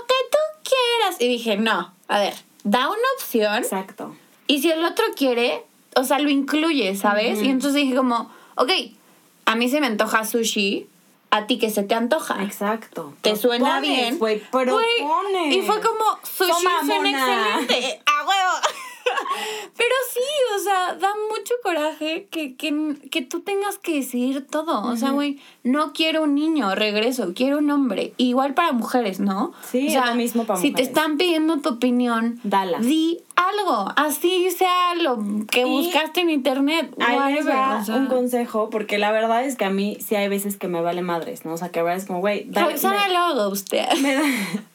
que 0.07 0.15
tú 0.31 0.37
quieras. 0.63 1.19
Y 1.19 1.27
dije, 1.27 1.57
no, 1.57 1.93
a 2.07 2.19
ver, 2.19 2.33
da 2.63 2.89
una 2.89 3.07
opción 3.17 3.57
Exacto. 3.63 4.15
y 4.47 4.61
si 4.61 4.71
el 4.71 4.83
otro 4.83 5.05
quiere, 5.15 5.63
o 5.95 6.03
sea, 6.03 6.19
lo 6.19 6.29
incluye, 6.29 6.95
¿sabes? 6.95 7.41
Y 7.41 7.49
entonces 7.49 7.81
dije 7.83 7.95
como, 7.95 8.31
ok, 8.55 8.71
a 9.45 9.55
mí 9.55 9.69
se 9.69 9.79
me 9.79 9.87
antoja 9.87 10.25
sushi, 10.25 10.87
a 11.31 11.47
ti 11.47 11.57
que 11.57 11.69
se 11.69 11.83
te 11.83 11.95
antoja. 11.95 12.43
Exacto. 12.43 13.13
¿Te 13.21 13.35
suena 13.35 13.79
bien? 13.79 14.17
Güey, 14.17 14.39
propones. 14.39 15.55
Y 15.55 15.61
fue 15.61 15.81
como, 15.81 16.19
sushi 16.23 16.67
suena 16.85 17.09
excelente. 17.09 18.01
¡A 18.05 18.25
huevo! 18.25 18.51
Pero 19.77 19.95
sí, 20.13 20.19
o 20.55 20.59
sea, 20.63 20.95
da 20.95 21.09
mucho 21.29 21.53
coraje 21.63 22.27
que, 22.31 22.55
que, 22.55 22.95
que 23.11 23.21
tú 23.21 23.41
tengas 23.41 23.77
que 23.77 23.95
decidir 23.95 24.45
todo. 24.47 24.83
O 24.87 24.95
sea, 24.95 25.11
güey, 25.11 25.39
no 25.63 25.93
quiero 25.93 26.23
un 26.23 26.35
niño, 26.35 26.73
regreso, 26.75 27.33
quiero 27.35 27.57
un 27.59 27.69
hombre. 27.71 28.13
Igual 28.17 28.53
para 28.53 28.71
mujeres, 28.71 29.19
¿no? 29.19 29.51
Sí, 29.69 29.87
o 29.87 29.91
sea, 29.91 30.03
es 30.03 30.09
lo 30.09 30.15
mismo 30.15 30.45
para 30.45 30.59
Si 30.59 30.67
te 30.67 30.71
mujeres. 30.71 30.87
están 30.87 31.17
pidiendo 31.17 31.57
tu 31.59 31.69
opinión, 31.69 32.39
Dala. 32.43 32.79
di 32.79 33.19
algo. 33.35 33.91
Así 33.95 34.49
sea 34.51 34.95
lo 34.95 35.17
que 35.49 35.61
Y 35.61 35.63
buscaste 35.63 36.21
en 36.21 36.29
internet. 36.29 36.93
Ahí 36.99 37.33
les 37.33 37.45
whatever, 37.45 37.55
va 37.55 37.79
o 37.81 37.85
sea. 37.85 37.95
un 37.95 38.07
consejo, 38.07 38.69
porque 38.69 38.97
la 38.97 39.11
verdad 39.11 39.43
es 39.43 39.55
que 39.55 39.65
a 39.65 39.69
mí 39.69 39.97
sí 40.05 40.15
hay 40.15 40.27
veces 40.27 40.57
que 40.57 40.67
me 40.67 40.81
vale 40.81 41.01
madres, 41.01 41.45
¿no? 41.45 41.53
O 41.53 41.57
sea, 41.57 41.69
que 41.69 41.79
a 41.79 41.83
veces 41.83 42.03
es 42.03 42.07
como, 42.07 42.19
güey, 42.19 42.45
dale- 42.49 42.71
Roxana 42.71 43.47
usted. 43.49 43.85
me 44.01 44.15
da- 44.15 44.21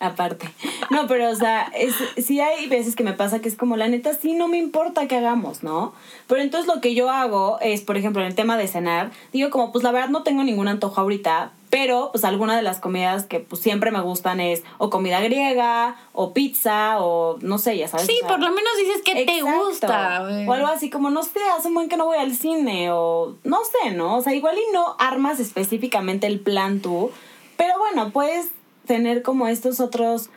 aparte. 0.00 0.48
No, 0.90 1.06
pero 1.06 1.30
o 1.30 1.34
sea, 1.34 1.70
es, 1.76 1.94
sí 2.24 2.40
hay 2.40 2.66
veces 2.68 2.96
que 2.96 3.04
me 3.04 3.12
pasa 3.12 3.40
que 3.40 3.48
es 3.48 3.56
como, 3.56 3.76
la 3.76 3.88
neta, 3.88 4.14
sí 4.14 4.34
no 4.34 4.48
me 4.48 4.58
importa 4.58 5.06
que 5.08 5.16
hagamos, 5.16 5.62
¿no? 5.62 5.92
Pero 6.26 6.42
entonces 6.42 6.72
lo 6.72 6.80
que 6.80 6.94
yo 6.94 7.10
hago 7.10 7.58
es, 7.60 7.80
por 7.82 7.96
ejemplo, 7.96 8.22
en 8.22 8.28
el 8.28 8.34
tema 8.34 8.56
de 8.56 8.68
cenar, 8.68 9.10
digo 9.32 9.50
como, 9.50 9.72
pues 9.72 9.84
la 9.84 9.92
verdad 9.92 10.08
no 10.10 10.22
tengo 10.22 10.42
ningún 10.44 10.68
antojo 10.68 11.00
ahorita, 11.00 11.52
pero 11.70 12.10
pues 12.12 12.24
alguna 12.24 12.56
de 12.56 12.62
las 12.62 12.80
comidas 12.80 13.24
que 13.24 13.38
pues 13.40 13.62
siempre 13.62 13.92
me 13.92 14.00
gustan 14.00 14.40
es 14.40 14.64
o 14.78 14.90
comida 14.90 15.20
griega, 15.20 15.96
o 16.12 16.32
pizza, 16.32 17.00
o 17.00 17.38
no 17.40 17.58
sé, 17.58 17.78
ya 17.78 17.86
sabes. 17.86 18.06
Sí, 18.06 18.16
o 18.16 18.26
sea, 18.26 18.28
por 18.28 18.40
lo 18.40 18.48
menos 18.48 18.72
dices 18.76 19.02
que 19.02 19.24
te 19.24 19.40
gusta. 19.40 20.22
O 20.46 20.52
algo 20.52 20.66
así 20.66 20.90
como, 20.90 21.10
no 21.10 21.22
sé, 21.22 21.40
hace 21.56 21.68
un 21.68 21.74
buen 21.74 21.88
que 21.88 21.96
no 21.96 22.06
voy 22.06 22.18
al 22.18 22.34
cine 22.34 22.90
o 22.90 23.36
no 23.44 23.58
sé, 23.64 23.92
¿no? 23.92 24.16
O 24.16 24.22
sea, 24.22 24.34
igual 24.34 24.56
y 24.58 24.72
no 24.72 24.96
armas 24.98 25.38
específicamente 25.38 26.26
el 26.26 26.40
plan 26.40 26.80
tú, 26.80 27.10
pero 27.56 27.78
bueno, 27.78 28.10
puedes 28.10 28.48
tener 28.86 29.22
como 29.22 29.46
estos 29.46 29.78
otros 29.78 30.30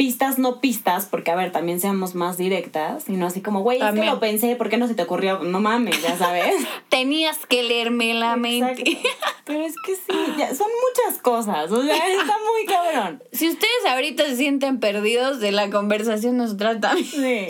pistas, 0.00 0.38
no 0.38 0.62
pistas, 0.62 1.04
porque 1.04 1.30
a 1.30 1.36
ver, 1.36 1.52
también 1.52 1.78
seamos 1.78 2.14
más 2.14 2.38
directas, 2.38 3.04
sino 3.04 3.26
así 3.26 3.42
como, 3.42 3.60
güey, 3.60 3.82
es 3.82 3.92
que 3.92 4.06
lo 4.06 4.18
pensé, 4.18 4.56
¿por 4.56 4.70
qué 4.70 4.78
no 4.78 4.88
se 4.88 4.94
te 4.94 5.02
ocurrió? 5.02 5.40
No 5.40 5.60
mames, 5.60 6.00
ya 6.00 6.16
sabes. 6.16 6.54
Tenías 6.88 7.44
que 7.44 7.62
leerme 7.62 8.14
la 8.14 8.36
mente. 8.36 8.82
Pero 9.44 9.60
es 9.60 9.74
que 9.84 9.96
sí, 9.96 10.18
ya, 10.38 10.54
son 10.54 10.68
muchas 10.88 11.20
cosas, 11.20 11.70
o 11.70 11.82
sea, 11.82 11.94
está 11.94 12.34
muy 12.38 12.64
cabrón. 12.66 13.22
Si 13.32 13.46
ustedes 13.46 13.86
ahorita 13.90 14.24
se 14.24 14.36
sienten 14.36 14.80
perdidos 14.80 15.38
de 15.38 15.52
la 15.52 15.68
conversación, 15.68 16.38
nosotras 16.38 16.80
también. 16.80 17.06
Sí. 17.06 17.48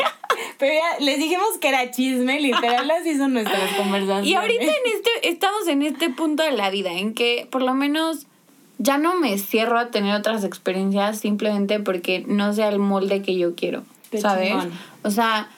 Pero 0.58 0.74
ya 0.74 1.04
les 1.04 1.18
dijimos 1.18 1.56
que 1.60 1.68
era 1.68 1.92
chisme, 1.92 2.40
literal, 2.40 2.90
así 2.90 3.16
son 3.16 3.32
nuestras 3.32 3.74
conversaciones. 3.74 4.26
Y 4.26 4.34
ahorita 4.34 4.64
en 4.64 4.92
este, 4.92 5.28
estamos 5.28 5.68
en 5.68 5.82
este 5.82 6.10
punto 6.10 6.42
de 6.42 6.50
la 6.50 6.70
vida 6.70 6.90
en 6.92 7.14
que 7.14 7.46
por 7.48 7.62
lo 7.62 7.74
menos 7.74 8.26
ya 8.80 8.96
no 8.96 9.14
me 9.14 9.36
cierro 9.36 9.78
a 9.78 9.90
tener 9.90 10.14
otras 10.14 10.42
experiencias 10.42 11.18
simplemente 11.18 11.80
porque 11.80 12.24
no 12.26 12.54
sea 12.54 12.70
el 12.70 12.78
molde 12.78 13.20
que 13.20 13.36
yo 13.36 13.54
quiero. 13.54 13.82
Qué 14.10 14.22
¿Sabes? 14.22 14.48
chingón. 14.48 14.72
O 15.02 15.10
sea, 15.10 15.50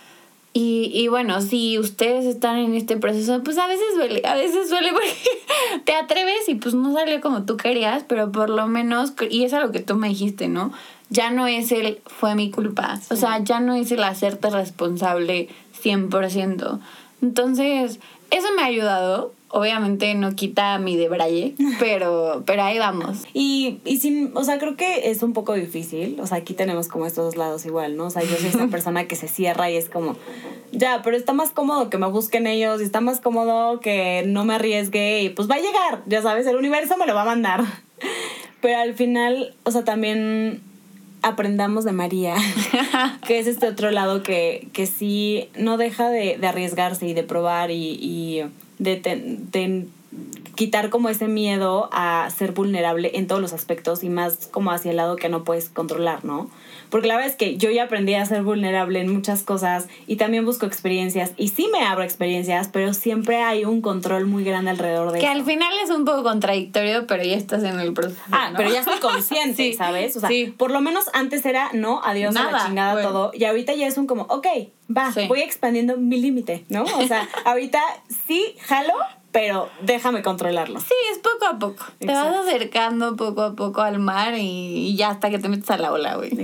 y, 0.53 0.91
y 0.93 1.07
bueno, 1.07 1.41
si 1.41 1.79
ustedes 1.79 2.27
están 2.27 2.59
en 2.59 2.75
este 2.75 2.97
proceso, 2.97 3.41
pues 3.45 3.59
a 3.59 3.69
veces 3.69 3.95
duele, 3.95 4.23
a 4.25 4.35
veces 4.35 4.69
duele 4.69 4.91
porque 4.93 5.81
te 5.85 5.95
atreves 5.95 6.49
y 6.49 6.57
pues 6.57 6.75
no 6.75 6.93
salió 6.93 7.21
como 7.21 7.45
tú 7.45 7.57
querías, 7.57 8.05
pero 8.09 8.33
por 8.33 8.51
lo 8.51 8.67
menos, 8.67 9.15
y 9.31 9.45
es 9.45 9.55
algo 9.55 9.71
que 9.71 9.81
tú 9.81 9.95
me 9.95 10.09
dijiste, 10.09 10.49
¿no? 10.49 10.73
Ya 11.09 11.31
no 11.31 11.47
es 11.47 11.71
el 11.71 12.01
fue 12.07 12.35
mi 12.35 12.51
culpa, 12.51 12.99
o 13.11 13.17
sea, 13.17 13.39
ya 13.39 13.61
no 13.61 13.75
es 13.75 13.93
el 13.93 14.03
hacerte 14.03 14.51
responsable 14.51 15.49
100%. 15.81 16.81
Entonces, 17.23 18.01
eso 18.33 18.49
me 18.57 18.63
ha 18.63 18.67
ayudado. 18.67 19.33
Obviamente 19.55 20.15
no 20.15 20.35
quita 20.35 20.79
mi 20.79 20.97
debraye, 20.97 21.55
pero, 21.79 22.43
pero 22.47 22.63
ahí 22.63 22.79
vamos. 22.79 23.19
Y, 23.35 23.81
y 23.85 23.99
sin, 23.99 24.35
o 24.35 24.45
sea, 24.45 24.59
creo 24.59 24.77
que 24.77 25.11
es 25.11 25.23
un 25.23 25.35
poco 25.35 25.53
difícil. 25.53 26.19
O 26.21 26.27
sea, 26.27 26.39
aquí 26.39 26.55
tenemos 26.55 26.89
como 26.89 27.07
estos 27.07 27.27
dos 27.27 27.37
lados 27.37 27.67
igual, 27.67 27.97
¿no? 27.97 28.07
O 28.07 28.11
sea, 28.11 28.23
yo 28.23 28.35
soy 28.37 28.49
esa 28.49 28.67
persona 28.71 29.07
que 29.07 29.15
se 29.15 29.29
cierra 29.29 29.71
y 29.71 29.77
es 29.77 29.91
como, 29.91 30.17
ya, 30.73 31.03
pero 31.05 31.19
está 31.19 31.35
más 31.35 31.51
cómodo 31.51 31.91
que 31.91 31.99
me 31.99 32.07
busquen 32.07 32.47
ellos 32.47 32.81
y 32.81 32.85
está 32.85 33.03
más 33.03 33.21
cómodo 33.21 33.81
que 33.81 34.25
no 34.27 34.47
me 34.47 34.55
arriesgue 34.55 35.23
y 35.23 35.29
pues 35.29 35.51
va 35.51 35.57
a 35.57 35.61
llegar, 35.61 36.03
ya 36.07 36.23
sabes, 36.23 36.47
el 36.47 36.57
universo 36.57 36.97
me 36.97 37.07
lo 37.07 37.15
va 37.15 37.23
a 37.23 37.27
mandar. 37.27 37.63
Pero 38.63 38.79
al 38.79 38.95
final, 38.95 39.57
o 39.65 39.73
sea, 39.73 39.85
también 39.85 40.63
aprendamos 41.23 41.85
de 41.85 41.93
María, 41.93 42.35
que 43.27 43.39
es 43.39 43.47
este 43.47 43.67
otro 43.69 43.91
lado 43.91 44.23
que, 44.23 44.69
que 44.73 44.87
sí 44.87 45.49
no 45.57 45.77
deja 45.77 46.09
de, 46.11 46.37
de 46.39 46.47
arriesgarse 46.47 47.07
y 47.07 47.15
de 47.15 47.23
probar 47.23 47.71
y, 47.71 47.99
y 48.01 48.43
de, 48.79 48.97
ten- 48.97 49.51
de 49.51 49.87
quitar 50.55 50.91
como 50.91 51.09
ese 51.09 51.29
miedo 51.29 51.89
a 51.93 52.29
ser 52.37 52.53
vulnerable 52.53 53.13
en 53.15 53.27
todos 53.27 53.41
los 53.41 53.53
aspectos 53.53 54.05
y 54.05 54.11
más 54.11 54.49
como 54.51 54.71
hacia 54.71 54.91
el 54.91 54.97
lado 54.99 55.17
que 55.17 55.29
no 55.29 55.45
puedes 55.45 55.69
controlar, 55.71 56.25
¿no? 56.25 56.51
Porque 56.93 57.09
la 57.09 57.17
verdad 57.17 57.31
es 57.31 57.37
que 57.37 57.57
yo 57.57 57.71
ya 57.71 57.85
aprendí 57.85 58.15
a 58.15 58.25
ser 58.27 58.43
vulnerable 58.45 59.01
en 59.01 59.13
muchas 59.13 59.43
cosas 59.43 59.89
y 60.07 60.17
también 60.17 60.45
busco 60.45 60.67
experiencias 60.67 61.33
y 61.37 61.49
sí 61.49 61.69
me 61.73 61.81
abro 61.85 62.05
experiencias, 62.05 62.69
pero 62.73 62.93
siempre 62.95 63.39
hay 63.39 63.65
un 63.65 63.81
control 63.81 64.27
muy 64.27 64.45
grande 64.45 64.71
alrededor 64.71 65.11
de 65.11 65.19
Que 65.19 65.25
eso. 65.25 65.35
al 65.35 65.45
final 65.45 65.73
es 65.83 65.91
un 65.91 66.05
poco 66.05 66.23
contradictorio, 66.23 67.07
pero 67.07 67.25
ya 67.25 67.35
estás 67.35 67.65
en 67.65 67.81
el 67.81 67.93
proceso. 67.95 68.21
Ah, 68.31 68.51
¿no? 68.51 68.59
pero 68.59 68.71
ya 68.71 68.81
estoy 68.81 68.99
consciente, 69.01 69.57
Sí, 69.57 69.73
¿sabes? 69.73 70.15
O 70.17 70.21
sea, 70.21 70.29
sí. 70.29 70.55
por 70.57 70.71
lo 70.71 70.81
menos 70.83 71.07
antes 71.15 71.45
era 71.47 71.71
no, 71.73 72.03
adiós 72.05 72.37
a 72.37 72.45
la 72.45 72.51
Nada, 72.53 72.67
chingada 72.67 72.93
bueno. 72.93 73.09
todo. 73.09 73.31
Y 73.35 73.45
ahorita 73.47 73.75
ya 73.75 73.87
es 73.87 73.97
un 73.97 74.07
como, 74.07 74.25
ok, 74.25 74.47
va, 74.95 75.11
Sí. 75.13 75.27
voy 75.29 75.41
expandiendo 75.41 75.97
mi 75.97 76.21
límite, 76.21 76.65
¿no? 76.69 76.85
O 76.85 77.07
sea, 77.09 77.27
ahorita 77.47 77.81
sí 78.27 78.55
jalo, 78.61 78.93
pero 79.33 79.71
déjame 79.81 80.23
controlarlo. 80.23 80.79
Sí, 80.79 80.95
es 81.11 81.19
poco 81.19 81.47
a 81.47 81.59
poco. 81.59 81.85
Te 81.99 82.07
vas 82.07 82.37
acercando 82.47 83.17
poco 83.17 83.43
a 83.43 83.55
poco 83.55 83.81
al 83.81 83.99
mar 83.99 84.35
y, 84.37 84.95
ya 84.95 85.09
hasta 85.09 85.31
que 85.31 85.39
te 85.39 85.49
metes 85.49 85.71
a 85.71 85.79
la 85.79 85.91
ola, 85.91 86.17
güey. 86.17 86.31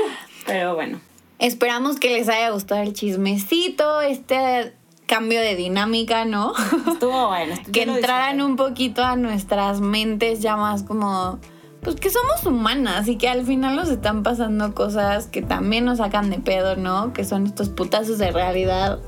Pero 0.46 0.74
bueno. 0.74 1.00
Esperamos 1.38 2.00
que 2.00 2.10
les 2.10 2.28
haya 2.28 2.50
gustado 2.50 2.82
el 2.82 2.92
chismecito, 2.94 4.00
este 4.00 4.74
cambio 5.06 5.40
de 5.40 5.56
dinámica, 5.56 6.24
¿no? 6.24 6.54
Estuvo 6.90 7.28
bueno. 7.28 7.54
que 7.72 7.82
entraran 7.82 8.40
un 8.40 8.56
poquito 8.56 9.04
a 9.04 9.16
nuestras 9.16 9.80
mentes 9.80 10.40
ya 10.40 10.56
más 10.56 10.82
como 10.82 11.38
pues 11.82 11.96
que 11.96 12.10
somos 12.10 12.44
humanas 12.44 13.08
y 13.08 13.16
que 13.16 13.28
al 13.28 13.46
final 13.46 13.74
nos 13.74 13.88
están 13.88 14.22
pasando 14.22 14.74
cosas 14.74 15.28
que 15.28 15.40
también 15.40 15.86
nos 15.86 15.98
sacan 15.98 16.28
de 16.28 16.38
pedo, 16.38 16.76
¿no? 16.76 17.14
Que 17.14 17.24
son 17.24 17.46
estos 17.46 17.70
putazos 17.70 18.18
de 18.18 18.30
realidad 18.30 19.00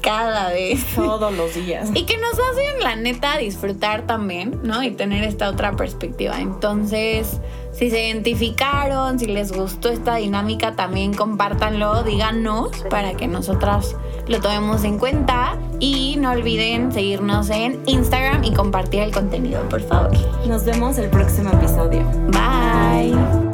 cada 0.00 0.50
vez. 0.50 0.84
Todos 0.94 1.32
los 1.32 1.54
días. 1.54 1.90
Y 1.94 2.04
que 2.04 2.16
nos 2.16 2.32
hacen, 2.32 2.80
la 2.82 2.96
neta, 2.96 3.36
disfrutar 3.38 4.06
también, 4.06 4.60
¿no? 4.62 4.82
Y 4.82 4.90
tener 4.92 5.24
esta 5.24 5.48
otra 5.48 5.76
perspectiva. 5.76 6.40
Entonces, 6.40 7.40
si 7.72 7.90
se 7.90 8.08
identificaron, 8.08 9.18
si 9.18 9.26
les 9.26 9.52
gustó 9.52 9.88
esta 9.88 10.16
dinámica, 10.16 10.76
también 10.76 11.14
compártanlo, 11.14 12.02
díganos 12.02 12.70
para 12.90 13.14
que 13.14 13.28
nosotras 13.28 13.96
lo 14.26 14.40
tomemos 14.40 14.84
en 14.84 14.98
cuenta. 14.98 15.56
Y 15.78 16.16
no 16.18 16.32
olviden 16.32 16.92
seguirnos 16.92 17.50
en 17.50 17.80
Instagram 17.86 18.44
y 18.44 18.52
compartir 18.52 19.00
el 19.00 19.12
contenido, 19.12 19.62
por 19.68 19.80
favor. 19.82 20.10
Nos 20.46 20.64
vemos 20.64 20.98
el 20.98 21.08
próximo 21.08 21.50
episodio. 21.50 22.04
Bye. 22.28 23.49